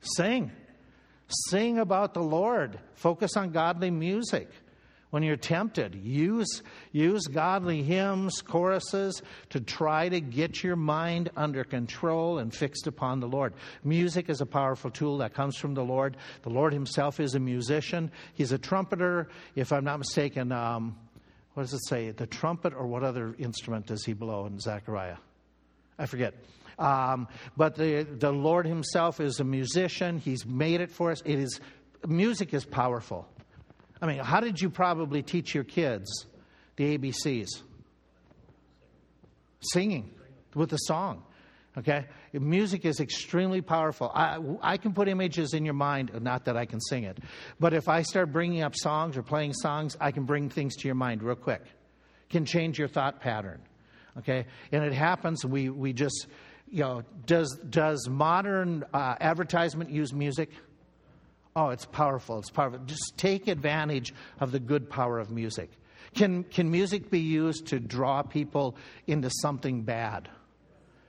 Sing. 0.00 0.52
Sing 1.48 1.78
about 1.78 2.14
the 2.14 2.22
Lord. 2.22 2.78
Focus 2.94 3.36
on 3.36 3.50
godly 3.50 3.90
music. 3.90 4.48
When 5.10 5.22
you're 5.22 5.36
tempted, 5.36 5.94
use, 5.94 6.62
use 6.92 7.26
godly 7.28 7.82
hymns, 7.82 8.42
choruses 8.42 9.22
to 9.50 9.60
try 9.60 10.10
to 10.10 10.20
get 10.20 10.62
your 10.62 10.76
mind 10.76 11.30
under 11.34 11.64
control 11.64 12.38
and 12.38 12.54
fixed 12.54 12.86
upon 12.86 13.20
the 13.20 13.26
Lord. 13.26 13.54
Music 13.82 14.28
is 14.28 14.42
a 14.42 14.46
powerful 14.46 14.90
tool 14.90 15.18
that 15.18 15.32
comes 15.32 15.56
from 15.56 15.72
the 15.72 15.82
Lord. 15.82 16.18
The 16.42 16.50
Lord 16.50 16.74
Himself 16.74 17.20
is 17.20 17.34
a 17.34 17.40
musician, 17.40 18.10
He's 18.34 18.52
a 18.52 18.58
trumpeter. 18.58 19.28
If 19.54 19.72
I'm 19.72 19.84
not 19.84 19.98
mistaken, 19.98 20.52
um, 20.52 20.98
what 21.54 21.62
does 21.62 21.72
it 21.72 21.86
say? 21.86 22.10
The 22.10 22.26
trumpet, 22.26 22.74
or 22.74 22.86
what 22.86 23.02
other 23.02 23.34
instrument 23.38 23.86
does 23.86 24.04
He 24.04 24.12
blow 24.12 24.44
in 24.44 24.60
Zechariah? 24.60 25.16
I 25.98 26.04
forget. 26.04 26.34
Um, 26.78 27.28
but 27.56 27.74
the, 27.74 28.04
the 28.04 28.30
Lord 28.30 28.66
Himself 28.66 29.20
is 29.20 29.40
a 29.40 29.44
musician. 29.44 30.18
He's 30.18 30.46
made 30.46 30.80
it 30.80 30.90
for 30.90 31.10
us. 31.10 31.22
It 31.24 31.38
is 31.38 31.60
music 32.06 32.54
is 32.54 32.64
powerful. 32.64 33.28
I 34.00 34.06
mean, 34.06 34.18
how 34.18 34.40
did 34.40 34.60
you 34.60 34.70
probably 34.70 35.22
teach 35.22 35.54
your 35.54 35.64
kids 35.64 36.26
the 36.76 36.96
ABCs? 36.96 37.48
Singing 39.60 40.10
with 40.54 40.72
a 40.72 40.78
song. 40.86 41.24
Okay? 41.76 42.06
Music 42.32 42.84
is 42.84 43.00
extremely 43.00 43.60
powerful. 43.60 44.10
I, 44.14 44.38
I 44.62 44.76
can 44.76 44.92
put 44.92 45.08
images 45.08 45.54
in 45.54 45.64
your 45.64 45.74
mind, 45.74 46.10
not 46.22 46.44
that 46.46 46.56
I 46.56 46.64
can 46.64 46.80
sing 46.80 47.04
it, 47.04 47.18
but 47.58 47.72
if 47.72 47.88
I 47.88 48.02
start 48.02 48.32
bringing 48.32 48.62
up 48.62 48.74
songs 48.76 49.16
or 49.16 49.22
playing 49.22 49.54
songs, 49.54 49.96
I 50.00 50.10
can 50.10 50.24
bring 50.24 50.48
things 50.48 50.76
to 50.76 50.88
your 50.88 50.94
mind 50.94 51.22
real 51.22 51.36
quick. 51.36 51.62
Can 52.30 52.44
change 52.44 52.78
your 52.78 52.88
thought 52.88 53.20
pattern. 53.20 53.60
Okay? 54.18 54.46
And 54.72 54.84
it 54.84 54.92
happens, 54.92 55.44
we, 55.44 55.70
we 55.70 55.92
just 55.92 56.26
you 56.70 56.80
know, 56.80 57.02
does, 57.26 57.58
does 57.68 58.08
modern 58.08 58.84
uh, 58.92 59.16
advertisement 59.20 59.90
use 59.90 60.12
music? 60.12 60.50
Oh, 61.56 61.70
it's 61.70 61.86
powerful. 61.86 62.38
It's 62.38 62.50
powerful. 62.50 62.80
Just 62.86 63.14
take 63.16 63.48
advantage 63.48 64.14
of 64.40 64.52
the 64.52 64.60
good 64.60 64.88
power 64.88 65.18
of 65.18 65.30
music. 65.30 65.70
Can, 66.14 66.44
can 66.44 66.70
music 66.70 67.10
be 67.10 67.20
used 67.20 67.66
to 67.68 67.80
draw 67.80 68.22
people 68.22 68.76
into 69.06 69.30
something 69.42 69.82
bad? 69.82 70.28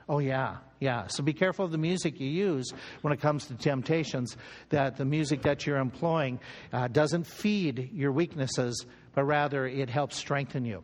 Oh, 0.07 0.17
yeah, 0.17 0.57
yeah. 0.79 1.05
So 1.07 1.23
be 1.23 1.33
careful 1.33 1.65
of 1.65 1.71
the 1.71 1.77
music 1.77 2.19
you 2.19 2.27
use 2.27 2.73
when 3.01 3.13
it 3.13 3.21
comes 3.21 3.45
to 3.47 3.55
temptations, 3.55 4.35
that 4.69 4.97
the 4.97 5.05
music 5.05 5.43
that 5.43 5.67
you're 5.67 5.77
employing 5.77 6.39
uh, 6.73 6.87
doesn't 6.87 7.27
feed 7.27 7.91
your 7.93 8.11
weaknesses, 8.11 8.85
but 9.13 9.23
rather 9.23 9.65
it 9.65 9.89
helps 9.89 10.15
strengthen 10.15 10.65
you. 10.65 10.83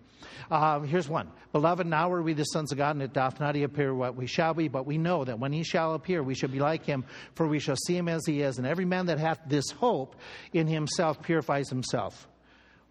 Uh, 0.49 0.79
here's 0.81 1.07
one. 1.07 1.29
Beloved, 1.51 1.85
now 1.85 2.11
are 2.11 2.21
we 2.21 2.33
the 2.33 2.43
sons 2.43 2.71
of 2.71 2.77
God, 2.77 2.95
and 2.95 3.01
it 3.01 3.13
doth 3.13 3.39
not 3.39 3.55
appear 3.55 3.93
what 3.93 4.15
we 4.15 4.27
shall 4.27 4.53
be, 4.53 4.67
but 4.67 4.85
we 4.85 4.97
know 4.97 5.23
that 5.23 5.39
when 5.39 5.51
he 5.51 5.63
shall 5.63 5.93
appear, 5.93 6.23
we 6.23 6.35
shall 6.35 6.49
be 6.49 6.59
like 6.59 6.85
him, 6.85 7.05
for 7.35 7.47
we 7.47 7.59
shall 7.59 7.75
see 7.75 7.95
him 7.95 8.07
as 8.07 8.25
he 8.25 8.41
is. 8.41 8.57
And 8.57 8.67
every 8.67 8.85
man 8.85 9.07
that 9.07 9.19
hath 9.19 9.39
this 9.47 9.69
hope 9.71 10.15
in 10.53 10.67
himself 10.67 11.21
purifies 11.21 11.69
himself. 11.69 12.27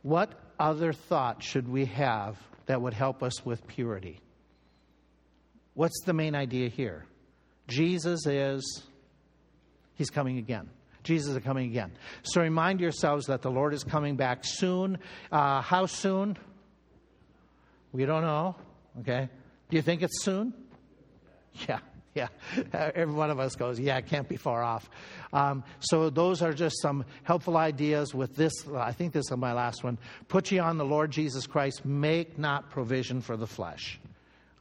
What 0.02 0.32
other 0.58 0.92
thought 0.92 1.42
should 1.42 1.68
we 1.68 1.86
have 1.86 2.38
that 2.66 2.80
would 2.80 2.94
help 2.94 3.22
us 3.22 3.44
with 3.44 3.66
purity? 3.66 4.20
What's 5.74 6.02
the 6.04 6.12
main 6.12 6.34
idea 6.34 6.68
here? 6.68 7.04
Jesus 7.66 8.26
is, 8.26 8.82
he's 9.94 10.10
coming 10.10 10.38
again. 10.38 10.68
Jesus 11.04 11.36
is 11.36 11.42
coming 11.44 11.70
again. 11.70 11.92
So 12.24 12.40
remind 12.40 12.80
yourselves 12.80 13.26
that 13.26 13.42
the 13.42 13.50
Lord 13.50 13.74
is 13.74 13.84
coming 13.84 14.16
back 14.16 14.40
soon. 14.42 14.98
Uh, 15.30 15.60
how 15.60 15.86
soon? 15.86 16.36
We 17.92 18.06
don't 18.06 18.22
know. 18.22 18.56
Okay. 19.00 19.28
Do 19.70 19.76
you 19.76 19.82
think 19.82 20.02
it's 20.02 20.22
soon? 20.22 20.52
Yeah. 21.68 21.78
Yeah, 22.14 22.28
every 22.72 23.12
one 23.12 23.32
of 23.32 23.40
us 23.40 23.56
goes, 23.56 23.80
yeah, 23.80 23.96
it 23.96 24.06
can't 24.06 24.28
be 24.28 24.36
far 24.36 24.62
off. 24.62 24.88
Um, 25.32 25.64
so, 25.80 26.10
those 26.10 26.42
are 26.42 26.52
just 26.52 26.80
some 26.80 27.04
helpful 27.24 27.56
ideas 27.56 28.14
with 28.14 28.36
this. 28.36 28.52
I 28.72 28.92
think 28.92 29.12
this 29.12 29.32
is 29.32 29.36
my 29.36 29.52
last 29.52 29.82
one. 29.82 29.98
Put 30.28 30.52
ye 30.52 30.60
on 30.60 30.78
the 30.78 30.84
Lord 30.84 31.10
Jesus 31.10 31.48
Christ, 31.48 31.84
make 31.84 32.38
not 32.38 32.70
provision 32.70 33.20
for 33.20 33.36
the 33.36 33.48
flesh. 33.48 33.98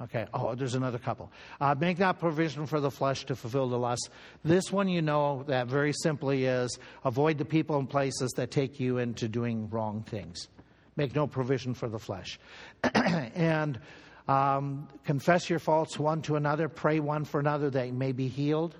Okay. 0.03 0.25
Oh, 0.33 0.53
there's 0.53 0.75
another 0.75 0.97
couple. 0.97 1.31
Uh, 1.61 1.75
make 1.79 1.97
not 1.97 2.19
provision 2.19 2.65
for 2.65 2.81
the 2.81 2.91
flesh 2.91 3.25
to 3.25 3.35
fulfill 3.35 3.69
the 3.69 3.77
lust. 3.77 4.09
This 4.43 4.69
one, 4.71 4.89
you 4.89 5.01
know, 5.01 5.43
that 5.47 5.67
very 5.67 5.93
simply 5.93 6.45
is 6.45 6.77
avoid 7.05 7.37
the 7.37 7.45
people 7.45 7.77
and 7.77 7.89
places 7.89 8.31
that 8.35 8.51
take 8.51 8.81
you 8.81 8.97
into 8.97 9.29
doing 9.29 9.69
wrong 9.69 10.03
things. 10.03 10.49
Make 10.97 11.15
no 11.15 11.25
provision 11.25 11.73
for 11.73 11.87
the 11.87 11.99
flesh. 11.99 12.37
and 12.93 13.79
um, 14.27 14.89
confess 15.05 15.49
your 15.49 15.59
faults 15.59 15.97
one 15.97 16.21
to 16.23 16.35
another. 16.35 16.67
Pray 16.67 16.99
one 16.99 17.23
for 17.23 17.39
another 17.39 17.69
that 17.69 17.87
you 17.87 17.93
may 17.93 18.11
be 18.11 18.27
healed. 18.27 18.75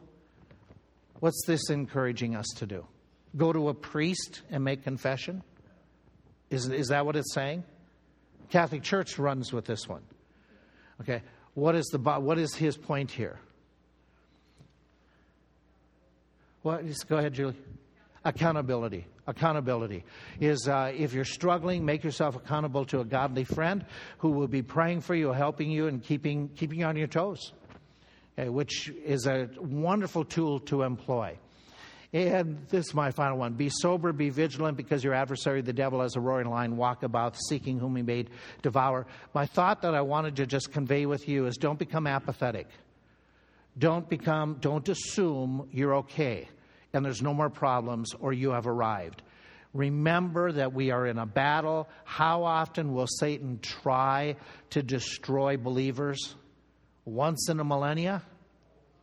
What's 1.22 1.42
this 1.48 1.70
encouraging 1.70 2.36
us 2.36 2.48
to 2.58 2.66
do? 2.66 2.86
Go 3.38 3.54
to 3.54 3.70
a 3.70 3.74
priest 3.74 4.42
and 4.52 4.64
make 4.64 4.84
confession? 4.84 5.42
Is, 6.50 6.68
is 6.68 6.90
that 6.90 7.06
what 7.06 7.16
it's 7.16 7.34
saying? 7.34 7.64
Catholic 8.50 8.84
Church 8.84 9.18
runs 9.18 9.54
with 9.54 9.66
this 9.66 9.88
one. 9.88 10.04
Okay, 11.04 11.22
what 11.54 11.76
is, 11.76 11.86
the, 11.88 12.00
what 12.00 12.38
is 12.38 12.56
his 12.56 12.78
point 12.78 13.12
here? 13.12 13.38
What, 16.62 16.88
just 16.88 17.10
go 17.10 17.18
ahead, 17.18 17.34
Julie. 17.34 17.58
Accountability. 18.24 19.06
Accountability 19.28 20.06
is 20.40 20.68
uh, 20.68 20.94
if 20.96 21.14
you're 21.14 21.26
struggling, 21.26 21.84
make 21.84 22.06
yourself 22.06 22.38
accountable 22.38 22.86
to 22.86 23.02
a 23.02 23.06
godly 23.06 23.44
friend 23.44 23.86
who 24.20 24.32
will 24.32 24.48
be 24.48 24.62
praying 24.62 25.02
for 25.02 25.14
you, 25.14 25.34
helping 25.34 25.70
you, 25.70 25.88
and 25.88 26.02
keeping, 26.02 26.48
keeping 26.56 26.80
you 26.80 26.86
on 26.86 26.96
your 26.96 27.08
toes, 27.08 27.52
okay, 28.40 28.48
which 28.48 28.90
is 29.06 29.28
a 29.28 29.50
wonderful 29.60 30.24
tool 30.24 30.62
to 30.62 30.84
employ. 30.84 31.38
And 32.14 32.68
this 32.70 32.88
is 32.88 32.94
my 32.94 33.10
final 33.10 33.40
one. 33.40 33.54
Be 33.54 33.70
sober, 33.70 34.14
be 34.14 34.30
vigilant, 34.30 34.78
because 34.78 35.04
your 35.04 35.16
adversary, 35.16 35.62
the 35.62 35.74
devil, 35.74 36.04
as 36.04 36.16
a 36.16 36.20
roaring 36.20 36.48
lion, 36.48 36.78
walk 36.78 37.02
about 37.02 37.36
seeking 37.50 37.80
whom 37.80 37.96
he 37.96 38.04
may 38.04 38.26
devour. 38.62 39.08
My 39.34 39.48
thought 39.48 39.82
that 39.82 39.96
I 39.96 40.02
wanted 40.02 40.36
to 40.36 40.46
just 40.46 40.72
convey 40.72 41.08
with 41.08 41.28
you 41.28 41.48
is 41.48 41.58
don't 41.58 41.80
become 41.80 42.06
apathetic. 42.06 42.68
Don't 43.76 44.08
become, 44.08 44.58
don't 44.62 44.88
assume 44.88 45.68
you're 45.72 45.96
okay 45.96 46.48
and 46.94 47.04
there's 47.04 47.22
no 47.22 47.34
more 47.34 47.50
problems 47.50 48.14
or 48.20 48.32
you 48.32 48.52
have 48.52 48.68
arrived. 48.68 49.24
Remember 49.74 50.52
that 50.52 50.74
we 50.74 50.92
are 50.92 51.08
in 51.08 51.18
a 51.18 51.26
battle. 51.26 51.90
How 52.04 52.44
often 52.44 52.94
will 52.94 53.08
Satan 53.08 53.60
try 53.60 54.36
to 54.70 54.84
destroy 54.84 55.58
believers? 55.58 56.36
Once 57.06 57.50
in 57.50 57.60
a 57.60 57.64
millennia? 57.64 58.22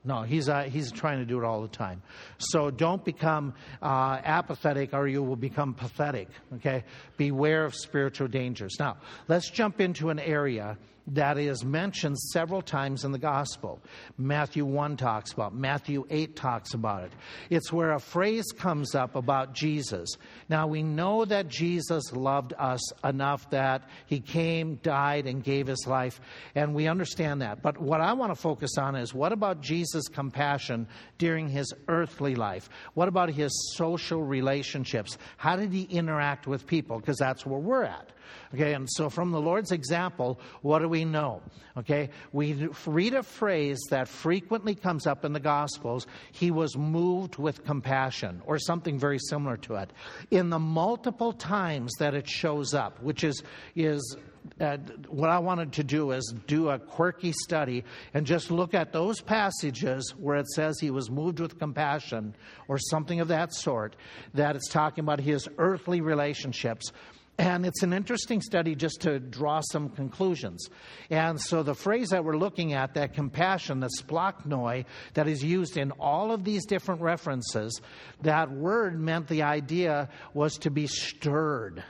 No, 0.02 0.22
he's, 0.22 0.48
uh, 0.48 0.62
he's 0.62 0.90
trying 0.90 1.18
to 1.18 1.26
do 1.26 1.38
it 1.38 1.44
all 1.44 1.60
the 1.60 1.68
time. 1.68 2.02
So 2.38 2.70
don't 2.70 3.04
become 3.04 3.52
uh, 3.82 4.18
apathetic 4.24 4.94
or 4.94 5.06
you 5.06 5.22
will 5.22 5.36
become 5.36 5.74
pathetic. 5.74 6.28
Okay? 6.54 6.84
Beware 7.18 7.66
of 7.66 7.74
spiritual 7.74 8.28
dangers. 8.28 8.76
Now, 8.78 8.96
let's 9.28 9.50
jump 9.50 9.80
into 9.80 10.08
an 10.08 10.18
area 10.18 10.78
that 11.10 11.38
is 11.38 11.64
mentioned 11.64 12.18
several 12.18 12.62
times 12.62 13.04
in 13.04 13.12
the 13.12 13.18
gospel. 13.18 13.80
Matthew 14.16 14.64
1 14.64 14.96
talks 14.96 15.32
about, 15.32 15.54
Matthew 15.54 16.06
8 16.08 16.36
talks 16.36 16.74
about 16.74 17.04
it. 17.04 17.12
It's 17.50 17.72
where 17.72 17.92
a 17.92 18.00
phrase 18.00 18.52
comes 18.52 18.94
up 18.94 19.16
about 19.16 19.52
Jesus. 19.52 20.08
Now 20.48 20.66
we 20.66 20.82
know 20.82 21.24
that 21.24 21.48
Jesus 21.48 22.12
loved 22.12 22.54
us 22.58 22.80
enough 23.02 23.50
that 23.50 23.88
he 24.06 24.20
came, 24.20 24.76
died, 24.76 25.26
and 25.26 25.42
gave 25.42 25.66
his 25.66 25.86
life, 25.86 26.20
and 26.54 26.74
we 26.74 26.86
understand 26.86 27.42
that. 27.42 27.62
But 27.62 27.78
what 27.78 28.00
I 28.00 28.12
want 28.12 28.30
to 28.32 28.40
focus 28.40 28.78
on 28.78 28.94
is 28.94 29.12
what 29.12 29.32
about 29.32 29.60
Jesus' 29.60 30.08
compassion 30.08 30.86
during 31.18 31.48
his 31.48 31.72
earthly 31.88 32.34
life? 32.34 32.68
What 32.94 33.08
about 33.08 33.30
his 33.30 33.74
social 33.76 34.22
relationships? 34.22 35.18
How 35.36 35.56
did 35.56 35.72
he 35.72 35.82
interact 35.82 36.46
with 36.46 36.66
people? 36.66 37.00
Because 37.00 37.18
that's 37.18 37.44
where 37.44 37.58
we're 37.58 37.84
at. 37.84 38.12
Okay, 38.54 38.74
and 38.74 38.88
so 38.90 39.08
from 39.08 39.30
the 39.30 39.40
Lord's 39.40 39.72
example, 39.72 40.40
what 40.62 40.80
do 40.80 40.88
we 40.88 40.99
know? 41.04 41.42
Okay, 41.76 42.10
we 42.32 42.68
read 42.86 43.14
a 43.14 43.22
phrase 43.22 43.78
that 43.90 44.08
frequently 44.08 44.74
comes 44.74 45.06
up 45.06 45.24
in 45.24 45.32
the 45.32 45.40
Gospels 45.40 46.06
He 46.32 46.50
was 46.50 46.76
moved 46.76 47.36
with 47.36 47.64
compassion, 47.64 48.42
or 48.46 48.58
something 48.58 48.98
very 48.98 49.18
similar 49.18 49.56
to 49.58 49.76
it. 49.76 49.92
In 50.30 50.50
the 50.50 50.58
multiple 50.58 51.32
times 51.32 51.92
that 51.98 52.14
it 52.14 52.28
shows 52.28 52.74
up, 52.74 53.02
which 53.02 53.24
is, 53.24 53.42
is 53.76 54.16
uh, 54.60 54.76
what 55.08 55.30
I 55.30 55.38
wanted 55.38 55.72
to 55.74 55.84
do 55.84 56.12
is 56.12 56.34
do 56.46 56.70
a 56.70 56.78
quirky 56.78 57.32
study 57.32 57.84
and 58.14 58.26
just 58.26 58.50
look 58.50 58.74
at 58.74 58.92
those 58.92 59.20
passages 59.20 60.14
where 60.18 60.36
it 60.36 60.48
says 60.48 60.78
he 60.78 60.90
was 60.90 61.10
moved 61.10 61.40
with 61.40 61.58
compassion 61.58 62.34
or 62.68 62.78
something 62.78 63.20
of 63.20 63.28
that 63.28 63.54
sort, 63.54 63.96
that 64.34 64.56
it's 64.56 64.68
talking 64.68 65.04
about 65.04 65.20
his 65.20 65.48
earthly 65.58 66.00
relationships. 66.00 66.92
And 67.38 67.64
it's 67.64 67.82
an 67.82 67.94
interesting 67.94 68.42
study 68.42 68.74
just 68.74 69.00
to 69.02 69.18
draw 69.18 69.60
some 69.60 69.88
conclusions. 69.88 70.68
And 71.08 71.40
so 71.40 71.62
the 71.62 71.74
phrase 71.74 72.10
that 72.10 72.22
we're 72.22 72.36
looking 72.36 72.74
at, 72.74 72.94
that 72.94 73.14
compassion, 73.14 73.80
the 73.80 73.88
splachnoi, 73.98 74.84
that 75.14 75.26
is 75.26 75.42
used 75.42 75.78
in 75.78 75.90
all 75.92 76.32
of 76.32 76.44
these 76.44 76.66
different 76.66 77.00
references, 77.00 77.80
that 78.20 78.50
word 78.50 79.00
meant 79.00 79.26
the 79.28 79.42
idea 79.42 80.10
was 80.34 80.58
to 80.58 80.70
be 80.70 80.86
stirred, 80.86 81.82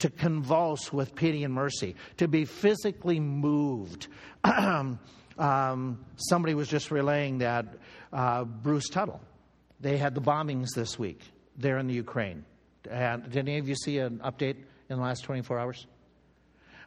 to 0.00 0.10
convulse 0.10 0.92
with 0.92 1.14
pity 1.14 1.44
and 1.44 1.54
mercy, 1.54 1.94
to 2.16 2.26
be 2.26 2.44
physically 2.44 3.20
moved. 3.20 4.08
um, 4.44 6.04
somebody 6.16 6.54
was 6.54 6.66
just 6.66 6.90
relaying 6.90 7.38
that 7.38 7.66
uh, 8.12 8.42
Bruce 8.42 8.88
Tuttle, 8.88 9.20
they 9.78 9.96
had 9.96 10.16
the 10.16 10.20
bombings 10.20 10.74
this 10.74 10.98
week 10.98 11.20
there 11.56 11.78
in 11.78 11.86
the 11.86 11.94
Ukraine. 11.94 12.44
And 12.90 13.30
did 13.30 13.48
any 13.48 13.58
of 13.58 13.68
you 13.68 13.76
see 13.76 13.98
an 13.98 14.18
update? 14.24 14.56
In 14.88 14.96
the 14.96 15.02
last 15.02 15.24
24 15.24 15.58
hours? 15.58 15.86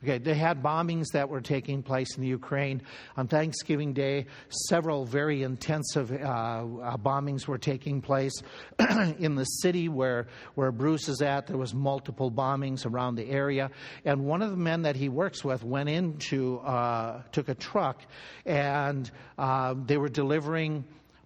Okay, 0.04 0.18
they 0.18 0.34
had 0.34 0.64
bombings 0.64 1.12
that 1.14 1.30
were 1.30 1.42
taking 1.42 1.84
place 1.84 2.16
in 2.16 2.24
the 2.24 2.28
Ukraine. 2.28 2.82
On 3.18 3.28
Thanksgiving 3.28 3.94
Day, 3.94 4.26
several 4.68 5.06
very 5.06 5.44
intensive 5.44 6.12
uh, 6.12 6.16
uh, 6.16 6.98
bombings 6.98 7.46
were 7.46 7.60
taking 7.60 8.02
place. 8.02 8.34
in 9.20 9.36
the 9.36 9.44
city 9.44 9.90
where, 9.90 10.26
where 10.56 10.72
Bruce 10.72 11.08
is 11.08 11.22
at, 11.22 11.46
there 11.46 11.58
was 11.58 11.76
multiple 11.76 12.32
bombings 12.32 12.84
around 12.84 13.14
the 13.14 13.30
area. 13.30 13.70
And 14.04 14.26
one 14.26 14.42
of 14.42 14.50
the 14.50 14.58
men 14.58 14.82
that 14.84 14.96
he 14.96 15.08
works 15.08 15.44
with 15.44 15.64
went 15.64 15.88
into, 15.88 16.58
uh, 16.62 17.22
took 17.32 17.48
a 17.48 17.56
truck, 17.56 18.02
and 18.44 19.10
uh, 19.38 19.76
they 19.86 19.98
were 19.98 20.10
delivering 20.10 20.84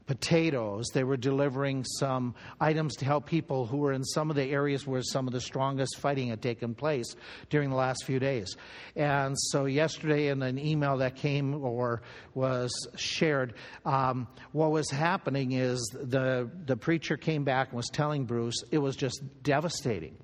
potatoes. 0.07 0.87
They 0.93 1.03
were 1.03 1.17
delivering 1.17 1.83
some 1.83 2.35
items 2.59 2.95
to 2.97 3.05
help 3.05 3.25
people 3.25 3.65
who 3.65 3.77
were 3.77 3.93
in 3.93 4.03
some 4.03 4.29
of 4.29 4.35
the 4.35 4.43
areas 4.43 4.85
where 4.85 5.01
some 5.01 5.27
of 5.27 5.33
the 5.33 5.41
strongest 5.41 5.97
fighting 5.97 6.29
had 6.29 6.41
taken 6.41 6.75
place 6.75 7.15
during 7.49 7.69
the 7.69 7.75
last 7.75 8.03
few 8.05 8.19
days. 8.19 8.55
And 8.95 9.35
so, 9.37 9.65
yesterday, 9.65 10.27
in 10.27 10.41
an 10.41 10.59
email 10.59 10.97
that 10.97 11.15
came 11.15 11.55
or 11.55 12.01
was 12.33 12.71
shared, 12.95 13.53
um, 13.85 14.27
what 14.51 14.71
was 14.71 14.89
happening 14.89 15.53
is 15.53 15.79
the, 15.93 16.49
the 16.65 16.77
preacher 16.77 17.17
came 17.17 17.43
back 17.43 17.69
and 17.69 17.77
was 17.77 17.89
telling 17.89 18.25
Bruce 18.25 18.63
it 18.71 18.77
was 18.77 18.95
just 18.95 19.21
devastating 19.43 20.17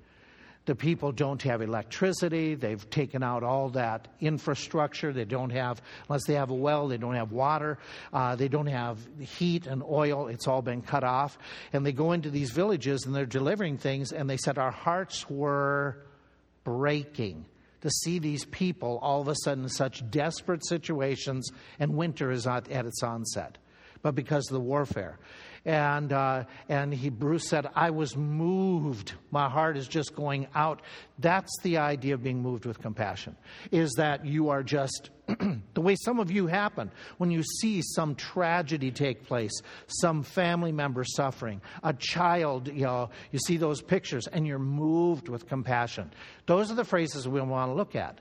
the 0.64 0.74
people 0.76 1.10
don't 1.10 1.42
have 1.42 1.60
electricity. 1.60 2.54
They've 2.54 2.88
taken 2.88 3.22
out 3.22 3.42
all 3.42 3.70
that 3.70 4.08
infrastructure. 4.20 5.12
They 5.12 5.24
don't 5.24 5.50
have, 5.50 5.82
unless 6.08 6.24
they 6.24 6.34
have 6.34 6.50
a 6.50 6.54
well, 6.54 6.86
they 6.86 6.98
don't 6.98 7.16
have 7.16 7.32
water. 7.32 7.78
Uh, 8.12 8.36
they 8.36 8.48
don't 8.48 8.66
have 8.66 8.98
heat 9.18 9.66
and 9.66 9.82
oil. 9.82 10.28
It's 10.28 10.46
all 10.46 10.62
been 10.62 10.82
cut 10.82 11.02
off. 11.02 11.36
And 11.72 11.84
they 11.84 11.92
go 11.92 12.12
into 12.12 12.30
these 12.30 12.50
villages 12.50 13.06
and 13.06 13.14
they're 13.14 13.26
delivering 13.26 13.78
things, 13.78 14.12
and 14.12 14.30
they 14.30 14.36
said, 14.36 14.56
Our 14.56 14.70
hearts 14.70 15.28
were 15.28 16.04
breaking 16.62 17.46
to 17.80 17.90
see 17.90 18.20
these 18.20 18.44
people 18.44 18.98
all 19.02 19.20
of 19.20 19.26
a 19.26 19.34
sudden 19.42 19.64
in 19.64 19.68
such 19.68 20.08
desperate 20.10 20.64
situations, 20.64 21.50
and 21.80 21.96
winter 21.96 22.30
is 22.30 22.46
at, 22.46 22.70
at 22.70 22.86
its 22.86 23.02
onset. 23.02 23.58
But 24.02 24.14
because 24.14 24.48
of 24.48 24.54
the 24.54 24.60
warfare. 24.60 25.18
And, 25.64 26.12
uh, 26.12 26.44
and 26.68 26.92
he, 26.92 27.08
Bruce 27.08 27.48
said, 27.48 27.68
I 27.74 27.90
was 27.90 28.16
moved. 28.16 29.12
My 29.30 29.48
heart 29.48 29.76
is 29.76 29.86
just 29.86 30.14
going 30.14 30.48
out. 30.54 30.82
That's 31.20 31.56
the 31.62 31.78
idea 31.78 32.14
of 32.14 32.22
being 32.22 32.42
moved 32.42 32.66
with 32.66 32.80
compassion, 32.80 33.36
is 33.70 33.92
that 33.92 34.26
you 34.26 34.48
are 34.48 34.64
just, 34.64 35.10
the 35.28 35.80
way 35.80 35.94
some 35.94 36.18
of 36.18 36.32
you 36.32 36.48
happen, 36.48 36.90
when 37.18 37.30
you 37.30 37.44
see 37.60 37.80
some 37.80 38.16
tragedy 38.16 38.90
take 38.90 39.24
place, 39.24 39.52
some 39.86 40.24
family 40.24 40.72
member 40.72 41.04
suffering, 41.04 41.60
a 41.84 41.92
child, 41.92 42.66
you 42.66 42.82
know, 42.82 43.10
you 43.30 43.38
see 43.38 43.56
those 43.56 43.80
pictures 43.80 44.26
and 44.26 44.44
you're 44.44 44.58
moved 44.58 45.28
with 45.28 45.46
compassion. 45.46 46.12
Those 46.46 46.72
are 46.72 46.76
the 46.76 46.84
phrases 46.84 47.28
we 47.28 47.40
want 47.40 47.70
to 47.70 47.74
look 47.74 47.94
at. 47.94 48.18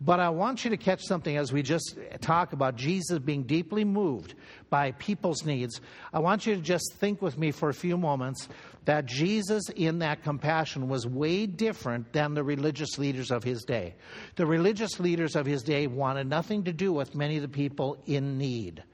But 0.00 0.20
I 0.20 0.28
want 0.28 0.62
you 0.62 0.70
to 0.70 0.76
catch 0.76 1.02
something 1.04 1.38
as 1.38 1.52
we 1.52 1.62
just 1.62 1.98
talk 2.20 2.52
about 2.52 2.76
Jesus 2.76 3.18
being 3.18 3.44
deeply 3.44 3.82
moved 3.82 4.34
by 4.68 4.92
people's 4.92 5.44
needs. 5.44 5.80
I 6.12 6.18
want 6.18 6.46
you 6.46 6.54
to 6.54 6.60
just 6.60 6.94
think 6.96 7.22
with 7.22 7.38
me 7.38 7.50
for 7.50 7.70
a 7.70 7.74
few 7.74 7.96
moments 7.96 8.46
that 8.84 9.06
Jesus, 9.06 9.70
in 9.70 10.00
that 10.00 10.22
compassion, 10.22 10.88
was 10.88 11.06
way 11.06 11.46
different 11.46 12.12
than 12.12 12.34
the 12.34 12.44
religious 12.44 12.98
leaders 12.98 13.30
of 13.30 13.42
his 13.42 13.64
day. 13.64 13.94
The 14.36 14.44
religious 14.44 15.00
leaders 15.00 15.34
of 15.34 15.46
his 15.46 15.62
day 15.62 15.86
wanted 15.86 16.28
nothing 16.28 16.64
to 16.64 16.74
do 16.74 16.92
with 16.92 17.14
many 17.14 17.36
of 17.36 17.42
the 17.42 17.48
people 17.48 17.96
in 18.04 18.36
need, 18.36 18.84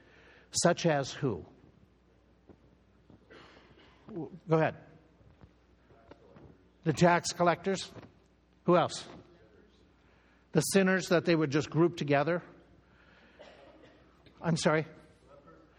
such 0.51 0.85
as 0.85 1.11
who? 1.11 1.45
Go 4.49 4.57
ahead. 4.57 4.75
The 6.85 6.93
tax 6.93 7.33
collectors? 7.33 7.91
Who 8.65 8.77
else? 8.77 9.03
The 10.53 10.61
sinners 10.61 11.09
that 11.09 11.25
they 11.25 11.35
would 11.35 11.51
just 11.51 11.69
group 11.69 11.97
together? 11.97 12.41
I'm 14.41 14.57
sorry? 14.57 14.85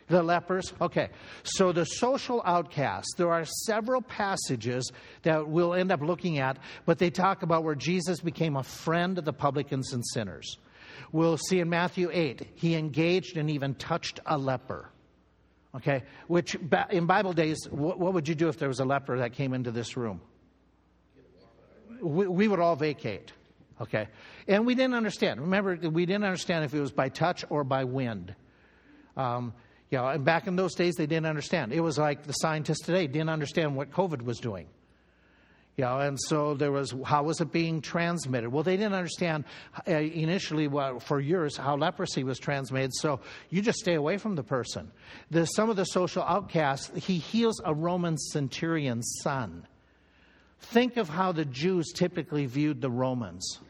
The 0.08 0.22
lepers? 0.22 0.72
Okay. 0.80 1.08
So 1.44 1.72
the 1.72 1.84
social 1.84 2.42
outcasts, 2.44 3.14
there 3.16 3.30
are 3.30 3.44
several 3.44 4.02
passages 4.02 4.90
that 5.22 5.48
we'll 5.48 5.74
end 5.74 5.90
up 5.90 6.02
looking 6.02 6.38
at, 6.38 6.58
but 6.84 6.98
they 6.98 7.10
talk 7.10 7.42
about 7.42 7.64
where 7.64 7.74
Jesus 7.74 8.20
became 8.20 8.56
a 8.56 8.62
friend 8.62 9.18
of 9.18 9.24
the 9.24 9.32
publicans 9.32 9.92
and 9.92 10.04
sinners. 10.12 10.58
We'll 11.12 11.38
see 11.38 11.60
in 11.60 11.70
Matthew 11.70 12.10
8, 12.12 12.42
he 12.54 12.74
engaged 12.74 13.36
and 13.36 13.50
even 13.50 13.74
touched 13.74 14.20
a 14.26 14.36
leper. 14.36 14.90
Okay? 15.74 16.02
Which 16.26 16.56
in 16.90 17.06
Bible 17.06 17.32
days, 17.32 17.66
what 17.70 17.98
would 17.98 18.28
you 18.28 18.34
do 18.34 18.48
if 18.48 18.58
there 18.58 18.68
was 18.68 18.80
a 18.80 18.84
leper 18.84 19.18
that 19.18 19.32
came 19.32 19.54
into 19.54 19.70
this 19.70 19.96
room? 19.96 20.20
We, 22.02 22.48
would 22.48 22.60
all 22.60 22.76
vacate. 22.76 23.32
Okay. 23.80 24.08
And 24.46 24.66
we 24.66 24.74
didn't 24.74 24.94
understand. 24.94 25.40
Remember, 25.40 25.76
we 25.76 26.06
didn't 26.06 26.24
understand 26.24 26.64
if 26.64 26.74
it 26.74 26.80
was 26.80 26.92
by 26.92 27.08
touch 27.08 27.44
or 27.50 27.64
by 27.64 27.84
wind. 27.84 28.34
Um, 29.16 29.52
you 29.90 29.98
know, 29.98 30.08
and 30.08 30.24
back 30.24 30.46
in 30.46 30.56
those 30.56 30.74
days, 30.74 30.94
they 30.94 31.06
didn't 31.06 31.26
understand. 31.26 31.72
It 31.72 31.80
was 31.80 31.98
like 31.98 32.24
the 32.24 32.32
scientists 32.32 32.80
today 32.80 33.06
didn't 33.06 33.30
understand 33.30 33.76
what 33.76 33.90
COVID 33.90 34.22
was 34.22 34.38
doing. 34.38 34.66
You 35.76 35.84
know, 35.84 35.98
and 35.98 36.18
so 36.20 36.54
there 36.54 36.70
was 36.70 36.94
how 37.04 37.24
was 37.24 37.40
it 37.40 37.50
being 37.50 37.80
transmitted? 37.80 38.50
Well, 38.50 38.62
they 38.62 38.76
didn't 38.76 38.94
understand 38.94 39.44
uh, 39.88 39.92
initially 39.92 40.68
for 41.00 41.20
years 41.20 41.56
how 41.56 41.76
leprosy 41.76 42.22
was 42.22 42.38
transmitted. 42.38 42.92
So 42.94 43.20
you 43.50 43.60
just 43.60 43.78
stay 43.78 43.94
away 43.94 44.18
from 44.18 44.36
the 44.36 44.44
person. 44.44 44.92
The, 45.32 45.46
some 45.46 45.70
of 45.70 45.76
the 45.76 45.84
social 45.84 46.22
outcasts, 46.22 46.92
he 46.94 47.18
heals 47.18 47.60
a 47.64 47.74
Roman 47.74 48.16
centurion's 48.18 49.18
son. 49.22 49.66
Think 50.64 50.96
of 50.96 51.08
how 51.08 51.32
the 51.32 51.44
Jews 51.44 51.92
typically 51.94 52.46
viewed 52.46 52.80
the 52.80 52.90
Romans. 52.90 53.60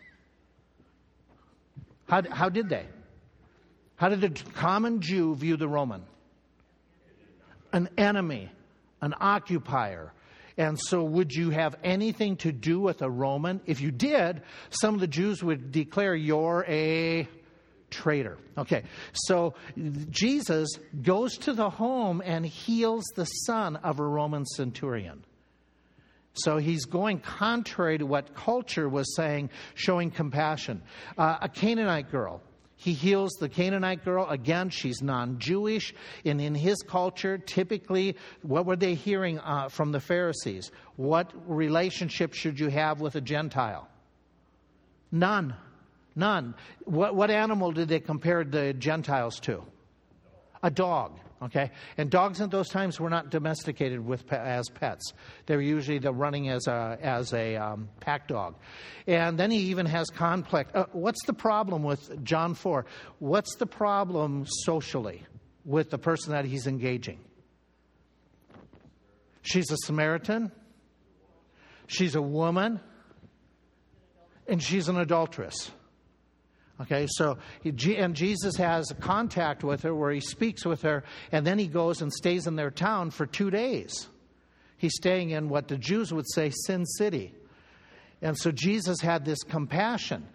How, 2.09 2.22
how 2.30 2.48
did 2.48 2.68
they? 2.68 2.87
How 3.96 4.09
did 4.09 4.20
the 4.20 4.30
common 4.52 5.00
Jew 5.00 5.35
view 5.35 5.57
the 5.57 5.68
Roman? 5.68 6.02
An 7.72 7.88
enemy, 7.96 8.50
an 9.00 9.14
occupier. 9.20 10.12
And 10.57 10.78
so, 10.78 11.02
would 11.02 11.33
you 11.33 11.50
have 11.50 11.76
anything 11.83 12.37
to 12.38 12.52
do 12.52 12.78
with 12.78 13.02
a 13.02 13.11
Roman? 13.11 13.61
If 13.66 13.80
you 13.80 13.90
did, 13.90 14.42
some 14.70 14.94
of 14.94 15.00
the 15.00 15.09
Jews 15.09 15.42
would 15.42 15.72
declare 15.72 16.14
you're 16.14 16.64
a 16.68 17.28
traitor. 17.90 18.38
Okay, 18.57 18.85
so 19.12 19.54
Jesus 20.11 20.68
goes 21.02 21.37
to 21.38 21.52
the 21.52 21.70
home 21.70 22.22
and 22.24 22.46
heals 22.46 23.04
the 23.16 23.24
son 23.24 23.76
of 23.76 23.98
a 23.98 24.04
Roman 24.04 24.44
centurion. 24.46 25.24
So 26.35 26.59
he's 26.59 26.85
going 26.85 27.20
contrary 27.20 27.99
to 27.99 28.07
what 28.07 28.35
culture 28.35 28.88
was 28.88 29.14
saying, 29.14 29.51
showing 29.75 30.11
compassion. 30.11 30.83
Uh, 31.16 31.38
a 31.40 31.49
Canaanite 31.49 32.11
girl. 32.11 32.42
He 32.77 32.92
heals 32.92 33.33
the 33.38 33.49
Canaanite 33.49 34.05
girl. 34.05 34.29
Again, 34.29 34.68
she's 34.68 35.01
non 35.01 35.38
Jewish. 35.38 35.94
And 36.25 36.40
in 36.40 36.55
his 36.55 36.83
culture, 36.83 37.38
typically, 37.38 38.16
what 38.42 38.66
were 38.66 38.77
they 38.77 38.94
hearing 38.94 39.38
uh, 39.38 39.68
from 39.68 39.92
the 39.92 40.01
Pharisees? 40.01 40.73
What 40.97 41.33
relationship 41.47 42.35
should 42.35 42.59
you 42.59 42.68
have 42.68 43.01
with 43.01 43.14
a 43.14 43.20
Gentile? 43.20 43.88
None. 45.12 45.55
None. 46.16 46.55
What, 46.85 47.14
what 47.14 47.31
animal 47.31 47.73
did 47.73 47.88
they 47.88 48.01
compare 48.01 48.44
the 48.44 48.73
Gentiles 48.75 49.38
to? 49.40 49.62
A 50.62 50.70
dog. 50.70 51.18
Okay? 51.44 51.70
And 51.98 52.11
dogs 52.11 52.40
in 52.40 52.48
those 52.48 52.68
times 52.68 52.98
were 52.98 53.11
not 53.11 53.30
domesticated 53.30 54.04
with, 54.04 54.33
as 54.33 54.68
pets. 54.68 55.12
They 55.46 55.57
were 55.57 55.62
usually 55.62 55.98
the 55.98 56.12
running 56.12 56.48
as 56.48 56.66
a, 56.66 56.98
as 57.02 57.33
a 57.33 57.57
um, 57.57 57.88
pack 58.00 58.28
dog. 58.28 58.54
And 59.07 59.38
then 59.38 59.50
he 59.50 59.59
even 59.59 59.87
has 59.87 60.09
conflict. 60.09 60.74
Uh, 60.74 60.87
what's 60.92 61.24
the 61.26 61.35
problem 61.35 61.83
with 61.83 62.24
John 62.24 62.54
4? 62.54 62.87
What's 63.18 63.57
the 63.57 63.66
problem 63.66 64.46
socially 64.46 65.24
with 65.64 65.90
the 65.90 65.98
person 65.98 66.33
that 66.33 66.46
he's 66.46 66.66
engaging? 66.66 67.20
She's 69.42 69.70
a 69.70 69.76
Samaritan. 69.76 70.50
She's 71.87 72.14
a 72.14 72.22
woman. 72.22 72.80
And 74.48 74.62
she's 74.62 74.88
an 74.88 74.98
adulteress. 74.98 75.70
Okay, 76.80 77.06
so 77.08 77.38
and 77.64 78.16
Jesus 78.16 78.56
has 78.56 78.90
a 78.90 78.94
contact 78.94 79.62
with 79.62 79.82
her 79.82 79.94
where 79.94 80.10
he 80.10 80.20
speaks 80.20 80.66
with 80.66 80.82
her, 80.82 81.04
and 81.30 81.46
then 81.46 81.58
he 81.58 81.68
goes 81.68 82.02
and 82.02 82.12
stays 82.12 82.48
in 82.48 82.56
their 82.56 82.70
town 82.70 83.10
for 83.10 83.26
two 83.26 83.50
days. 83.50 84.08
He's 84.76 84.96
staying 84.96 85.30
in 85.30 85.48
what 85.48 85.68
the 85.68 85.78
Jews 85.78 86.12
would 86.12 86.26
say 86.34 86.50
Sin 86.66 86.84
City. 86.84 87.32
And 88.20 88.37
so 88.37 88.50
Jesus 88.50 89.00
had 89.00 89.24
this 89.24 89.42
compassion. 89.42 90.26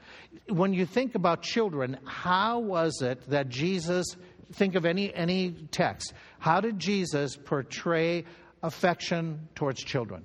When 0.47 0.73
you 0.73 0.86
think 0.86 1.15
about 1.15 1.41
children, 1.41 1.97
how 2.06 2.60
was 2.60 3.02
it 3.02 3.30
that 3.30 3.49
Jesus, 3.49 4.15
think 4.54 4.75
of 4.75 4.86
any, 4.86 5.13
any 5.13 5.52
text, 5.71 6.13
how 6.38 6.62
did 6.62 6.80
Jesus 6.80 7.36
portray 7.36 8.25
affection 8.63 9.49
towards 9.56 9.84
children? 9.84 10.23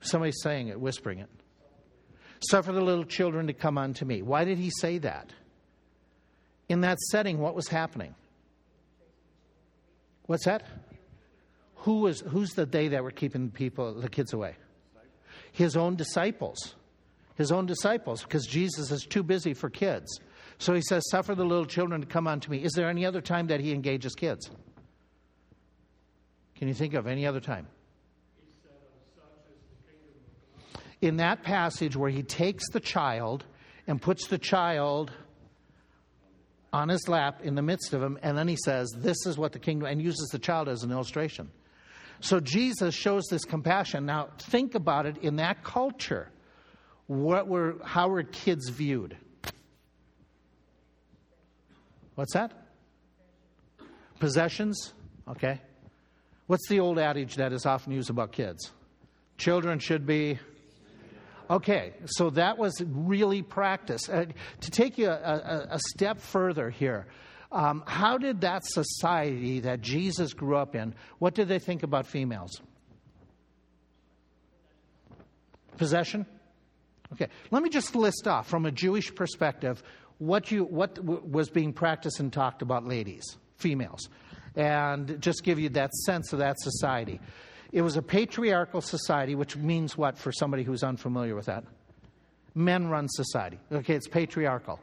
Somebody's 0.00 0.40
saying 0.42 0.68
it, 0.68 0.80
whispering 0.80 1.18
it. 1.18 1.28
Suffer 2.50 2.72
the 2.72 2.80
little 2.80 3.04
children 3.04 3.46
to 3.46 3.52
come 3.52 3.78
unto 3.78 4.04
me. 4.04 4.22
Why 4.22 4.44
did 4.44 4.58
he 4.58 4.70
say 4.70 4.98
that? 4.98 5.30
In 6.68 6.80
that 6.82 6.98
setting, 6.98 7.38
what 7.38 7.54
was 7.54 7.68
happening? 7.68 8.14
What's 10.26 10.44
that? 10.44 10.64
Who 11.76 12.00
was 12.00 12.20
who's 12.20 12.50
the 12.50 12.64
they 12.64 12.88
that 12.88 13.02
were 13.02 13.10
keeping 13.10 13.50
people 13.50 13.94
the 13.94 14.08
kids 14.08 14.32
away? 14.32 14.56
His 15.52 15.76
own 15.76 15.96
disciples. 15.96 16.74
His 17.36 17.50
own 17.50 17.66
disciples, 17.66 18.22
because 18.22 18.46
Jesus 18.46 18.90
is 18.90 19.02
too 19.02 19.22
busy 19.22 19.54
for 19.54 19.68
kids. 19.68 20.20
So 20.58 20.72
he 20.72 20.82
says, 20.82 21.02
Suffer 21.10 21.34
the 21.34 21.44
little 21.44 21.66
children 21.66 22.00
to 22.00 22.06
come 22.06 22.26
unto 22.26 22.50
me. 22.50 22.62
Is 22.62 22.72
there 22.72 22.88
any 22.88 23.04
other 23.04 23.20
time 23.20 23.48
that 23.48 23.60
he 23.60 23.72
engages 23.72 24.14
kids? 24.14 24.50
Can 26.54 26.68
you 26.68 26.74
think 26.74 26.94
of 26.94 27.06
any 27.06 27.26
other 27.26 27.40
time? 27.40 27.66
In 31.04 31.18
that 31.18 31.42
passage 31.42 31.96
where 31.96 32.10
he 32.10 32.22
takes 32.22 32.68
the 32.70 32.80
child 32.80 33.44
and 33.86 34.00
puts 34.00 34.28
the 34.28 34.38
child 34.38 35.12
on 36.72 36.88
his 36.88 37.06
lap 37.08 37.40
in 37.42 37.54
the 37.54 37.62
midst 37.62 37.92
of 37.92 38.02
him, 38.02 38.18
and 38.22 38.36
then 38.36 38.48
he 38.48 38.56
says, 38.64 38.90
This 38.96 39.26
is 39.26 39.38
what 39.38 39.52
the 39.52 39.58
kingdom, 39.58 39.86
and 39.86 40.02
uses 40.02 40.28
the 40.32 40.38
child 40.38 40.68
as 40.68 40.82
an 40.82 40.90
illustration. 40.90 41.50
So 42.20 42.40
Jesus 42.40 42.94
shows 42.94 43.24
this 43.30 43.44
compassion. 43.44 44.06
Now, 44.06 44.30
think 44.38 44.74
about 44.74 45.06
it 45.06 45.18
in 45.18 45.36
that 45.36 45.62
culture. 45.62 46.30
What 47.06 47.46
were, 47.48 47.76
how 47.84 48.08
were 48.08 48.22
kids 48.22 48.70
viewed? 48.70 49.16
What's 52.14 52.32
that? 52.32 52.52
Possessions? 54.18 54.94
Okay. 55.28 55.60
What's 56.46 56.68
the 56.68 56.80
old 56.80 56.98
adage 56.98 57.36
that 57.36 57.52
is 57.52 57.66
often 57.66 57.92
used 57.92 58.10
about 58.10 58.32
kids? 58.32 58.72
Children 59.36 59.78
should 59.78 60.06
be 60.06 60.38
Okay, 61.50 61.92
so 62.06 62.30
that 62.30 62.56
was 62.56 62.80
really 62.86 63.42
practice. 63.42 64.08
Uh, 64.08 64.26
to 64.60 64.70
take 64.70 64.96
you 64.96 65.08
a, 65.08 65.12
a, 65.12 65.66
a 65.72 65.78
step 65.90 66.20
further 66.20 66.70
here, 66.70 67.06
um, 67.52 67.84
how 67.86 68.18
did 68.18 68.40
that 68.40 68.64
society 68.64 69.60
that 69.60 69.80
Jesus 69.80 70.32
grew 70.32 70.56
up 70.56 70.74
in, 70.74 70.94
what 71.18 71.34
did 71.34 71.48
they 71.48 71.58
think 71.58 71.82
about 71.82 72.06
females? 72.06 72.60
Possession? 75.76 76.26
Okay, 77.12 77.28
let 77.50 77.62
me 77.62 77.68
just 77.68 77.94
list 77.94 78.26
off 78.26 78.48
from 78.48 78.66
a 78.66 78.72
Jewish 78.72 79.14
perspective 79.14 79.82
what, 80.18 80.50
you, 80.50 80.64
what 80.64 80.94
w- 80.94 81.22
was 81.24 81.50
being 81.50 81.72
practiced 81.72 82.20
and 82.20 82.32
talked 82.32 82.62
about 82.62 82.86
ladies, 82.86 83.36
females, 83.56 84.08
and 84.56 85.20
just 85.20 85.44
give 85.44 85.58
you 85.58 85.68
that 85.70 85.92
sense 85.92 86.32
of 86.32 86.38
that 86.38 86.58
society. 86.58 87.20
It 87.74 87.82
was 87.82 87.96
a 87.96 88.02
patriarchal 88.02 88.80
society, 88.80 89.34
which 89.34 89.56
means 89.56 89.98
what 89.98 90.16
for 90.16 90.30
somebody 90.30 90.62
who's 90.62 90.84
unfamiliar 90.84 91.34
with 91.34 91.46
that? 91.46 91.64
Men 92.54 92.86
run 92.86 93.08
society. 93.08 93.58
Okay, 93.72 93.94
it's 93.94 94.06
patriarchal. 94.06 94.78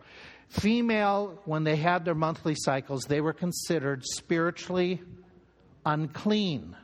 Female, 0.49 1.39
when 1.45 1.63
they 1.63 1.77
had 1.77 2.03
their 2.03 2.15
monthly 2.15 2.53
cycles, 2.53 3.05
they 3.05 3.21
were 3.21 3.31
considered 3.31 4.03
spiritually 4.03 5.01
unclean. 5.85 6.75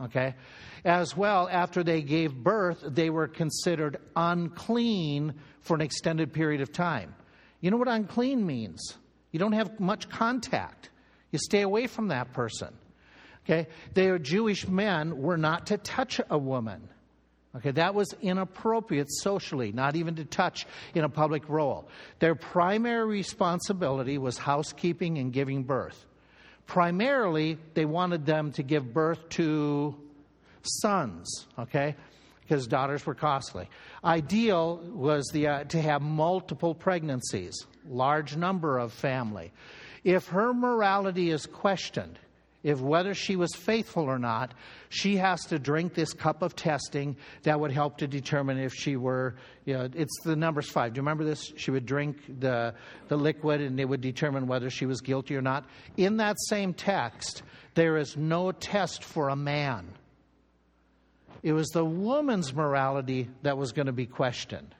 Okay? 0.00 0.36
As 0.84 1.16
well, 1.16 1.48
after 1.50 1.82
they 1.82 2.02
gave 2.02 2.32
birth, 2.32 2.84
they 2.86 3.10
were 3.10 3.26
considered 3.26 3.96
unclean 4.14 5.34
for 5.62 5.74
an 5.74 5.80
extended 5.80 6.32
period 6.32 6.60
of 6.60 6.70
time. 6.70 7.16
You 7.60 7.72
know 7.72 7.78
what 7.78 7.88
unclean 7.88 8.46
means? 8.46 8.96
You 9.32 9.40
don't 9.40 9.54
have 9.54 9.80
much 9.80 10.08
contact, 10.08 10.90
you 11.32 11.40
stay 11.40 11.62
away 11.62 11.88
from 11.88 12.08
that 12.08 12.32
person. 12.32 12.72
Okay? 13.48 13.66
Their 13.94 14.18
Jewish 14.18 14.68
men 14.68 15.22
were 15.22 15.38
not 15.38 15.68
to 15.68 15.78
touch 15.78 16.20
a 16.28 16.36
woman. 16.36 16.88
Okay, 17.56 17.70
that 17.72 17.94
was 17.94 18.14
inappropriate 18.20 19.10
socially, 19.10 19.72
not 19.72 19.96
even 19.96 20.16
to 20.16 20.24
touch 20.24 20.66
in 20.94 21.02
a 21.02 21.08
public 21.08 21.48
role. 21.48 21.88
Their 22.18 22.34
primary 22.34 23.06
responsibility 23.06 24.18
was 24.18 24.36
housekeeping 24.36 25.16
and 25.16 25.32
giving 25.32 25.64
birth. 25.64 26.04
Primarily, 26.66 27.58
they 27.72 27.86
wanted 27.86 28.26
them 28.26 28.52
to 28.52 28.62
give 28.62 28.92
birth 28.92 29.26
to 29.30 29.96
sons, 30.62 31.46
okay? 31.58 31.96
Because 32.42 32.66
daughters 32.66 33.06
were 33.06 33.14
costly. 33.14 33.68
Ideal 34.04 34.76
was 34.92 35.26
the, 35.32 35.46
uh, 35.48 35.64
to 35.64 35.80
have 35.80 36.02
multiple 36.02 36.74
pregnancies, 36.74 37.66
large 37.88 38.36
number 38.36 38.78
of 38.78 38.92
family. 38.92 39.52
If 40.04 40.28
her 40.28 40.52
morality 40.52 41.30
is 41.30 41.46
questioned, 41.46 42.18
if 42.64 42.80
whether 42.80 43.14
she 43.14 43.36
was 43.36 43.54
faithful 43.54 44.04
or 44.04 44.18
not, 44.18 44.52
she 44.88 45.16
has 45.16 45.40
to 45.46 45.58
drink 45.58 45.94
this 45.94 46.12
cup 46.12 46.42
of 46.42 46.56
testing 46.56 47.16
that 47.44 47.60
would 47.60 47.70
help 47.70 47.98
to 47.98 48.08
determine 48.08 48.58
if 48.58 48.74
she 48.74 48.96
were, 48.96 49.36
you 49.64 49.74
know, 49.74 49.88
it's 49.94 50.20
the 50.24 50.34
numbers 50.34 50.68
five. 50.68 50.92
Do 50.92 50.98
you 50.98 51.02
remember 51.02 51.24
this? 51.24 51.52
She 51.56 51.70
would 51.70 51.86
drink 51.86 52.16
the, 52.40 52.74
the 53.06 53.16
liquid 53.16 53.60
and 53.60 53.78
it 53.78 53.84
would 53.84 54.00
determine 54.00 54.48
whether 54.48 54.70
she 54.70 54.86
was 54.86 55.00
guilty 55.00 55.36
or 55.36 55.42
not. 55.42 55.66
In 55.96 56.16
that 56.16 56.36
same 56.48 56.74
text, 56.74 57.42
there 57.74 57.96
is 57.96 58.16
no 58.16 58.50
test 58.50 59.04
for 59.04 59.28
a 59.28 59.36
man. 59.36 59.86
It 61.44 61.52
was 61.52 61.68
the 61.68 61.84
woman's 61.84 62.52
morality 62.52 63.28
that 63.42 63.56
was 63.56 63.70
going 63.70 63.86
to 63.86 63.92
be 63.92 64.06
questioned. 64.06 64.74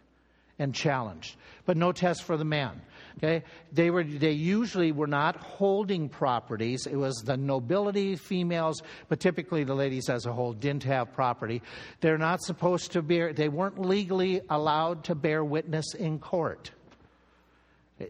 and 0.58 0.74
challenged, 0.74 1.36
but 1.64 1.76
no 1.76 1.92
test 1.92 2.24
for 2.24 2.36
the 2.36 2.44
man. 2.44 2.80
Okay, 3.16 3.42
they 3.72 3.90
were 3.90 4.04
they 4.04 4.32
usually 4.32 4.92
were 4.92 5.06
not 5.06 5.36
holding 5.36 6.08
properties. 6.08 6.86
It 6.86 6.96
was 6.96 7.16
the 7.24 7.36
nobility, 7.36 8.14
females, 8.14 8.82
but 9.08 9.18
typically 9.18 9.64
the 9.64 9.74
ladies 9.74 10.08
as 10.08 10.26
a 10.26 10.32
whole 10.32 10.52
didn't 10.52 10.84
have 10.84 11.12
property. 11.12 11.62
They're 12.00 12.18
not 12.18 12.42
supposed 12.42 12.92
to 12.92 13.02
bear. 13.02 13.32
They 13.32 13.48
weren't 13.48 13.80
legally 13.80 14.40
allowed 14.48 15.04
to 15.04 15.14
bear 15.14 15.44
witness 15.44 15.94
in 15.94 16.18
court. 16.18 16.70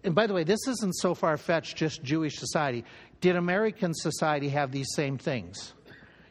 And 0.05 0.15
by 0.15 0.27
the 0.27 0.35
way, 0.35 0.45
this 0.45 0.67
isn't 0.69 0.95
so 0.97 1.15
far 1.15 1.37
fetched. 1.37 1.77
Just 1.77 2.03
Jewish 2.03 2.37
society. 2.37 2.85
Did 3.21 3.37
American 3.37 3.95
society 3.95 4.51
have 4.51 4.71
these 4.71 4.89
same 4.95 5.19
things? 5.19 5.73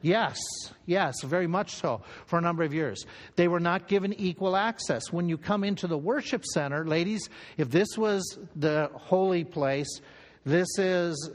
Yes, 0.01 0.37
yes, 0.85 1.21
very 1.23 1.47
much 1.47 1.75
so, 1.75 2.01
for 2.25 2.39
a 2.39 2.41
number 2.41 2.63
of 2.63 2.73
years. 2.73 3.05
They 3.35 3.47
were 3.47 3.59
not 3.59 3.87
given 3.87 4.13
equal 4.13 4.55
access. 4.55 5.11
When 5.11 5.27
you 5.27 5.37
come 5.37 5.63
into 5.63 5.87
the 5.87 5.97
worship 5.97 6.45
center, 6.45 6.85
ladies, 6.85 7.29
if 7.57 7.69
this 7.69 7.97
was 7.97 8.37
the 8.55 8.89
holy 8.93 9.43
place, 9.43 10.01
this 10.45 10.67
is, 10.77 11.31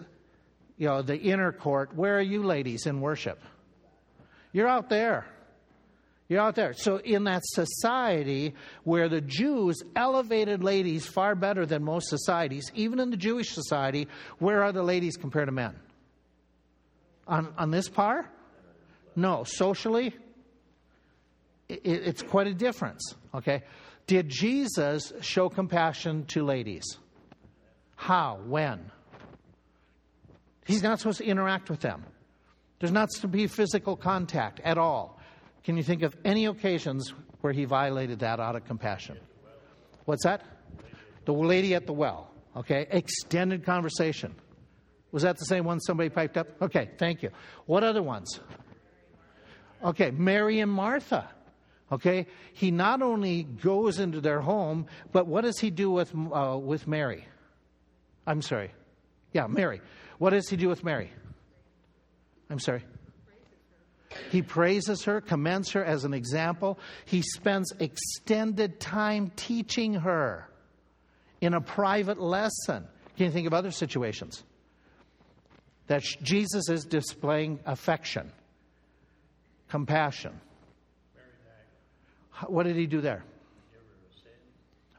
you 0.79 0.87
know, 0.87 1.03
the 1.03 1.17
inner 1.17 1.53
court, 1.53 1.95
where 1.95 2.17
are 2.17 2.23
you 2.23 2.43
ladies 2.43 2.87
in 2.87 3.01
worship? 3.01 3.41
You're 4.53 4.69
out 4.69 4.89
there. 4.89 5.27
You're 6.29 6.41
out 6.41 6.55
there. 6.55 6.73
So, 6.73 6.97
in 6.97 7.25
that 7.25 7.43
society 7.45 8.55
where 8.85 9.09
the 9.09 9.21
Jews 9.21 9.83
elevated 9.95 10.65
ladies 10.65 11.07
far 11.07 11.35
better 11.35 11.67
than 11.67 11.83
most 11.83 12.09
societies, 12.09 12.71
even 12.75 13.01
in 13.01 13.11
the 13.11 13.19
Jewish 13.19 13.51
society, 13.51 14.09
where 14.39 14.63
are 14.63 14.73
the 14.73 14.83
ladies 14.83 15.17
compared 15.17 15.49
to 15.49 15.53
men? 15.53 15.77
On, 17.27 17.53
on 17.59 17.71
this 17.71 17.89
par? 17.89 18.31
No, 19.15 19.45
socially, 19.45 20.15
it's 21.69 22.23
quite 22.23 22.47
a 22.47 22.55
difference. 22.55 23.15
Okay? 23.35 23.63
Did 24.07 24.29
Jesus 24.29 25.13
show 25.21 25.49
compassion 25.49 26.27
to 26.27 26.45
ladies? 26.45 26.85
How? 27.97 28.41
When? 28.47 28.91
He's 30.67 30.83
not 30.83 30.99
supposed 30.99 31.19
to 31.19 31.25
interact 31.25 31.71
with 31.71 31.81
them. 31.81 32.05
There's 32.79 32.93
not 32.93 33.11
to 33.21 33.29
be 33.29 33.47
physical 33.47 33.97
contact 33.97 34.61
at 34.61 34.77
all. 34.79 35.21
Can 35.65 35.77
you 35.77 35.83
think 35.83 36.03
of 36.03 36.17
any 36.25 36.47
occasions 36.47 37.13
where 37.41 37.53
he 37.53 37.65
violated 37.65 38.21
that 38.21 38.41
out 38.41 38.57
of 38.57 38.65
compassion? 38.65 39.19
What's 40.05 40.25
that? 40.25 40.43
The 41.25 41.33
lady 41.33 41.75
at 41.75 41.87
the 41.87 41.93
well. 41.93 42.31
Okay? 42.57 42.87
Extended 42.91 43.65
conversation. 43.65 44.35
Was 45.13 45.23
that 45.23 45.37
the 45.37 45.45
same 45.45 45.65
one 45.65 45.79
somebody 45.81 46.09
piped 46.09 46.37
up? 46.37 46.49
Okay, 46.61 46.91
thank 46.99 47.23
you. 47.23 47.31
What 47.67 47.85
other 47.85 48.03
ones? 48.03 48.41
Okay, 49.83 50.11
Mary 50.11 50.61
and 50.61 50.71
Martha. 50.71 51.29
Okay, 51.91 52.27
he 52.55 52.71
not 52.71 53.03
only 53.03 53.43
goes 53.43 53.99
into 53.99 54.21
their 54.21 54.41
home, 54.41 54.87
but 55.13 55.27
what 55.27 55.43
does 55.43 55.59
he 55.59 55.71
do 55.71 55.91
with 55.91 56.13
uh, 56.15 56.59
with 56.59 56.87
Mary? 56.87 57.27
I'm 58.27 58.41
sorry. 58.41 58.73
Yeah, 59.33 59.47
Mary. 59.47 59.81
What 60.19 60.31
does 60.31 60.49
he 60.49 60.57
do 60.57 60.69
with 60.69 60.85
Mary? 60.85 61.11
I'm 62.49 62.59
sorry. 62.59 62.85
He 64.31 64.43
praises 64.43 65.05
her, 65.05 65.21
commends 65.21 65.73
her 65.73 65.85
as 65.85 66.05
an 66.05 66.15
example. 66.15 66.79
He 67.07 67.23
spends 67.23 67.73
extended 67.79 68.79
time 68.79 69.33
teaching 69.37 69.95
her 69.95 70.49
in 71.41 71.55
a 71.55 71.61
private 71.61 72.21
lesson. 72.21 72.87
Can 73.17 73.27
you 73.27 73.33
think 73.33 73.47
of 73.47 73.55
other 73.55 73.71
situations? 73.71 74.43
That 75.87 76.03
Jesus 76.23 76.69
is 76.69 76.85
displaying 76.85 77.61
affection 77.67 78.33
compassion. 79.73 80.39
What 82.47 82.65
did 82.65 82.77
he 82.77 82.87
do 82.87 83.01
there? 83.01 83.25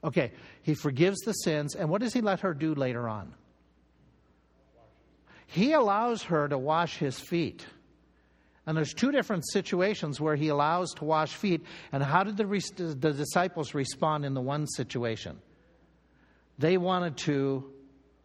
Okay, 0.03 0.31
he 0.63 0.73
forgives 0.73 1.19
the 1.19 1.33
sins, 1.33 1.75
and 1.75 1.89
what 1.89 2.01
does 2.01 2.11
he 2.11 2.21
let 2.21 2.39
her 2.39 2.55
do 2.55 2.73
later 2.73 3.07
on? 3.07 3.35
He 5.45 5.73
allows 5.73 6.23
her 6.23 6.47
to 6.47 6.57
wash 6.57 6.97
his 6.97 7.19
feet. 7.19 7.63
And 8.65 8.75
there's 8.75 8.95
two 8.95 9.11
different 9.11 9.43
situations 9.47 10.19
where 10.19 10.35
he 10.35 10.47
allows 10.47 10.91
to 10.95 11.05
wash 11.05 11.35
feet. 11.35 11.61
And 11.91 12.01
how 12.01 12.23
did 12.23 12.35
the, 12.35 12.45
the 12.99 13.13
disciples 13.13 13.75
respond 13.75 14.25
in 14.25 14.33
the 14.33 14.41
one 14.41 14.65
situation? 14.65 15.39
They 16.57 16.77
wanted 16.77 17.17
to 17.17 17.71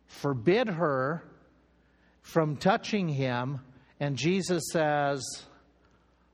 forbid 0.07 0.69
her 0.69 1.23
from 2.23 2.57
touching 2.57 3.07
him, 3.07 3.61
and 4.01 4.17
Jesus 4.17 4.63
says, 4.73 5.23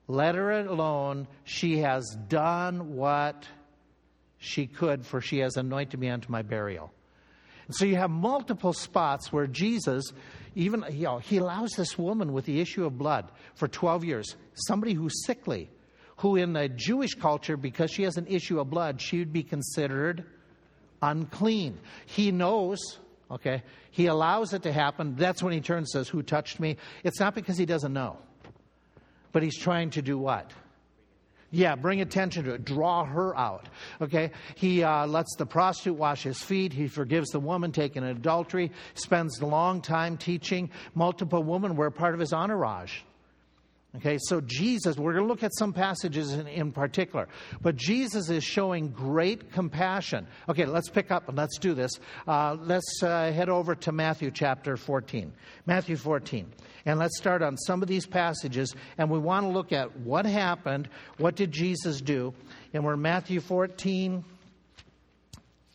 let 0.07 0.35
her 0.35 0.51
alone. 0.53 1.27
She 1.45 1.79
has 1.79 2.17
done 2.29 2.95
what 2.95 3.47
she 4.38 4.67
could, 4.67 5.07
for 5.07 5.21
she 5.21 5.38
has 5.38 5.57
anointed 5.57 5.99
me 5.99 6.11
unto 6.11 6.31
my 6.31 6.43
burial. 6.43 6.93
And 7.67 7.75
so 7.75 7.87
you 7.87 7.97
have 7.97 8.11
multiple 8.11 8.75
spots 8.75 9.33
where 9.33 9.47
Jesus, 9.47 10.05
even 10.55 10.85
you 10.90 11.05
know, 11.05 11.19
he 11.19 11.38
allows 11.38 11.71
this 11.71 11.97
woman 11.97 12.33
with 12.33 12.45
the 12.45 12.61
issue 12.61 12.85
of 12.85 12.99
blood 12.99 13.31
for 13.55 13.69
12 13.69 14.05
years, 14.05 14.37
somebody 14.67 14.93
who's 14.93 15.25
sickly, 15.25 15.71
who 16.19 16.37
in 16.37 16.53
the 16.53 16.69
Jewish 16.69 17.14
culture, 17.14 17.57
because 17.57 17.90
she 17.90 18.03
has 18.03 18.17
an 18.17 18.27
issue 18.27 18.61
of 18.61 18.69
blood, 18.69 19.01
she 19.01 19.19
would 19.19 19.33
be 19.33 19.43
considered 19.43 20.25
unclean. 21.01 21.79
He 22.07 22.31
knows, 22.31 22.79
okay, 23.31 23.62
he 23.90 24.07
allows 24.07 24.53
it 24.53 24.62
to 24.64 24.73
happen. 24.73 25.17
That's 25.17 25.43
when 25.43 25.53
he 25.53 25.61
turns 25.61 25.95
and 25.95 26.05
says, 26.05 26.09
Who 26.09 26.23
touched 26.23 26.61
me? 26.61 26.77
It's 27.03 27.21
not 27.21 27.35
because 27.35 27.57
he 27.57 27.67
doesn't 27.67 27.93
know. 27.93 28.19
But 29.35 29.42
he's 29.42 29.59
trying 29.59 29.90
to 29.90 30.01
do 30.01 30.16
what? 30.16 30.53
Yeah, 31.51 31.75
bring 31.75 32.01
attention 32.01 32.44
to 32.44 32.55
it. 32.55 32.64
Draw 32.64 33.05
her 33.05 33.37
out. 33.37 33.68
Okay? 34.01 34.31
He 34.55 34.85
uh, 34.85 35.09
lets 35.09 35.35
the 35.37 35.44
prostitute 35.44 35.97
wash 35.97 36.23
his 36.23 36.40
feet. 36.40 36.73
He 36.73 36.87
forgives 36.87 37.31
the 37.31 37.40
woman 37.40 37.73
taken 37.73 38.05
in 38.05 38.11
adultery. 38.11 38.70
Spends 38.94 39.40
a 39.40 39.47
long 39.47 39.83
time 39.83 40.16
teaching. 40.16 40.70
Multiple 40.94 41.42
women 41.42 41.75
were 41.75 41.90
part 41.90 42.14
of 42.14 42.20
his 42.20 42.33
entourage. 42.33 43.01
Okay, 43.96 44.18
so 44.20 44.40
Jesus, 44.40 44.96
we're 44.96 45.12
going 45.12 45.24
to 45.24 45.28
look 45.28 45.44
at 45.44 45.54
some 45.57 45.72
passages 45.72 46.33
in, 46.33 46.48
in, 46.48 46.72
particular, 46.72 47.28
but 47.62 47.76
Jesus 47.76 48.28
is 48.28 48.42
showing 48.42 48.88
great 48.88 49.52
compassion. 49.52 50.26
Okay, 50.48 50.66
let's 50.66 50.88
pick 50.88 51.12
up 51.12 51.28
and 51.28 51.38
let's 51.38 51.59
do 51.59 51.74
this. 51.74 51.92
Uh, 52.26 52.57
let's 52.61 53.02
uh, 53.04 53.30
head 53.30 53.48
over 53.48 53.76
to 53.76 53.92
Matthew 53.92 54.33
chapter 54.33 54.76
14. 54.76 55.33
Matthew 55.66 55.96
14. 55.96 56.52
And 56.87 56.98
let's 56.98 57.16
start 57.16 57.40
on 57.40 57.57
some 57.57 57.83
of 57.83 57.88
these 57.88 58.04
passages, 58.04 58.74
and 58.98 59.09
we 59.09 59.18
want 59.20 59.44
to 59.44 59.50
look 59.50 59.72
at 59.72 59.96
what 59.98 60.26
happened, 60.26 60.88
what 61.18 61.37
did 61.37 61.52
Jesus 61.52 62.00
do. 62.00 62.35
And 62.72 62.85
we're 62.85 62.96
Matthew 62.96 63.40
14, 63.40 64.24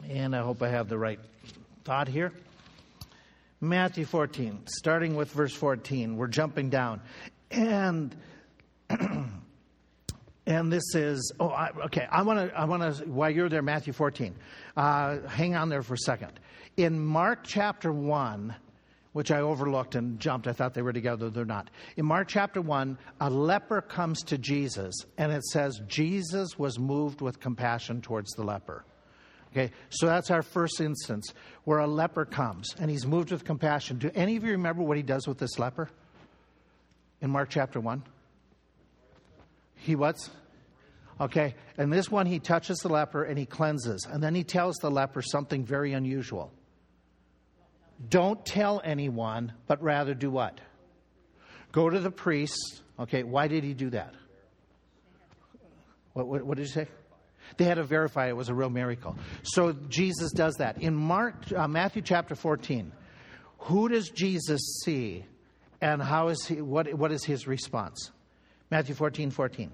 and 0.10 0.36
I 0.36 0.42
hope 0.42 0.62
I 0.62 0.68
have 0.68 0.90
the 0.90 0.98
right 0.98 1.20
thought 1.86 2.10
here. 2.10 2.34
Matthew 3.62 4.06
14, 4.06 4.60
starting 4.66 5.16
with 5.16 5.32
verse 5.32 5.54
14. 5.54 6.18
We're 6.18 6.28
jumping 6.28 6.70
down. 6.70 7.02
And 7.52 8.16
and 10.46 10.72
this 10.72 10.96
is 10.96 11.34
oh 11.40 11.50
I, 11.50 11.70
okay. 11.86 12.08
I 12.12 12.22
want 12.24 12.40
to 12.40 12.58
I 12.58 12.66
want 12.66 12.84
to 12.84 13.06
while 13.06 13.30
you're 13.30 13.50
there, 13.50 13.62
Matthew 13.62 13.94
14. 13.94 14.36
Uh, 14.76 15.20
hang 15.28 15.56
on 15.56 15.70
there 15.70 15.82
for 15.82 15.96
a 15.96 15.98
second. 15.98 16.40
In 16.78 17.00
Mark 17.00 17.40
chapter 17.44 17.92
one, 17.92 18.56
which 19.14 19.32
I 19.32 19.42
overlooked 19.42 19.96
and 19.96 20.20
jumped. 20.20 20.48
I 20.48 20.54
thought 20.54 20.74
they 20.74 20.82
were 20.82 20.94
together. 20.94 21.30
They're 21.30 21.46
not. 21.46 21.70
In 21.98 22.06
Mark 22.06 22.28
chapter 22.28 22.62
1, 22.62 22.98
a 23.22 23.30
leper 23.30 23.82
comes 23.82 24.22
to 24.24 24.38
Jesus, 24.38 24.96
and 25.18 25.32
it 25.32 25.44
says 25.46 25.82
Jesus 25.88 26.58
was 26.60 26.78
moved 26.78 27.22
with 27.22 27.40
compassion 27.40 28.02
towards 28.02 28.32
the 28.32 28.44
leper. 28.44 28.86
Okay, 29.52 29.72
so 29.90 30.06
that's 30.06 30.30
our 30.30 30.44
first 30.44 30.80
instance 30.80 31.34
where 31.64 31.80
a 31.80 31.88
leper 31.88 32.24
comes 32.24 32.76
and 32.80 32.90
he's 32.92 33.08
moved 33.08 33.32
with 33.32 33.44
compassion. 33.44 33.98
Do 33.98 34.12
any 34.14 34.36
of 34.36 34.44
you 34.44 34.52
remember 34.52 34.84
what 34.84 34.96
he 34.96 35.02
does 35.02 35.28
with 35.28 35.40
this 35.40 35.58
leper? 35.58 35.90
In 37.22 37.30
Mark 37.30 37.50
chapter 37.50 37.80
1? 37.80 38.04
He 39.76 39.96
what's? 39.96 40.30
Okay, 41.22 41.56
and 41.78 41.92
this 41.92 42.10
one 42.10 42.26
he 42.26 42.40
touches 42.40 42.78
the 42.78 42.90
leper 42.90 43.24
and 43.24 43.38
he 43.38 43.46
cleanses. 43.46 44.08
And 44.10 44.24
then 44.24 44.36
he 44.36 44.44
tells 44.44 44.78
the 44.78 44.90
leper 44.90 45.22
something 45.22 45.66
very 45.66 45.94
unusual. 45.94 46.54
Don't 48.08 48.46
tell 48.46 48.82
anyone, 48.84 49.54
but 49.68 49.82
rather 49.82 50.14
do 50.14 50.30
what? 50.30 50.62
Go 51.72 51.90
to 51.90 52.00
the 52.00 52.12
priest. 52.12 52.82
Okay, 52.98 53.24
why 53.24 53.48
did 53.48 53.64
he 53.64 53.74
do 53.74 53.90
that? 53.90 54.14
What, 56.14 56.28
what, 56.28 56.44
what 56.44 56.58
did 56.58 56.68
you 56.68 56.74
say? 56.74 56.88
They 57.58 57.66
had 57.66 57.76
to 57.76 57.84
verify 57.84 58.30
it 58.30 58.38
was 58.38 58.50
a 58.50 58.54
real 58.54 58.70
miracle. 58.70 59.18
So 59.44 59.74
Jesus 59.74 60.32
does 60.32 60.56
that. 60.56 60.82
In 60.82 60.96
Mark, 60.96 61.52
uh, 61.56 61.68
Matthew 61.68 62.02
chapter 62.02 62.36
14, 62.36 62.92
who 63.60 63.90
does 63.90 64.10
Jesus 64.10 64.82
see 64.84 65.26
and 65.82 66.02
how 66.02 66.30
is 66.30 66.46
he, 66.46 66.62
what, 66.62 66.94
what 66.94 67.12
is 67.12 67.24
his 67.24 67.48
response? 67.48 68.12
Matthew 68.72 68.96
14 68.96 69.32
14. 69.32 69.72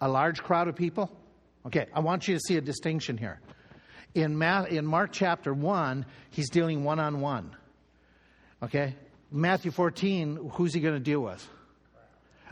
A 0.00 0.08
large 0.08 0.42
crowd 0.42 0.68
of 0.68 0.76
people? 0.76 1.10
Okay, 1.66 1.86
I 1.94 2.00
want 2.00 2.28
you 2.28 2.34
to 2.34 2.40
see 2.40 2.56
a 2.56 2.60
distinction 2.60 3.16
here. 3.16 3.40
In, 4.14 4.36
Ma- 4.36 4.64
in 4.64 4.86
Mark 4.86 5.10
chapter 5.12 5.52
1, 5.52 6.06
he's 6.30 6.50
dealing 6.50 6.84
one 6.84 7.00
on 7.00 7.20
one. 7.20 7.56
Okay? 8.62 8.94
Matthew 9.32 9.70
14, 9.70 10.50
who's 10.52 10.74
he 10.74 10.80
going 10.80 10.94
to 10.94 11.00
deal 11.00 11.20
with? 11.20 11.46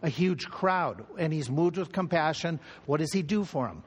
a 0.05 0.09
huge 0.09 0.48
crowd, 0.48 1.05
and 1.18 1.32
he's 1.32 1.51
moved 1.51 1.78
with 1.78 1.90
compassion. 1.90 2.61
What 2.84 3.01
does 3.01 3.12
he 3.12 3.22
do 3.22 3.42
for 3.42 3.66
them? 3.66 3.82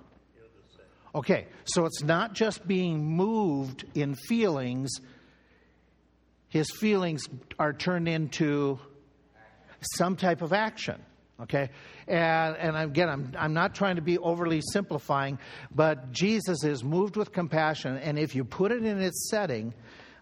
Okay, 1.14 1.46
so 1.66 1.86
it's 1.86 2.04
not 2.04 2.34
just 2.34 2.68
being 2.68 3.06
moved 3.06 3.86
in 3.94 4.16
feelings, 4.16 4.90
his 6.50 6.70
feelings 6.72 7.24
are 7.60 7.74
turned 7.74 8.08
into 8.08 8.80
some 9.82 10.16
type 10.16 10.42
of 10.42 10.54
action. 10.54 11.02
Okay? 11.42 11.70
And, 12.08 12.56
and 12.58 12.78
again, 12.78 13.10
I'm, 13.10 13.32
I'm 13.38 13.54
not 13.54 13.76
trying 13.76 13.98
to 13.98 14.02
be 14.02 14.18
overly 14.18 14.62
simplifying, 14.74 15.38
but 15.74 16.12
Jesus 16.12 16.64
is 16.64 16.84
moved 16.84 17.16
with 17.16 17.32
compassion, 17.32 17.98
and 17.98 18.18
if 18.18 18.36
you 18.36 18.44
put 18.44 18.72
it 18.72 18.84
in 18.84 19.02
its 19.02 19.30
setting, 19.30 19.74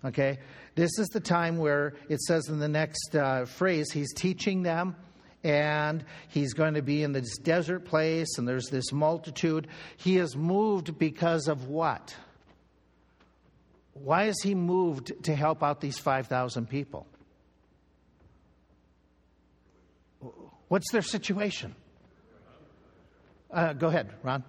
okay, 0.04 0.40
this 0.76 1.00
is 1.00 1.08
the 1.08 1.22
time 1.22 1.58
where 1.58 1.94
it 2.10 2.20
says 2.22 2.50
in 2.50 2.60
the 2.60 2.68
next 2.68 3.16
uh, 3.16 3.46
phrase, 3.46 3.92
he's 3.92 4.14
teaching 4.14 4.62
them 4.62 4.96
and 5.44 6.04
he's 6.28 6.54
going 6.54 6.74
to 6.74 6.82
be 6.82 7.04
in 7.04 7.12
this 7.12 7.38
desert 7.38 7.86
place 7.86 8.38
and 8.38 8.48
there's 8.48 8.68
this 8.68 8.92
multitude. 8.92 9.68
He 9.96 10.18
is 10.18 10.36
moved 10.36 10.98
because 10.98 11.48
of 11.48 11.68
what? 11.68 12.16
Why 13.96 14.26
is 14.26 14.42
he 14.44 14.56
moved 14.56 15.24
to 15.24 15.36
help 15.36 15.64
out 15.64 15.80
these 15.80 15.98
5,000 15.98 16.70
people? 16.70 17.08
What's 20.68 20.92
their 20.92 21.02
situation? 21.02 21.74
Uh, 23.50 23.74
go 23.74 23.88
ahead, 23.88 24.12
Ron. 24.22 24.44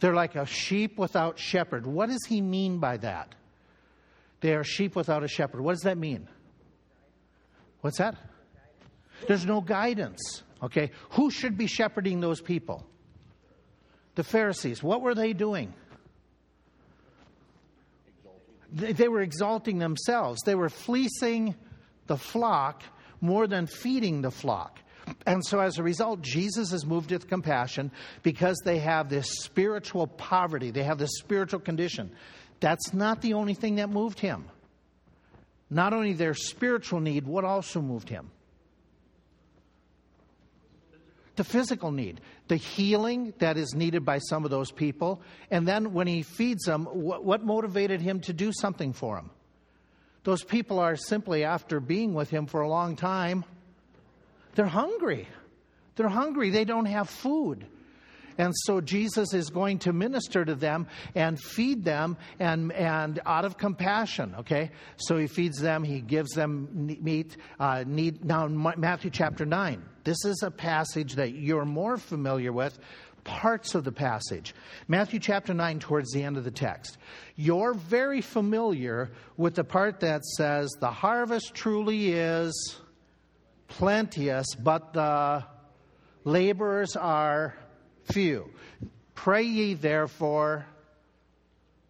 They're 0.00 0.14
like 0.14 0.34
a 0.34 0.44
sheep 0.44 0.98
without 0.98 1.38
shepherd. 1.38 1.86
What 1.86 2.10
does 2.10 2.24
he 2.28 2.42
mean 2.42 2.78
by 2.78 2.98
that? 2.98 3.34
They 4.40 4.54
are 4.54 4.64
sheep 4.64 4.94
without 4.94 5.24
a 5.24 5.28
shepherd. 5.28 5.60
What 5.60 5.72
does 5.72 5.82
that 5.82 5.96
mean? 5.96 6.28
What's 7.80 7.98
that? 7.98 8.16
There's 9.26 9.46
no 9.46 9.62
guidance. 9.62 10.42
Okay? 10.62 10.90
Who 11.10 11.30
should 11.30 11.56
be 11.56 11.66
shepherding 11.66 12.20
those 12.20 12.40
people? 12.42 12.86
The 14.16 14.24
Pharisees. 14.24 14.82
What 14.82 15.00
were 15.00 15.14
they 15.14 15.32
doing? 15.32 15.72
They, 18.72 18.92
they 18.92 19.08
were 19.08 19.22
exalting 19.22 19.78
themselves. 19.78 20.40
They 20.44 20.54
were 20.54 20.68
fleecing 20.68 21.54
the 22.06 22.16
flock 22.16 22.82
more 23.20 23.46
than 23.46 23.66
feeding 23.66 24.22
the 24.22 24.30
flock. 24.30 24.78
And 25.26 25.44
so, 25.44 25.60
as 25.60 25.78
a 25.78 25.82
result, 25.82 26.22
Jesus 26.22 26.72
is 26.72 26.86
moved 26.86 27.10
with 27.10 27.28
compassion 27.28 27.90
because 28.22 28.60
they 28.64 28.78
have 28.78 29.08
this 29.08 29.40
spiritual 29.40 30.06
poverty, 30.06 30.70
they 30.70 30.84
have 30.84 30.98
this 30.98 31.18
spiritual 31.18 31.60
condition. 31.60 32.10
That's 32.60 32.92
not 32.92 33.20
the 33.20 33.34
only 33.34 33.54
thing 33.54 33.76
that 33.76 33.90
moved 33.90 34.20
him. 34.20 34.46
Not 35.68 35.92
only 35.92 36.12
their 36.12 36.34
spiritual 36.34 37.00
need, 37.00 37.26
what 37.26 37.44
also 37.44 37.80
moved 37.80 38.08
him? 38.08 38.30
The 41.40 41.44
physical 41.44 41.90
need, 41.90 42.20
the 42.48 42.56
healing 42.56 43.32
that 43.38 43.56
is 43.56 43.72
needed 43.74 44.04
by 44.04 44.18
some 44.18 44.44
of 44.44 44.50
those 44.50 44.70
people. 44.70 45.22
And 45.50 45.66
then 45.66 45.94
when 45.94 46.06
he 46.06 46.20
feeds 46.20 46.64
them, 46.64 46.84
what, 46.84 47.24
what 47.24 47.42
motivated 47.42 48.02
him 48.02 48.20
to 48.20 48.34
do 48.34 48.52
something 48.52 48.92
for 48.92 49.16
them? 49.16 49.30
Those 50.22 50.44
people 50.44 50.78
are 50.78 50.96
simply, 50.96 51.44
after 51.44 51.80
being 51.80 52.12
with 52.12 52.28
him 52.28 52.44
for 52.44 52.60
a 52.60 52.68
long 52.68 52.94
time, 52.94 53.46
they're 54.54 54.66
hungry. 54.66 55.28
They're 55.96 56.10
hungry. 56.10 56.50
They 56.50 56.66
don't 56.66 56.84
have 56.84 57.08
food. 57.08 57.64
And 58.40 58.54
so 58.56 58.80
Jesus 58.80 59.34
is 59.34 59.50
going 59.50 59.80
to 59.80 59.92
minister 59.92 60.46
to 60.46 60.54
them 60.54 60.86
and 61.14 61.38
feed 61.38 61.84
them 61.84 62.16
and, 62.38 62.72
and 62.72 63.20
out 63.26 63.44
of 63.44 63.58
compassion, 63.58 64.34
okay? 64.38 64.70
So 64.96 65.18
he 65.18 65.26
feeds 65.26 65.58
them, 65.58 65.84
he 65.84 66.00
gives 66.00 66.30
them 66.30 66.96
meat. 67.02 67.36
Uh, 67.58 67.84
need, 67.86 68.24
now, 68.24 68.46
Matthew 68.48 69.10
chapter 69.10 69.44
9, 69.44 69.82
this 70.04 70.24
is 70.24 70.42
a 70.42 70.50
passage 70.50 71.16
that 71.16 71.32
you're 71.32 71.66
more 71.66 71.98
familiar 71.98 72.50
with 72.50 72.78
parts 73.24 73.74
of 73.74 73.84
the 73.84 73.92
passage. 73.92 74.54
Matthew 74.88 75.20
chapter 75.20 75.52
9, 75.52 75.78
towards 75.78 76.10
the 76.12 76.22
end 76.22 76.38
of 76.38 76.44
the 76.44 76.50
text. 76.50 76.96
You're 77.36 77.74
very 77.74 78.22
familiar 78.22 79.10
with 79.36 79.56
the 79.56 79.64
part 79.64 80.00
that 80.00 80.24
says, 80.24 80.70
The 80.80 80.90
harvest 80.90 81.52
truly 81.52 82.14
is 82.14 82.80
plenteous, 83.68 84.46
but 84.54 84.94
the 84.94 85.44
laborers 86.24 86.96
are 86.96 87.54
few. 88.04 88.50
Pray 89.14 89.42
ye 89.42 89.74
therefore 89.74 90.66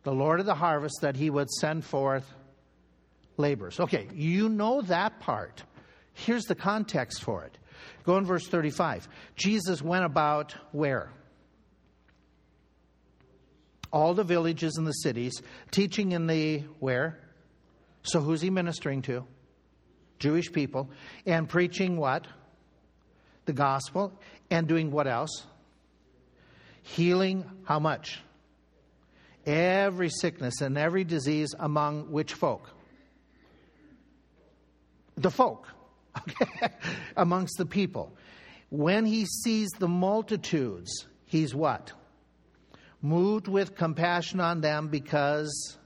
the 0.02 0.12
Lord 0.12 0.40
of 0.40 0.46
the 0.46 0.54
harvest 0.54 1.00
that 1.02 1.16
he 1.16 1.30
would 1.30 1.50
send 1.50 1.84
forth 1.84 2.26
laborers. 3.36 3.78
Okay, 3.78 4.08
you 4.14 4.48
know 4.48 4.82
that 4.82 5.20
part. 5.20 5.62
Here's 6.12 6.44
the 6.44 6.54
context 6.54 7.22
for 7.22 7.44
it. 7.44 7.56
Go 8.04 8.16
in 8.16 8.24
verse 8.24 8.46
35. 8.46 9.08
Jesus 9.36 9.82
went 9.82 10.04
about 10.04 10.54
where? 10.72 11.11
All 13.92 14.14
the 14.14 14.24
villages 14.24 14.76
and 14.76 14.86
the 14.86 14.92
cities, 14.92 15.42
teaching 15.70 16.12
in 16.12 16.26
the 16.26 16.61
where? 16.78 17.18
So 18.02 18.20
who's 18.20 18.40
he 18.40 18.50
ministering 18.50 19.02
to? 19.02 19.24
Jewish 20.18 20.52
people. 20.52 20.90
And 21.26 21.48
preaching 21.48 21.96
what? 21.96 22.26
The 23.46 23.52
gospel. 23.52 24.12
And 24.50 24.66
doing 24.66 24.90
what 24.90 25.06
else? 25.06 25.46
Healing 26.83 27.45
how 27.64 27.78
much? 27.78 28.20
Every 29.47 30.11
sickness 30.11 30.61
and 30.61 30.76
every 30.76 31.05
disease 31.05 31.55
among 31.59 32.11
which 32.11 32.35
folk? 32.35 32.68
The 35.16 35.31
folk, 35.31 35.66
okay? 36.18 36.68
amongst 37.16 37.59
the 37.59 37.66
people. 37.66 38.16
When 38.70 39.05
he 39.05 39.26
sees 39.26 39.68
the 39.78 39.89
multitudes, 39.89 41.07
he's 41.26 41.55
what? 41.55 41.93
Moved 43.03 43.49
with 43.49 43.74
compassion 43.76 44.41
on 44.41 44.61
them 44.61 44.89
because 44.89 45.76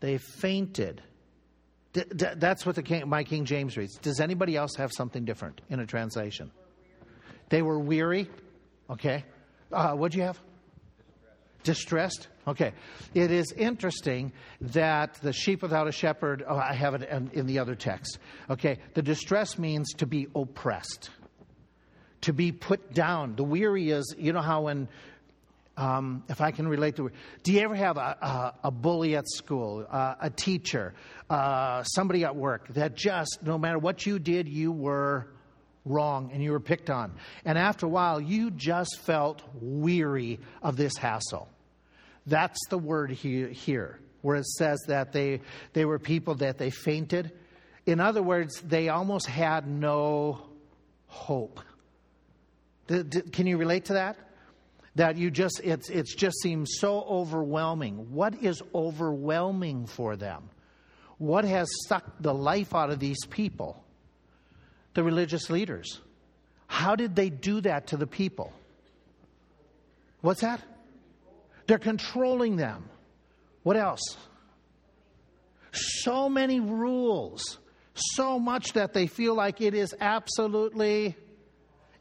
they 0.00 0.18
fainted. 0.18 1.02
that's 1.92 2.66
what 2.66 2.74
the 2.74 2.82
King, 2.82 3.08
my 3.08 3.24
King 3.24 3.44
James 3.44 3.76
reads. 3.76 3.96
Does 3.98 4.20
anybody 4.20 4.56
else 4.56 4.76
have 4.76 4.92
something 4.92 5.24
different 5.24 5.60
in 5.70 5.80
a 5.80 5.86
translation? 5.86 6.50
They 7.48 7.62
were 7.62 7.78
weary. 7.78 8.28
Okay. 8.90 9.24
Uh, 9.72 9.92
what'd 9.92 10.14
you 10.14 10.22
have? 10.22 10.38
Distressed. 11.62 12.28
Okay. 12.46 12.72
It 13.14 13.30
is 13.30 13.52
interesting 13.52 14.32
that 14.60 15.14
the 15.22 15.32
sheep 15.32 15.62
without 15.62 15.88
a 15.88 15.92
shepherd, 15.92 16.44
oh, 16.46 16.56
I 16.56 16.74
have 16.74 16.94
it 16.94 17.08
in, 17.08 17.30
in 17.32 17.46
the 17.46 17.58
other 17.60 17.74
text. 17.74 18.18
Okay. 18.50 18.78
The 18.92 19.02
distress 19.02 19.58
means 19.58 19.92
to 19.94 20.06
be 20.06 20.26
oppressed, 20.34 21.10
to 22.22 22.32
be 22.32 22.52
put 22.52 22.92
down. 22.92 23.36
The 23.36 23.44
weary 23.44 23.90
is, 23.90 24.14
you 24.18 24.32
know 24.32 24.42
how 24.42 24.62
when 24.62 24.88
um, 25.76 26.22
if 26.28 26.40
I 26.40 26.50
can 26.50 26.68
relate 26.68 26.96
to 26.96 27.08
it. 27.08 27.14
Do 27.42 27.52
you 27.52 27.60
ever 27.60 27.74
have 27.74 27.96
a, 27.96 28.00
a, 28.00 28.54
a 28.64 28.70
bully 28.70 29.16
at 29.16 29.26
school, 29.26 29.84
uh, 29.90 30.14
a 30.20 30.30
teacher, 30.30 30.94
uh, 31.28 31.82
somebody 31.82 32.24
at 32.24 32.36
work 32.36 32.68
that 32.74 32.94
just, 32.94 33.40
no 33.42 33.58
matter 33.58 33.78
what 33.78 34.06
you 34.06 34.18
did, 34.18 34.48
you 34.48 34.70
were 34.70 35.33
wrong 35.84 36.30
and 36.32 36.42
you 36.42 36.52
were 36.52 36.60
picked 36.60 36.90
on. 36.90 37.12
And 37.44 37.58
after 37.58 37.86
a 37.86 37.88
while, 37.88 38.20
you 38.20 38.50
just 38.50 39.00
felt 39.00 39.42
weary 39.60 40.40
of 40.62 40.76
this 40.76 40.96
hassle. 40.96 41.48
That's 42.26 42.58
the 42.70 42.78
word 42.78 43.10
here, 43.10 43.98
where 44.22 44.36
it 44.36 44.46
says 44.46 44.80
that 44.88 45.12
they, 45.12 45.40
they 45.74 45.84
were 45.84 45.98
people 45.98 46.36
that 46.36 46.58
they 46.58 46.70
fainted. 46.70 47.32
In 47.84 48.00
other 48.00 48.22
words, 48.22 48.60
they 48.62 48.88
almost 48.88 49.26
had 49.26 49.66
no 49.68 50.46
hope. 51.06 51.60
Can 52.88 53.46
you 53.46 53.58
relate 53.58 53.86
to 53.86 53.94
that? 53.94 54.16
That 54.96 55.18
you 55.18 55.30
just, 55.30 55.60
it's, 55.62 55.90
it's 55.90 56.14
just 56.14 56.40
seems 56.40 56.76
so 56.78 57.02
overwhelming. 57.02 58.12
What 58.12 58.42
is 58.42 58.62
overwhelming 58.74 59.86
for 59.86 60.16
them? 60.16 60.48
What 61.18 61.44
has 61.44 61.68
sucked 61.88 62.22
the 62.22 62.32
life 62.32 62.74
out 62.74 62.90
of 62.90 63.00
these 63.00 63.26
people? 63.28 63.83
The 64.94 65.02
religious 65.02 65.50
leaders. 65.50 66.00
How 66.66 66.96
did 66.96 67.14
they 67.14 67.30
do 67.30 67.60
that 67.60 67.88
to 67.88 67.96
the 67.96 68.06
people? 68.06 68.52
What's 70.20 70.40
that? 70.40 70.62
They're 71.66 71.78
controlling 71.78 72.56
them. 72.56 72.88
What 73.62 73.76
else? 73.76 74.16
So 75.72 76.28
many 76.28 76.60
rules, 76.60 77.58
so 77.94 78.38
much 78.38 78.72
that 78.74 78.92
they 78.94 79.06
feel 79.06 79.34
like 79.34 79.60
it 79.60 79.74
is 79.74 79.94
absolutely 80.00 81.16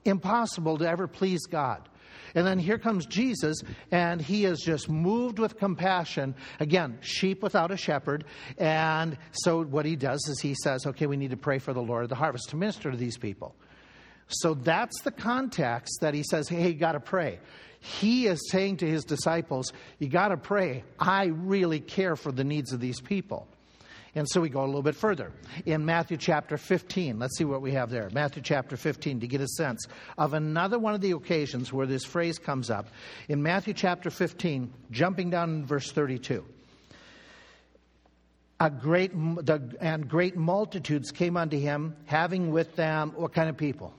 impossible 0.05 0.77
to 0.77 0.87
ever 0.87 1.07
please 1.07 1.45
God. 1.45 1.81
And 2.35 2.47
then 2.47 2.57
here 2.57 2.77
comes 2.77 3.05
Jesus, 3.05 3.61
and 3.91 4.21
he 4.21 4.45
is 4.45 4.59
just 4.59 4.89
moved 4.89 5.39
with 5.39 5.57
compassion. 5.57 6.35
Again, 6.59 6.97
sheep 7.01 7.43
without 7.43 7.71
a 7.71 7.77
shepherd. 7.77 8.25
And 8.57 9.17
so 9.31 9.63
what 9.63 9.85
he 9.85 9.95
does 9.95 10.27
is 10.27 10.39
he 10.39 10.55
says, 10.55 10.85
okay, 10.87 11.05
we 11.05 11.17
need 11.17 11.31
to 11.31 11.37
pray 11.37 11.59
for 11.59 11.73
the 11.73 11.81
Lord 11.81 12.03
of 12.03 12.09
the 12.09 12.15
harvest 12.15 12.49
to 12.49 12.55
minister 12.55 12.89
to 12.89 12.97
these 12.97 13.17
people. 13.17 13.55
So 14.27 14.53
that's 14.53 15.01
the 15.01 15.11
context 15.11 15.99
that 16.01 16.13
he 16.13 16.23
says, 16.23 16.47
hey, 16.47 16.69
you 16.69 16.73
got 16.73 16.93
to 16.93 16.99
pray. 16.99 17.39
He 17.79 18.27
is 18.27 18.49
saying 18.49 18.77
to 18.77 18.87
his 18.87 19.03
disciples, 19.03 19.73
you 19.99 20.07
got 20.07 20.29
to 20.29 20.37
pray. 20.37 20.83
I 20.97 21.25
really 21.25 21.81
care 21.81 22.15
for 22.15 22.31
the 22.31 22.45
needs 22.45 22.71
of 22.71 22.79
these 22.79 23.01
people. 23.01 23.47
And 24.15 24.29
so 24.29 24.41
we 24.41 24.49
go 24.49 24.63
a 24.63 24.67
little 24.67 24.83
bit 24.83 24.95
further. 24.95 25.31
In 25.65 25.85
Matthew 25.85 26.17
chapter 26.17 26.55
15, 26.55 27.17
let's 27.17 27.35
see 27.35 27.45
what 27.45 27.63
we 27.63 27.71
have 27.71 27.89
there. 27.89 28.09
Matthew 28.11 28.43
chapter 28.43 28.77
15, 28.77 29.21
to 29.21 29.27
get 29.27 29.41
a 29.41 29.47
sense 29.47 29.87
of 30.19 30.35
another 30.35 30.77
one 30.77 30.93
of 30.93 31.01
the 31.01 31.11
occasions 31.11 31.73
where 31.73 31.87
this 31.87 32.05
phrase 32.05 32.37
comes 32.37 32.69
up. 32.69 32.89
In 33.27 33.41
Matthew 33.41 33.73
chapter 33.73 34.11
15, 34.11 34.71
jumping 34.91 35.31
down 35.31 35.49
in 35.49 35.65
verse 35.65 35.91
32. 35.91 36.45
A 38.59 38.69
great, 38.69 39.11
the, 39.13 39.75
and 39.81 40.07
great 40.07 40.37
multitudes 40.37 41.11
came 41.11 41.35
unto 41.35 41.57
him, 41.57 41.95
having 42.05 42.51
with 42.51 42.75
them 42.75 43.13
what 43.15 43.33
kind 43.33 43.49
of 43.49 43.57
people? 43.57 43.95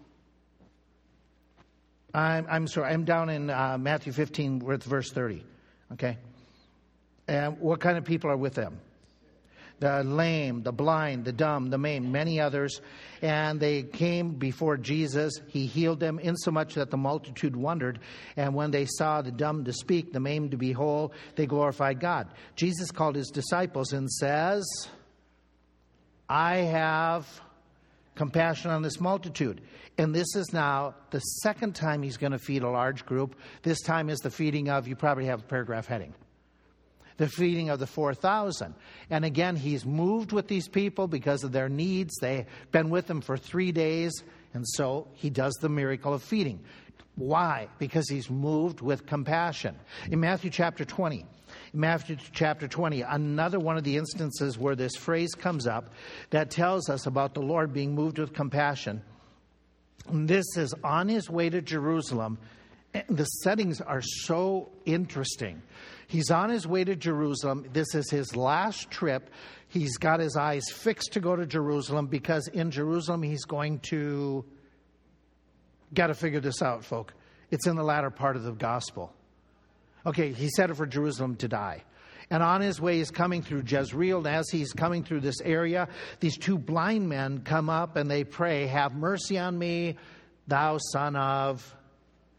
I'm, 2.14 2.46
I'm 2.48 2.66
sorry, 2.68 2.92
I'm 2.92 3.04
down 3.04 3.30
in 3.30 3.50
uh, 3.50 3.76
Matthew 3.78 4.12
15, 4.12 4.60
with 4.60 4.84
verse 4.84 5.10
30. 5.10 5.44
Okay? 5.94 6.18
And 7.26 7.58
what 7.58 7.80
kind 7.80 7.98
of 7.98 8.04
people 8.04 8.30
are 8.30 8.36
with 8.36 8.54
them? 8.54 8.78
The 9.80 10.04
lame, 10.04 10.62
the 10.62 10.72
blind, 10.72 11.24
the 11.24 11.32
dumb, 11.32 11.68
the 11.68 11.78
maimed, 11.78 12.10
many 12.10 12.40
others. 12.40 12.80
And 13.20 13.58
they 13.58 13.82
came 13.82 14.34
before 14.34 14.76
Jesus. 14.76 15.32
He 15.48 15.66
healed 15.66 16.00
them, 16.00 16.18
insomuch 16.18 16.74
that 16.74 16.90
the 16.90 16.96
multitude 16.96 17.56
wondered. 17.56 17.98
And 18.36 18.54
when 18.54 18.70
they 18.70 18.86
saw 18.86 19.20
the 19.20 19.32
dumb 19.32 19.64
to 19.64 19.72
speak, 19.72 20.12
the 20.12 20.20
maimed 20.20 20.52
to 20.52 20.56
be 20.56 20.72
whole, 20.72 21.12
they 21.34 21.46
glorified 21.46 22.00
God. 22.00 22.28
Jesus 22.56 22.90
called 22.90 23.16
his 23.16 23.28
disciples 23.28 23.92
and 23.92 24.10
says, 24.10 24.64
I 26.28 26.56
have 26.58 27.26
compassion 28.14 28.70
on 28.70 28.82
this 28.82 29.00
multitude. 29.00 29.60
And 29.98 30.14
this 30.14 30.34
is 30.34 30.52
now 30.52 30.94
the 31.10 31.20
second 31.20 31.74
time 31.74 32.02
he's 32.02 32.16
going 32.16 32.32
to 32.32 32.38
feed 32.38 32.62
a 32.62 32.70
large 32.70 33.04
group. 33.06 33.36
This 33.62 33.80
time 33.82 34.08
is 34.08 34.18
the 34.20 34.30
feeding 34.30 34.68
of, 34.68 34.88
you 34.88 34.96
probably 34.96 35.26
have 35.26 35.40
a 35.40 35.44
paragraph 35.44 35.86
heading, 35.86 36.14
the 37.16 37.28
feeding 37.28 37.70
of 37.70 37.78
the 37.78 37.86
4,000. 37.86 38.74
And 39.10 39.24
again, 39.24 39.56
he's 39.56 39.84
moved 39.84 40.32
with 40.32 40.48
these 40.48 40.68
people 40.68 41.06
because 41.06 41.44
of 41.44 41.52
their 41.52 41.68
needs. 41.68 42.14
They've 42.20 42.46
been 42.72 42.90
with 42.90 43.08
him 43.08 43.20
for 43.20 43.36
three 43.36 43.72
days. 43.72 44.12
And 44.52 44.64
so 44.66 45.08
he 45.14 45.30
does 45.30 45.54
the 45.60 45.68
miracle 45.68 46.14
of 46.14 46.22
feeding. 46.22 46.60
Why? 47.16 47.68
Because 47.78 48.08
he's 48.08 48.28
moved 48.28 48.80
with 48.80 49.06
compassion. 49.06 49.76
In 50.10 50.20
Matthew 50.20 50.50
chapter 50.50 50.84
20, 50.84 51.24
Matthew 51.72 52.16
chapter 52.32 52.66
20, 52.68 53.02
another 53.02 53.58
one 53.58 53.76
of 53.76 53.84
the 53.84 53.96
instances 53.96 54.58
where 54.58 54.74
this 54.74 54.96
phrase 54.96 55.34
comes 55.34 55.66
up 55.66 55.90
that 56.30 56.50
tells 56.50 56.88
us 56.88 57.06
about 57.06 57.34
the 57.34 57.40
Lord 57.40 57.72
being 57.72 57.94
moved 57.94 58.18
with 58.18 58.32
compassion. 58.32 59.02
This 60.12 60.44
is 60.56 60.74
on 60.82 61.08
his 61.08 61.30
way 61.30 61.50
to 61.50 61.62
Jerusalem. 61.62 62.38
The 63.08 63.24
settings 63.24 63.80
are 63.80 64.02
so 64.02 64.70
interesting. 64.84 65.62
He's 66.06 66.30
on 66.30 66.50
his 66.50 66.66
way 66.66 66.84
to 66.84 66.96
Jerusalem. 66.96 67.66
This 67.72 67.94
is 67.94 68.10
his 68.10 68.36
last 68.36 68.90
trip. 68.90 69.30
He's 69.68 69.96
got 69.96 70.20
his 70.20 70.36
eyes 70.36 70.64
fixed 70.72 71.14
to 71.14 71.20
go 71.20 71.34
to 71.36 71.46
Jerusalem 71.46 72.06
because 72.06 72.48
in 72.48 72.70
Jerusalem 72.70 73.22
he's 73.22 73.44
going 73.44 73.80
to. 73.90 74.44
Got 75.92 76.08
to 76.08 76.14
figure 76.14 76.40
this 76.40 76.60
out, 76.60 76.84
folk. 76.84 77.14
It's 77.50 77.66
in 77.66 77.76
the 77.76 77.84
latter 77.84 78.10
part 78.10 78.36
of 78.36 78.42
the 78.42 78.52
gospel. 78.52 79.12
Okay, 80.06 80.32
he 80.32 80.48
set 80.48 80.70
it 80.70 80.74
for 80.74 80.86
Jerusalem 80.86 81.36
to 81.36 81.48
die. 81.48 81.84
And 82.30 82.42
on 82.42 82.60
his 82.60 82.80
way, 82.80 82.98
he's 82.98 83.10
coming 83.10 83.42
through 83.42 83.64
Jezreel. 83.66 84.18
And 84.18 84.26
as 84.26 84.48
he's 84.50 84.72
coming 84.72 85.04
through 85.04 85.20
this 85.20 85.40
area, 85.42 85.88
these 86.20 86.36
two 86.36 86.58
blind 86.58 87.08
men 87.08 87.40
come 87.40 87.68
up 87.68 87.96
and 87.96 88.10
they 88.10 88.24
pray, 88.24 88.66
Have 88.66 88.94
mercy 88.94 89.38
on 89.38 89.58
me, 89.58 89.96
thou 90.46 90.78
son 90.78 91.16
of 91.16 91.74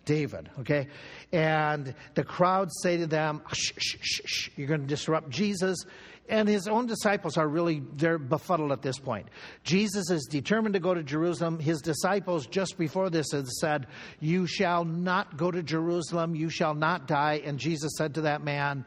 David. 0.05 0.49
Okay? 0.59 0.87
And 1.31 1.93
the 2.13 2.23
crowd 2.23 2.69
say 2.81 2.97
to 2.97 3.07
them, 3.07 3.41
ah, 3.45 3.49
shh, 3.53 3.73
shh, 3.77 3.97
shh, 4.01 4.21
shh, 4.25 4.49
you're 4.55 4.67
going 4.67 4.81
to 4.81 4.87
disrupt 4.87 5.29
Jesus. 5.29 5.83
And 6.27 6.49
his 6.49 6.67
own 6.67 6.87
disciples 6.87 7.37
are 7.37 7.47
really, 7.47 7.83
they're 7.93 8.17
befuddled 8.17 8.71
at 8.71 8.81
this 8.81 8.97
point. 8.97 9.27
Jesus 9.63 10.09
is 10.09 10.25
determined 10.25 10.73
to 10.73 10.79
go 10.79 10.93
to 10.93 11.03
Jerusalem. 11.03 11.59
His 11.59 11.81
disciples, 11.81 12.47
just 12.47 12.77
before 12.77 13.11
this, 13.11 13.27
had 13.31 13.47
said, 13.47 13.87
You 14.19 14.47
shall 14.47 14.85
not 14.85 15.37
go 15.37 15.51
to 15.51 15.61
Jerusalem, 15.61 16.35
you 16.35 16.49
shall 16.49 16.73
not 16.73 17.07
die. 17.07 17.41
And 17.45 17.59
Jesus 17.59 17.91
said 17.97 18.15
to 18.15 18.21
that 18.21 18.43
man, 18.43 18.85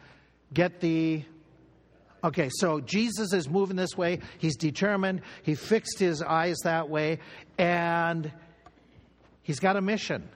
Get 0.52 0.80
thee. 0.80 1.26
Okay, 2.24 2.48
so 2.52 2.80
Jesus 2.80 3.32
is 3.32 3.48
moving 3.48 3.76
this 3.76 3.96
way. 3.96 4.18
He's 4.38 4.56
determined. 4.56 5.20
He 5.44 5.54
fixed 5.54 6.00
his 6.00 6.20
eyes 6.20 6.56
that 6.64 6.88
way. 6.88 7.20
And 7.56 8.32
he's 9.42 9.60
got 9.60 9.76
a 9.76 9.80
mission. 9.80 10.28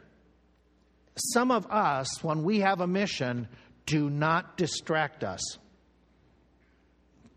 Some 1.17 1.51
of 1.51 1.67
us, 1.71 2.23
when 2.23 2.43
we 2.43 2.61
have 2.61 2.81
a 2.81 2.87
mission, 2.87 3.49
do 3.87 4.09
not 4.09 4.57
distract 4.57 5.25
us. 5.25 5.59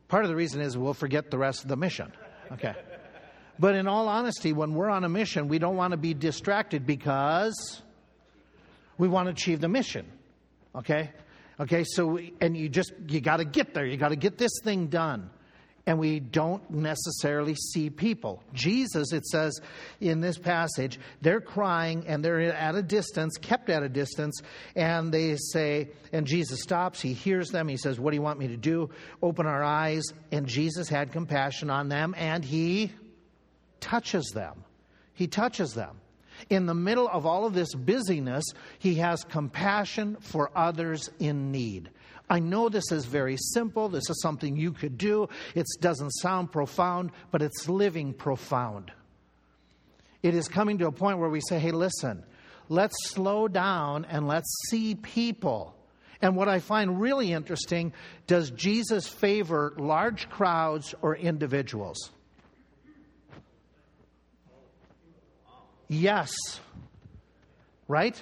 Part 0.08 0.24
of 0.24 0.30
the 0.30 0.36
reason 0.36 0.62
is 0.62 0.78
we'll 0.78 0.94
forget 0.94 1.32
the 1.32 1.38
rest 1.38 1.64
of 1.64 1.70
the 1.70 1.76
mission. 1.76 2.12
Okay. 2.54 2.74
But 3.58 3.76
in 3.76 3.88
all 3.88 4.08
honesty, 4.08 4.54
when 4.54 4.74
we're 4.74 4.90
on 4.90 5.04
a 5.04 5.10
mission, 5.10 5.48
we 5.48 5.60
don't 5.60 5.76
want 5.76 5.92
to 5.92 5.98
be 5.98 6.14
distracted 6.14 6.86
because 6.86 7.82
we 8.98 9.08
want 9.08 9.28
to 9.28 9.32
achieve 9.32 9.62
the 9.62 9.70
mission. 9.70 10.06
Okay? 10.76 11.12
Okay, 11.60 11.84
so, 11.86 12.20
and 12.42 12.56
you 12.56 12.70
just, 12.70 12.94
you 13.08 13.22
got 13.22 13.38
to 13.38 13.46
get 13.46 13.74
there. 13.74 13.86
You 13.86 13.98
got 13.98 14.10
to 14.10 14.18
get 14.18 14.38
this 14.38 14.52
thing 14.64 14.88
done 14.88 15.30
and 15.88 16.00
we 16.00 16.20
don't 16.20 16.68
necessarily 16.72 17.56
see 17.56 17.90
people. 17.90 18.42
Jesus, 18.54 19.14
it 19.14 19.26
says 19.26 19.60
in 20.02 20.20
this 20.20 20.38
passage, 20.38 21.00
they're 21.22 21.42
crying 21.42 22.06
and 22.08 22.26
they're 22.26 22.42
at 22.42 22.76
a 22.76 22.82
distance, 22.82 23.38
kept 23.38 23.70
at 23.70 23.84
a 23.84 23.90
distance, 23.90 24.42
and 24.76 25.12
they 25.12 25.36
say, 25.36 25.90
and 26.12 26.26
Jesus 26.26 26.62
stops, 26.62 27.02
he 27.02 27.14
hears 27.14 27.50
them, 27.50 27.68
he 27.68 27.78
says, 27.78 28.00
What 28.00 28.12
do 28.12 28.16
you 28.16 28.24
want 28.24 28.40
me 28.40 28.48
to 28.48 28.58
do? 28.58 28.90
Open 29.22 29.46
our 29.46 29.64
eyes. 29.64 30.04
And 30.32 30.48
Jesus 30.48 30.90
had 30.90 31.12
compassion 31.12 31.70
on 31.70 31.90
them 31.90 32.16
and 32.18 32.44
he 32.44 32.92
touches 33.80 34.32
them. 34.34 34.64
He 35.14 35.28
touches 35.28 35.74
them. 35.74 36.02
In 36.50 36.66
the 36.66 36.74
middle 36.74 37.08
of 37.08 37.26
all 37.26 37.46
of 37.46 37.54
this 37.54 37.74
busyness, 37.74 38.44
he 38.80 38.96
has 38.96 39.24
compassion 39.24 40.18
for 40.20 40.52
others 40.56 41.10
in 41.20 41.52
need. 41.52 41.90
I 42.30 42.40
know 42.40 42.70
this 42.70 42.92
is 42.92 43.06
very 43.06 43.38
simple. 43.38 43.90
This 43.90 44.10
is 44.10 44.22
something 44.22 44.56
you 44.56 44.72
could 44.72 44.98
do. 44.98 45.30
It 45.54 45.66
doesn't 45.80 46.12
sound 46.12 46.52
profound, 46.52 47.12
but 47.32 47.42
it's 47.42 47.70
living 47.70 48.14
profound. 48.14 48.92
It 50.24 50.34
is 50.34 50.48
coming 50.48 50.80
to 50.80 50.88
a 50.88 50.92
point 50.92 51.20
where 51.20 51.30
we 51.30 51.42
say, 51.48 51.60
hey, 51.60 51.72
listen, 51.72 52.24
let's 52.68 52.96
slow 53.10 53.48
down 53.48 54.06
and 54.06 54.28
let's 54.28 54.52
see 54.70 54.96
people. 54.96 55.76
And 56.22 56.36
what 56.36 56.50
I 56.50 56.60
find 56.60 57.00
really 57.00 57.32
interesting 57.32 57.94
does 58.26 58.50
Jesus 58.50 59.08
favor 59.08 59.76
large 59.78 60.28
crowds 60.30 60.96
or 61.04 61.16
individuals? 61.16 62.10
Yes. 65.88 66.34
Right? 67.88 68.20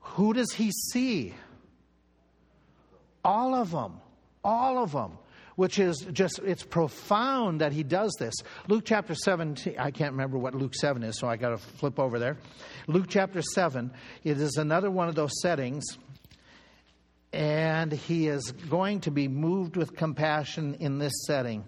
Who 0.00 0.34
does 0.34 0.52
he 0.52 0.70
see? 0.90 1.34
All 3.26 3.56
of 3.56 3.72
them. 3.72 4.00
All 4.44 4.78
of 4.78 4.92
them. 4.92 5.18
Which 5.56 5.78
is 5.78 6.06
just, 6.12 6.38
it's 6.40 6.62
profound 6.62 7.60
that 7.60 7.72
he 7.72 7.82
does 7.82 8.14
this. 8.20 8.34
Luke 8.68 8.84
chapter 8.86 9.14
17, 9.14 9.76
I 9.78 9.90
can't 9.90 10.12
remember 10.12 10.38
what 10.38 10.54
Luke 10.54 10.74
7 10.74 11.02
is, 11.02 11.18
so 11.18 11.26
I 11.26 11.36
got 11.36 11.48
to 11.50 11.56
flip 11.56 11.98
over 11.98 12.18
there. 12.18 12.36
Luke 12.86 13.06
chapter 13.08 13.42
7, 13.42 13.90
it 14.22 14.38
is 14.38 14.56
another 14.58 14.90
one 14.90 15.08
of 15.08 15.14
those 15.14 15.32
settings, 15.40 15.84
and 17.32 17.90
he 17.90 18.28
is 18.28 18.52
going 18.52 19.00
to 19.00 19.10
be 19.10 19.28
moved 19.28 19.76
with 19.76 19.96
compassion 19.96 20.76
in 20.78 20.98
this 20.98 21.24
setting. 21.26 21.64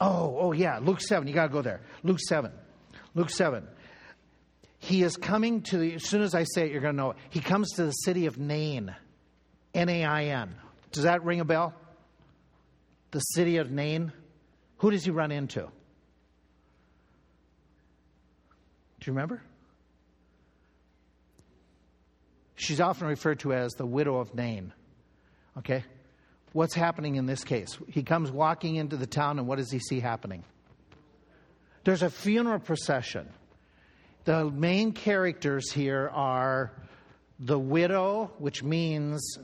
Oh, 0.00 0.36
oh 0.38 0.52
yeah, 0.52 0.78
Luke 0.80 1.00
7, 1.00 1.26
you 1.26 1.34
got 1.34 1.48
to 1.48 1.52
go 1.52 1.62
there. 1.62 1.80
Luke 2.04 2.20
7. 2.28 2.52
Luke 3.14 3.30
7. 3.30 3.66
He 4.78 5.02
is 5.02 5.16
coming 5.16 5.62
to 5.62 5.78
the, 5.78 5.94
as 5.94 6.04
soon 6.04 6.22
as 6.22 6.34
I 6.34 6.44
say 6.44 6.66
it, 6.66 6.70
you're 6.70 6.80
going 6.80 6.94
to 6.94 7.02
know 7.02 7.10
it. 7.10 7.16
He 7.30 7.40
comes 7.40 7.72
to 7.72 7.86
the 7.86 7.92
city 7.92 8.26
of 8.26 8.38
Nain. 8.38 8.94
N 9.76 9.90
A 9.90 10.04
I 10.04 10.24
N. 10.24 10.54
Does 10.90 11.04
that 11.04 11.22
ring 11.22 11.40
a 11.40 11.44
bell? 11.44 11.74
The 13.10 13.20
city 13.20 13.58
of 13.58 13.70
Nain. 13.70 14.10
Who 14.78 14.90
does 14.90 15.04
he 15.04 15.10
run 15.10 15.30
into? 15.30 15.60
Do 15.60 15.70
you 19.04 19.12
remember? 19.12 19.42
She's 22.56 22.80
often 22.80 23.06
referred 23.06 23.40
to 23.40 23.52
as 23.52 23.72
the 23.74 23.84
widow 23.84 24.16
of 24.16 24.34
Nain. 24.34 24.72
Okay? 25.58 25.84
What's 26.52 26.74
happening 26.74 27.16
in 27.16 27.26
this 27.26 27.44
case? 27.44 27.76
He 27.88 28.02
comes 28.02 28.30
walking 28.32 28.76
into 28.76 28.96
the 28.96 29.06
town, 29.06 29.38
and 29.38 29.46
what 29.46 29.58
does 29.58 29.70
he 29.70 29.78
see 29.78 30.00
happening? 30.00 30.42
There's 31.84 32.02
a 32.02 32.08
funeral 32.08 32.60
procession. 32.60 33.28
The 34.24 34.50
main 34.50 34.92
characters 34.92 35.70
here 35.70 36.10
are 36.12 36.72
the 37.38 37.58
widow, 37.58 38.32
which 38.38 38.62
means 38.62 39.38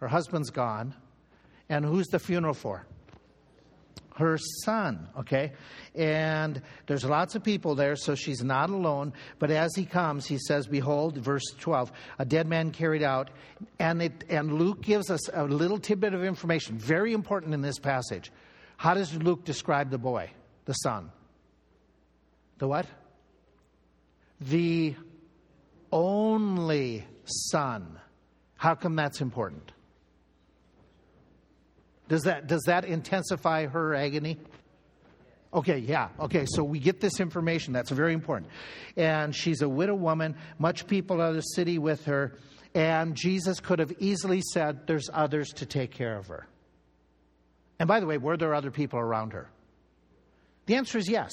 her 0.00 0.08
husband's 0.08 0.50
gone. 0.50 0.94
And 1.68 1.84
who's 1.84 2.06
the 2.06 2.18
funeral 2.18 2.54
for? 2.54 2.86
her 4.18 4.36
son, 4.64 5.08
okay? 5.16 5.52
And 5.94 6.60
there's 6.86 7.04
lots 7.04 7.36
of 7.36 7.44
people 7.44 7.76
there, 7.76 7.94
so 7.94 8.16
she's 8.16 8.42
not 8.42 8.68
alone. 8.68 9.12
But 9.38 9.52
as 9.52 9.70
he 9.76 9.84
comes, 9.84 10.26
he 10.26 10.38
says, 10.38 10.66
Behold, 10.66 11.16
verse 11.16 11.44
12, 11.60 11.92
a 12.18 12.24
dead 12.24 12.48
man 12.48 12.72
carried 12.72 13.02
out. 13.02 13.30
And, 13.78 14.02
it, 14.02 14.24
and 14.28 14.54
Luke 14.54 14.82
gives 14.82 15.08
us 15.10 15.28
a 15.32 15.44
little 15.44 15.78
tidbit 15.78 16.14
of 16.14 16.24
information, 16.24 16.78
very 16.78 17.12
important 17.12 17.54
in 17.54 17.62
this 17.62 17.78
passage. 17.78 18.32
How 18.76 18.94
does 18.94 19.14
Luke 19.14 19.44
describe 19.44 19.90
the 19.90 19.98
boy, 19.98 20.30
the 20.64 20.74
son? 20.74 21.10
The 22.58 22.66
what? 22.66 22.86
The 24.40 24.96
only 25.92 27.06
son. 27.24 28.00
How 28.56 28.74
come 28.74 28.96
that's 28.96 29.20
important? 29.20 29.70
Does 32.08 32.22
that, 32.22 32.46
does 32.46 32.62
that 32.66 32.84
intensify 32.84 33.66
her 33.66 33.94
agony? 33.94 34.38
Okay, 35.52 35.78
yeah. 35.78 36.08
Okay, 36.20 36.46
so 36.46 36.62
we 36.62 36.78
get 36.78 37.00
this 37.00 37.20
information. 37.20 37.72
That's 37.72 37.90
very 37.90 38.12
important. 38.12 38.50
And 38.96 39.34
she's 39.34 39.62
a 39.62 39.68
widow 39.68 39.94
woman, 39.94 40.36
much 40.58 40.86
people 40.86 41.20
out 41.20 41.30
of 41.30 41.36
the 41.36 41.42
city 41.42 41.78
with 41.78 42.04
her. 42.04 42.34
And 42.74 43.14
Jesus 43.14 43.60
could 43.60 43.78
have 43.78 43.92
easily 43.98 44.42
said, 44.52 44.86
There's 44.86 45.08
others 45.12 45.48
to 45.54 45.66
take 45.66 45.90
care 45.90 46.16
of 46.16 46.26
her. 46.26 46.46
And 47.78 47.88
by 47.88 48.00
the 48.00 48.06
way, 48.06 48.18
were 48.18 48.36
there 48.36 48.54
other 48.54 48.70
people 48.70 48.98
around 48.98 49.32
her? 49.32 49.48
The 50.66 50.74
answer 50.74 50.98
is 50.98 51.08
yes. 51.08 51.32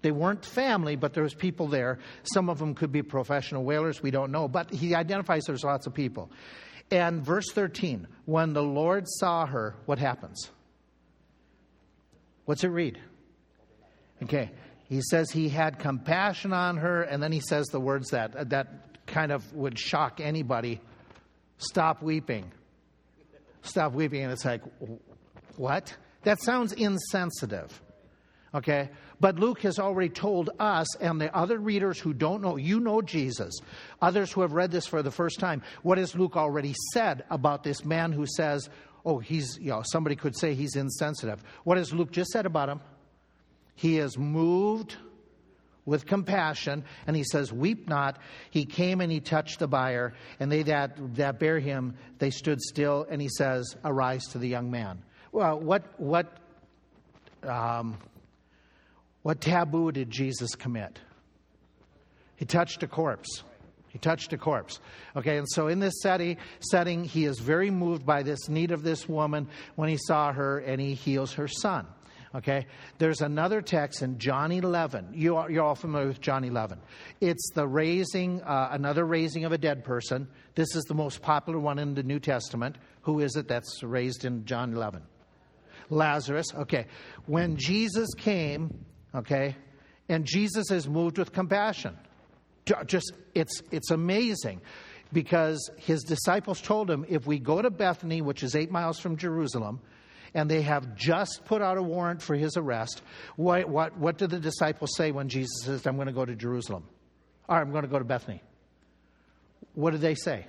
They 0.00 0.12
weren't 0.12 0.44
family, 0.44 0.96
but 0.96 1.12
there 1.12 1.24
was 1.24 1.34
people 1.34 1.66
there. 1.66 1.98
Some 2.22 2.48
of 2.48 2.58
them 2.58 2.74
could 2.74 2.92
be 2.92 3.02
professional 3.02 3.64
wailers, 3.64 4.02
we 4.02 4.10
don't 4.10 4.30
know. 4.30 4.48
But 4.48 4.72
he 4.72 4.94
identifies 4.94 5.44
there's 5.44 5.64
lots 5.64 5.86
of 5.86 5.92
people. 5.92 6.30
And 6.90 7.24
verse 7.24 7.50
13, 7.52 8.06
when 8.24 8.52
the 8.52 8.62
Lord 8.62 9.04
saw 9.06 9.46
her, 9.46 9.76
what 9.86 9.98
happens? 9.98 10.50
What's 12.44 12.64
it 12.64 12.68
read? 12.68 12.98
Okay. 14.22 14.50
He 14.88 15.02
says 15.02 15.30
he 15.30 15.50
had 15.50 15.78
compassion 15.78 16.54
on 16.54 16.78
her, 16.78 17.02
and 17.02 17.22
then 17.22 17.30
he 17.30 17.40
says 17.40 17.66
the 17.66 17.80
words 17.80 18.10
that 18.10 18.48
that 18.50 19.06
kind 19.06 19.32
of 19.32 19.52
would 19.54 19.78
shock 19.78 20.20
anybody. 20.20 20.80
Stop 21.58 22.02
weeping. 22.02 22.50
Stop 23.62 23.92
weeping. 23.92 24.22
And 24.22 24.32
it's 24.32 24.46
like, 24.46 24.62
what? 25.56 25.94
That 26.22 26.40
sounds 26.42 26.72
insensitive. 26.72 27.82
Okay? 28.54 28.88
But 29.20 29.38
Luke 29.38 29.62
has 29.62 29.78
already 29.78 30.10
told 30.10 30.50
us 30.58 30.96
and 30.96 31.20
the 31.20 31.34
other 31.36 31.58
readers 31.58 31.98
who 31.98 32.12
don't 32.12 32.40
know, 32.40 32.56
you 32.56 32.78
know 32.78 33.02
Jesus, 33.02 33.58
others 34.00 34.32
who 34.32 34.42
have 34.42 34.52
read 34.52 34.70
this 34.70 34.86
for 34.86 35.02
the 35.02 35.10
first 35.10 35.40
time, 35.40 35.62
what 35.82 35.98
has 35.98 36.14
Luke 36.14 36.36
already 36.36 36.74
said 36.92 37.24
about 37.28 37.64
this 37.64 37.84
man 37.84 38.12
who 38.12 38.26
says, 38.26 38.68
oh, 39.04 39.18
he's, 39.18 39.58
you 39.60 39.70
know, 39.70 39.82
somebody 39.84 40.14
could 40.14 40.36
say 40.36 40.54
he's 40.54 40.76
insensitive. 40.76 41.42
What 41.64 41.78
has 41.78 41.92
Luke 41.92 42.12
just 42.12 42.30
said 42.30 42.46
about 42.46 42.68
him? 42.68 42.80
He 43.74 43.98
is 43.98 44.18
moved 44.18 44.96
with 45.84 46.04
compassion, 46.04 46.84
and 47.06 47.16
he 47.16 47.24
says, 47.24 47.50
Weep 47.50 47.88
not. 47.88 48.18
He 48.50 48.66
came 48.66 49.00
and 49.00 49.10
he 49.10 49.20
touched 49.20 49.58
the 49.58 49.66
buyer, 49.66 50.12
and 50.38 50.52
they 50.52 50.62
that, 50.64 51.14
that 51.14 51.38
bear 51.38 51.58
him, 51.58 51.96
they 52.18 52.30
stood 52.30 52.60
still, 52.60 53.06
and 53.08 53.22
he 53.22 53.28
says, 53.30 53.74
Arise 53.84 54.24
to 54.32 54.38
the 54.38 54.48
young 54.48 54.70
man. 54.70 55.02
Well, 55.32 55.58
what, 55.58 55.98
what, 55.98 56.36
um, 57.42 57.96
what 59.28 59.42
taboo 59.42 59.92
did 59.92 60.08
Jesus 60.08 60.54
commit? 60.54 61.00
He 62.36 62.46
touched 62.46 62.82
a 62.82 62.86
corpse. 62.86 63.42
He 63.88 63.98
touched 63.98 64.32
a 64.32 64.38
corpse. 64.38 64.80
Okay, 65.16 65.36
and 65.36 65.46
so 65.50 65.68
in 65.68 65.80
this 65.80 66.00
setting, 66.00 66.38
setting, 66.60 67.04
he 67.04 67.26
is 67.26 67.38
very 67.38 67.70
moved 67.70 68.06
by 68.06 68.22
this 68.22 68.48
need 68.48 68.70
of 68.70 68.82
this 68.82 69.06
woman 69.06 69.46
when 69.76 69.90
he 69.90 69.98
saw 69.98 70.32
her 70.32 70.60
and 70.60 70.80
he 70.80 70.94
heals 70.94 71.34
her 71.34 71.46
son. 71.46 71.86
Okay, 72.34 72.64
there's 72.96 73.20
another 73.20 73.60
text 73.60 74.00
in 74.00 74.18
John 74.18 74.50
11. 74.50 75.10
You 75.12 75.36
are, 75.36 75.50
you're 75.50 75.62
all 75.62 75.74
familiar 75.74 76.06
with 76.06 76.22
John 76.22 76.42
11. 76.42 76.80
It's 77.20 77.50
the 77.54 77.68
raising, 77.68 78.40
uh, 78.40 78.70
another 78.72 79.04
raising 79.04 79.44
of 79.44 79.52
a 79.52 79.58
dead 79.58 79.84
person. 79.84 80.26
This 80.54 80.74
is 80.74 80.84
the 80.84 80.94
most 80.94 81.20
popular 81.20 81.58
one 81.58 81.78
in 81.78 81.92
the 81.92 82.02
New 82.02 82.18
Testament. 82.18 82.78
Who 83.02 83.20
is 83.20 83.36
it 83.36 83.46
that's 83.46 83.82
raised 83.82 84.24
in 84.24 84.46
John 84.46 84.72
11? 84.72 85.02
Lazarus. 85.90 86.46
Okay, 86.54 86.86
when 87.26 87.58
Jesus 87.58 88.08
came, 88.14 88.86
okay, 89.18 89.56
and 90.08 90.24
Jesus 90.24 90.70
is 90.70 90.88
moved 90.88 91.18
with 91.18 91.32
compassion 91.32 91.96
just 92.86 93.12
it's 93.34 93.62
it's 93.70 93.90
amazing 93.90 94.60
because 95.12 95.70
his 95.78 96.02
disciples 96.02 96.60
told 96.60 96.90
him 96.90 97.04
if 97.08 97.26
we 97.26 97.38
go 97.38 97.62
to 97.62 97.70
Bethany, 97.70 98.20
which 98.20 98.42
is 98.42 98.54
eight 98.54 98.70
miles 98.70 98.98
from 98.98 99.16
Jerusalem, 99.16 99.80
and 100.34 100.50
they 100.50 100.62
have 100.62 100.94
just 100.94 101.42
put 101.46 101.62
out 101.62 101.78
a 101.78 101.82
warrant 101.82 102.20
for 102.20 102.36
his 102.36 102.56
arrest, 102.56 103.02
what 103.36 103.68
what 103.68 103.96
what 103.98 104.18
do 104.18 104.26
the 104.26 104.40
disciples 104.40 104.90
say 104.96 105.12
when 105.12 105.28
Jesus 105.28 105.64
says, 105.64 105.86
"I'm 105.86 105.96
going 105.96 106.08
to 106.08 106.12
go 106.12 106.24
to 106.24 106.34
Jerusalem," 106.34 106.84
or 107.48 107.56
"I'm 107.56 107.70
going 107.70 107.84
to 107.84 107.88
go 107.88 107.98
to 107.98 108.04
Bethany"? 108.04 108.42
What 109.74 109.92
do 109.92 109.98
they 109.98 110.14
say? 110.14 110.46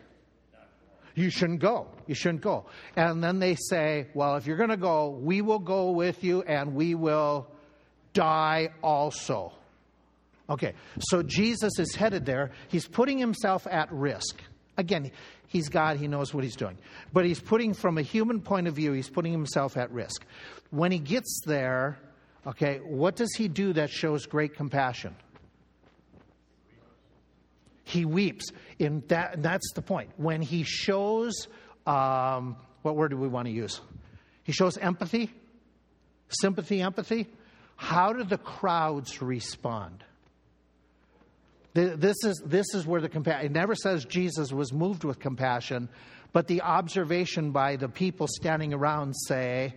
You 1.16 1.30
shouldn't 1.30 1.60
go. 1.60 1.88
You 2.08 2.16
shouldn't 2.16 2.42
go. 2.42 2.68
And 2.96 3.22
then 3.22 3.40
they 3.40 3.56
say, 3.56 4.08
Well, 4.14 4.38
if 4.38 4.48
you're 4.48 4.58
going 4.58 4.70
to 4.70 4.78
go, 4.78 5.10
we 5.10 5.42
will 5.42 5.60
go 5.60 5.92
with 5.92 6.24
you 6.24 6.44
and 6.44 6.76
we 6.76 6.96
will 6.96 7.52
die 8.20 8.70
also. 8.84 9.54
Okay, 10.50 10.74
so 11.00 11.24
Jesus 11.24 11.80
is 11.80 11.96
headed 11.96 12.26
there. 12.26 12.52
He's 12.68 12.86
putting 12.86 13.18
himself 13.18 13.66
at 13.66 13.90
risk. 13.94 14.42
Again, 14.78 15.12
he's 15.48 15.70
God, 15.70 15.96
he 15.96 16.08
knows 16.10 16.34
what 16.34 16.44
he's 16.44 16.58
doing. 16.58 16.78
But 17.14 17.26
he's 17.26 17.40
putting, 17.40 17.74
from 17.74 17.98
a 17.98 18.02
human 18.02 18.42
point 18.42 18.68
of 18.68 18.76
view, 18.76 18.92
he's 18.92 19.10
putting 19.10 19.32
himself 19.32 19.78
at 19.78 19.90
risk. 19.92 20.26
When 20.70 20.92
he 20.92 21.00
gets 21.00 21.42
there, 21.46 21.98
okay, 22.46 22.80
what 22.80 23.16
does 23.16 23.34
he 23.38 23.48
do 23.48 23.72
that 23.74 23.90
shows 23.90 24.26
great 24.26 24.54
compassion? 24.54 25.16
He 27.86 28.04
weeps. 28.04 28.52
In 28.80 29.02
that, 29.08 29.42
that's 29.42 29.72
the 29.76 29.82
point. 29.82 30.10
When 30.18 30.42
he 30.42 30.64
shows, 30.64 31.48
um, 31.88 32.58
what 32.82 32.98
word 32.98 33.12
do 33.12 33.18
we 33.18 33.30
want 33.30 33.46
to 33.46 33.54
use? 33.54 33.80
He 34.44 34.52
shows 34.52 34.78
empathy, 34.78 35.32
sympathy, 36.28 36.82
empathy. 36.82 37.28
How 37.80 38.12
do 38.12 38.26
the 38.26 38.38
crowds 38.38 39.22
respond? 39.22 40.04
This 41.74 42.18
is, 42.26 42.44
this 42.46 42.74
is 42.74 42.86
where 42.86 43.00
the 43.00 43.08
compassion, 43.08 43.46
it 43.46 43.52
never 43.54 43.74
says 43.74 44.04
Jesus 44.04 44.52
was 44.52 44.74
moved 44.74 45.06
with 45.06 45.20
compassion, 45.20 45.88
but 46.34 46.48
the 46.48 46.62
observation 46.62 47.52
by 47.52 47.78
the 47.78 47.88
people 47.88 48.28
standing 48.28 48.74
around 48.74 49.14
say, 49.14 49.76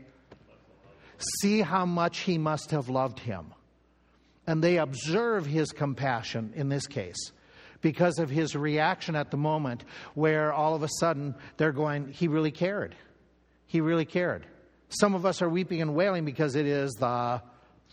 see 1.40 1.60
how 1.60 1.86
much 1.86 2.18
he 2.18 2.38
must 2.38 2.72
have 2.72 2.88
loved 2.88 3.20
him. 3.20 3.54
And 4.48 4.64
they 4.64 4.78
observe 4.78 5.46
his 5.46 5.70
compassion 5.70 6.54
in 6.56 6.68
this 6.68 6.88
case 6.88 7.30
because 7.82 8.18
of 8.18 8.30
his 8.30 8.56
reaction 8.56 9.14
at 9.14 9.30
the 9.30 9.36
moment, 9.36 9.84
where 10.14 10.52
all 10.52 10.74
of 10.74 10.82
a 10.82 10.88
sudden 10.98 11.36
they're 11.56 11.70
going, 11.70 12.08
he 12.08 12.26
really 12.26 12.50
cared. 12.50 12.96
He 13.68 13.80
really 13.80 14.06
cared. 14.06 14.44
Some 14.88 15.14
of 15.14 15.24
us 15.24 15.40
are 15.40 15.48
weeping 15.48 15.80
and 15.80 15.94
wailing 15.94 16.24
because 16.24 16.56
it 16.56 16.66
is 16.66 16.90
the 16.94 17.40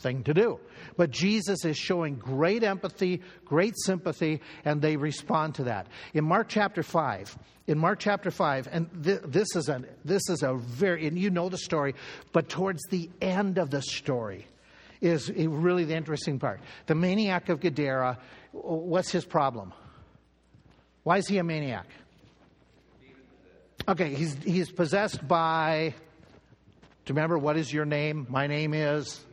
thing 0.02 0.24
to 0.24 0.34
do. 0.34 0.60
But 0.98 1.12
Jesus 1.12 1.66
is 1.66 1.78
showing 1.78 2.16
great 2.16 2.64
empathy, 2.64 3.22
great 3.46 3.74
sympathy, 3.78 4.42
and 4.66 4.82
they 4.82 4.98
respond 4.98 5.56
to 5.56 5.66
that. 5.66 5.88
In 6.14 6.26
Mark 6.26 6.48
chapter 6.50 6.84
5, 6.84 7.38
in 7.68 7.78
Mark 7.78 8.00
chapter 8.00 8.32
5, 8.32 8.68
and 8.72 9.04
th- 9.04 9.22
this, 9.26 9.56
is 9.56 9.70
a, 9.70 9.84
this 10.04 10.28
is 10.30 10.44
a 10.44 10.56
very, 10.56 11.08
and 11.08 11.18
you 11.18 11.30
know 11.30 11.50
the 11.50 11.58
story, 11.58 11.96
but 12.32 12.50
towards 12.50 12.82
the 12.90 13.10
end 13.22 13.58
of 13.58 13.70
the 13.70 13.82
story 13.82 14.48
is 15.02 15.32
really 15.32 15.86
the 15.86 15.96
interesting 15.96 16.40
part. 16.40 16.60
The 16.88 16.96
maniac 16.96 17.50
of 17.50 17.60
Gadara, 17.60 18.18
what's 18.52 19.12
his 19.12 19.26
problem? 19.26 19.74
Why 21.04 21.18
is 21.18 21.28
he 21.28 21.38
a 21.38 21.44
maniac? 21.44 21.88
Okay, 23.88 24.14
he's, 24.14 24.36
he's 24.44 24.72
possessed 24.72 25.26
by, 25.28 25.94
do 27.06 27.12
you 27.12 27.16
remember 27.16 27.38
what 27.38 27.58
is 27.58 27.72
your 27.72 27.86
name? 27.86 28.28
My 28.30 28.48
name 28.48 28.74
is 28.74 29.26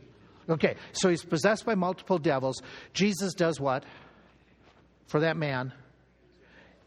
Okay, 0.49 0.75
so 0.93 1.09
he's 1.09 1.23
possessed 1.23 1.65
by 1.65 1.75
multiple 1.75 2.17
devils. 2.17 2.61
Jesus 2.93 3.33
does 3.33 3.59
what 3.59 3.83
for 5.07 5.19
that 5.21 5.35
man? 5.35 5.73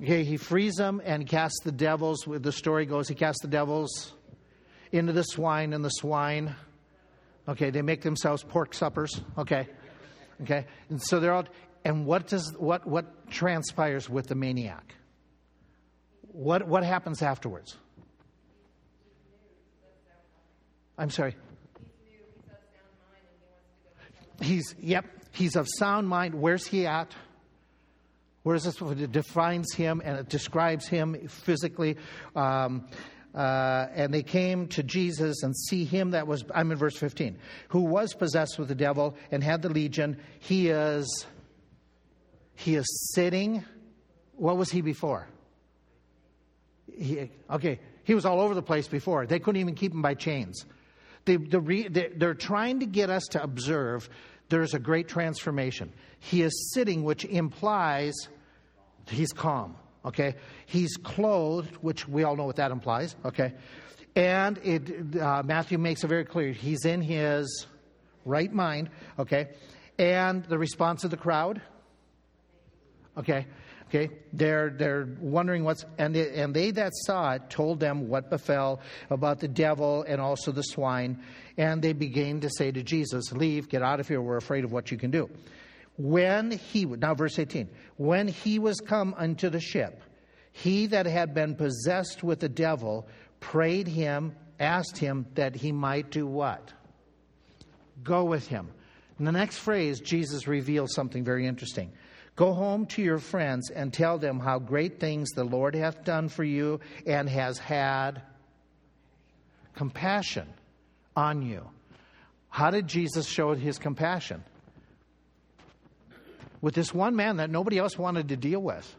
Okay, 0.02 0.24
he 0.24 0.38
frees 0.38 0.78
him 0.78 1.02
and 1.04 1.26
casts 1.26 1.60
the 1.62 1.72
devils. 1.72 2.24
The 2.26 2.52
story 2.52 2.86
goes, 2.86 3.06
he 3.08 3.14
casts 3.14 3.42
the 3.42 3.48
devils 3.48 4.14
into 4.92 5.12
the 5.12 5.22
swine, 5.22 5.72
and 5.72 5.84
the 5.84 5.90
swine, 5.90 6.54
okay, 7.46 7.70
they 7.70 7.82
make 7.82 8.02
themselves 8.02 8.42
pork 8.42 8.72
suppers. 8.74 9.20
Okay, 9.36 9.68
okay, 10.42 10.66
and 10.88 11.00
so 11.02 11.20
they're 11.20 11.34
all. 11.34 11.44
And 11.84 12.06
what 12.06 12.26
does 12.26 12.54
what 12.58 12.86
what 12.86 13.30
transpires 13.30 14.08
with 14.08 14.26
the 14.26 14.34
maniac? 14.34 14.94
What 16.32 16.66
what 16.66 16.82
happens 16.82 17.22
afterwards? 17.22 17.76
I'm 20.98 21.10
sorry. 21.10 21.36
He's, 24.40 24.74
yep, 24.80 25.04
he's 25.32 25.56
of 25.56 25.66
sound 25.78 26.08
mind. 26.08 26.34
Where's 26.34 26.66
he 26.66 26.86
at? 26.86 27.14
Where 28.42 28.56
is 28.56 28.64
this? 28.64 28.80
It 28.80 29.12
defines 29.12 29.74
him 29.74 30.00
and 30.04 30.18
it 30.18 30.28
describes 30.28 30.88
him 30.88 31.28
physically. 31.28 31.96
Um, 32.34 32.86
uh, 33.34 33.86
and 33.94 34.12
they 34.12 34.22
came 34.22 34.66
to 34.68 34.82
Jesus 34.82 35.42
and 35.42 35.56
see 35.56 35.84
him 35.84 36.12
that 36.12 36.26
was, 36.26 36.44
I'm 36.52 36.72
in 36.72 36.78
verse 36.78 36.96
15, 36.96 37.38
who 37.68 37.82
was 37.82 38.14
possessed 38.14 38.58
with 38.58 38.68
the 38.68 38.74
devil 38.74 39.14
and 39.30 39.44
had 39.44 39.62
the 39.62 39.68
legion. 39.68 40.18
He 40.40 40.68
is, 40.68 41.26
he 42.54 42.74
is 42.74 43.12
sitting. 43.14 43.64
What 44.36 44.56
was 44.56 44.70
he 44.70 44.80
before? 44.80 45.28
He, 46.92 47.30
okay, 47.48 47.78
he 48.02 48.14
was 48.14 48.24
all 48.24 48.40
over 48.40 48.54
the 48.54 48.62
place 48.62 48.88
before. 48.88 49.26
They 49.26 49.38
couldn't 49.38 49.60
even 49.60 49.74
keep 49.74 49.92
him 49.92 50.02
by 50.02 50.14
chains. 50.14 50.64
They, 51.24 51.36
they're 51.36 52.34
trying 52.34 52.80
to 52.80 52.86
get 52.86 53.10
us 53.10 53.24
to 53.30 53.42
observe 53.42 54.08
there's 54.50 54.74
a 54.74 54.78
great 54.78 55.08
transformation. 55.08 55.92
He 56.18 56.42
is 56.42 56.72
sitting, 56.74 57.02
which 57.02 57.24
implies 57.24 58.14
he's 59.08 59.32
calm. 59.32 59.76
Okay, 60.04 60.36
he's 60.66 60.96
clothed, 60.96 61.76
which 61.76 62.08
we 62.08 62.24
all 62.24 62.36
know 62.36 62.44
what 62.44 62.56
that 62.56 62.70
implies. 62.70 63.16
Okay, 63.24 63.52
and 64.16 64.58
it, 64.58 65.16
uh, 65.20 65.42
Matthew 65.44 65.78
makes 65.78 66.04
it 66.04 66.08
very 66.08 66.24
clear 66.24 66.52
he's 66.52 66.84
in 66.84 67.02
his 67.02 67.66
right 68.24 68.52
mind. 68.52 68.90
Okay, 69.18 69.48
and 69.98 70.44
the 70.44 70.58
response 70.58 71.04
of 71.04 71.10
the 71.10 71.16
crowd. 71.16 71.60
Okay, 73.16 73.46
Okay, 73.92 74.08
they're 74.32 74.70
they're 74.70 75.08
wondering 75.18 75.64
what's 75.64 75.84
and 75.98 76.14
they, 76.14 76.30
and 76.40 76.54
they 76.54 76.70
that 76.70 76.92
saw 76.94 77.32
it 77.32 77.50
told 77.50 77.80
them 77.80 78.08
what 78.08 78.30
befell 78.30 78.80
about 79.10 79.40
the 79.40 79.48
devil 79.48 80.04
and 80.06 80.20
also 80.20 80.52
the 80.52 80.62
swine, 80.62 81.20
and 81.56 81.82
they 81.82 81.92
began 81.92 82.38
to 82.42 82.50
say 82.50 82.70
to 82.70 82.84
Jesus, 82.84 83.32
"Leave, 83.32 83.68
get 83.68 83.82
out 83.82 83.98
of 83.98 84.06
here. 84.06 84.22
We're 84.22 84.36
afraid 84.36 84.62
of 84.62 84.70
what 84.70 84.92
you 84.92 84.96
can 84.96 85.10
do." 85.10 85.28
When 85.96 86.52
he 86.52 86.84
now 86.84 87.14
verse 87.14 87.36
eighteen, 87.40 87.68
when 87.96 88.28
he 88.28 88.60
was 88.60 88.78
come 88.78 89.12
unto 89.18 89.50
the 89.50 89.58
ship, 89.58 90.00
he 90.52 90.86
that 90.86 91.06
had 91.06 91.34
been 91.34 91.56
possessed 91.56 92.22
with 92.22 92.38
the 92.38 92.48
devil 92.48 93.08
prayed 93.40 93.88
him, 93.88 94.36
asked 94.60 94.98
him 94.98 95.26
that 95.34 95.56
he 95.56 95.72
might 95.72 96.12
do 96.12 96.28
what? 96.28 96.72
Go 98.04 98.22
with 98.22 98.46
him. 98.46 98.68
In 99.18 99.24
the 99.24 99.32
next 99.32 99.58
phrase, 99.58 99.98
Jesus 99.98 100.46
reveals 100.46 100.94
something 100.94 101.24
very 101.24 101.44
interesting. 101.48 101.90
Go 102.40 102.54
home 102.54 102.86
to 102.86 103.02
your 103.02 103.18
friends 103.18 103.68
and 103.68 103.92
tell 103.92 104.16
them 104.16 104.40
how 104.40 104.58
great 104.58 104.98
things 104.98 105.28
the 105.32 105.44
Lord 105.44 105.74
hath 105.74 106.04
done 106.04 106.30
for 106.30 106.42
you 106.42 106.80
and 107.04 107.28
has 107.28 107.58
had 107.58 108.22
compassion 109.74 110.48
on 111.14 111.42
you. 111.42 111.68
How 112.48 112.70
did 112.70 112.88
Jesus 112.88 113.28
show 113.28 113.52
his 113.52 113.76
compassion? 113.76 114.42
With 116.62 116.72
this 116.72 116.94
one 116.94 117.14
man 117.14 117.36
that 117.36 117.50
nobody 117.50 117.76
else 117.76 117.98
wanted 117.98 118.30
to 118.30 118.38
deal 118.38 118.62
with. 118.62 118.90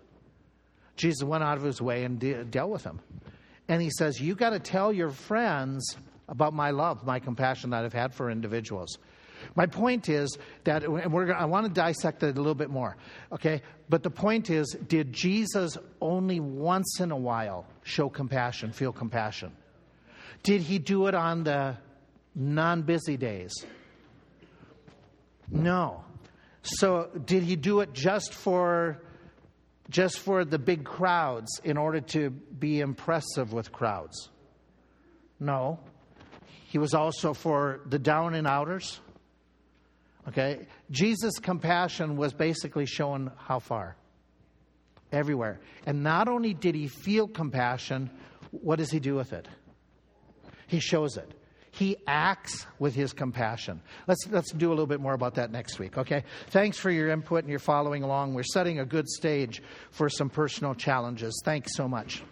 Jesus 0.96 1.24
went 1.24 1.44
out 1.44 1.58
of 1.58 1.64
his 1.64 1.82
way 1.82 2.04
and 2.04 2.20
de- 2.20 2.44
dealt 2.44 2.70
with 2.70 2.84
him. 2.84 3.00
And 3.68 3.82
he 3.82 3.89
says, 3.89 4.22
You 4.22 4.36
got 4.36 4.52
to 4.52 4.60
tell 4.60 4.94
your 4.94 5.10
friends 5.10 5.98
about 6.30 6.54
my 6.54 6.70
love, 6.70 7.04
my 7.08 7.18
compassion 7.18 7.72
that 7.72 7.86
I've 7.86 7.94
had 7.94 8.14
for 8.14 8.30
individuals. 8.30 9.00
My 9.56 9.66
point 9.66 10.10
is 10.10 10.38
that, 10.64 10.84
and 10.84 11.12
we're, 11.12 11.34
I 11.34 11.46
want 11.46 11.68
to 11.68 11.72
dissect 11.72 12.24
it 12.24 12.38
a 12.38 12.39
little 12.39 12.56
bit 12.56 12.70
more, 12.70 12.98
okay? 13.32 13.62
But 13.89 14.04
the 14.04 14.10
point 14.10 14.50
is, 14.50 14.76
did 14.88 15.14
Jesus 15.14 15.78
only 16.00 16.39
once 16.39 17.00
in 17.00 17.12
a 17.12 17.18
while 17.18 17.66
show 17.84 18.10
compassion, 18.10 18.72
feel 18.72 18.92
compassion? 18.92 19.52
Did 20.44 20.62
he 20.62 20.80
do 20.80 21.08
it 21.08 21.16
on 21.16 21.44
the 21.44 21.78
non 22.36 22.84
busy 22.84 23.18
days? 23.18 23.54
No. 25.50 26.04
So, 26.64 27.10
did 27.26 27.44
he 27.44 27.56
do 27.56 27.82
it 27.82 27.94
just 27.94 28.34
for 28.34 29.02
just 29.89 30.20
for 30.20 30.46
the 30.46 30.58
big 30.58 30.86
crowds 30.86 31.60
in 31.64 31.78
order 31.78 32.00
to 32.00 32.30
be 32.30 32.80
impressive 32.80 33.52
with 33.52 33.72
crowds? 33.72 34.30
No. 35.39 35.80
He 36.70 36.78
was 36.78 36.94
also 36.94 37.34
for 37.34 37.82
the 37.86 38.00
down 38.00 38.34
and 38.34 38.48
outers. 38.48 39.02
Okay? 40.28 40.67
Jesus' 40.89 41.39
compassion 41.39 42.15
was 42.15 42.34
basically 42.34 42.86
shown 42.86 43.32
how 43.38 43.59
far? 43.59 43.95
Everywhere. 45.11 45.59
And 45.86 46.03
not 46.03 46.28
only 46.28 46.53
did 46.53 46.76
he 46.76 46.88
feel 46.88 47.28
compassion, 47.28 48.09
what 48.51 48.78
does 48.78 48.91
he 48.91 48.99
do 48.99 49.15
with 49.15 49.34
it? 49.34 49.47
He 50.67 50.80
shows 50.80 51.17
it. 51.17 51.34
He 51.72 51.97
acts 52.05 52.65
with 52.80 52.93
his 52.93 53.13
compassion. 53.13 53.82
Let's, 54.07 54.28
let's 54.30 54.51
do 54.51 54.67
a 54.67 54.72
little 54.72 54.88
bit 54.88 54.99
more 54.99 55.13
about 55.13 55.36
that 55.36 55.51
next 55.51 55.80
week, 55.80 55.97
okay? 55.97 56.24
Thanks 56.49 56.78
for 56.78 56.91
your 56.91 57.09
input 57.09 57.39
and 57.39 57.49
your 57.49 57.59
following 57.59 58.03
along. 58.03 58.34
We're 58.34 58.43
setting 58.43 58.80
a 58.80 58.86
good 58.86 59.07
stage 59.07 59.63
for 59.89 60.09
some 60.09 60.30
personal 60.30 60.76
challenges. 60.76 61.41
Thanks 61.45 61.76
so 61.76 61.88
much. 61.88 62.24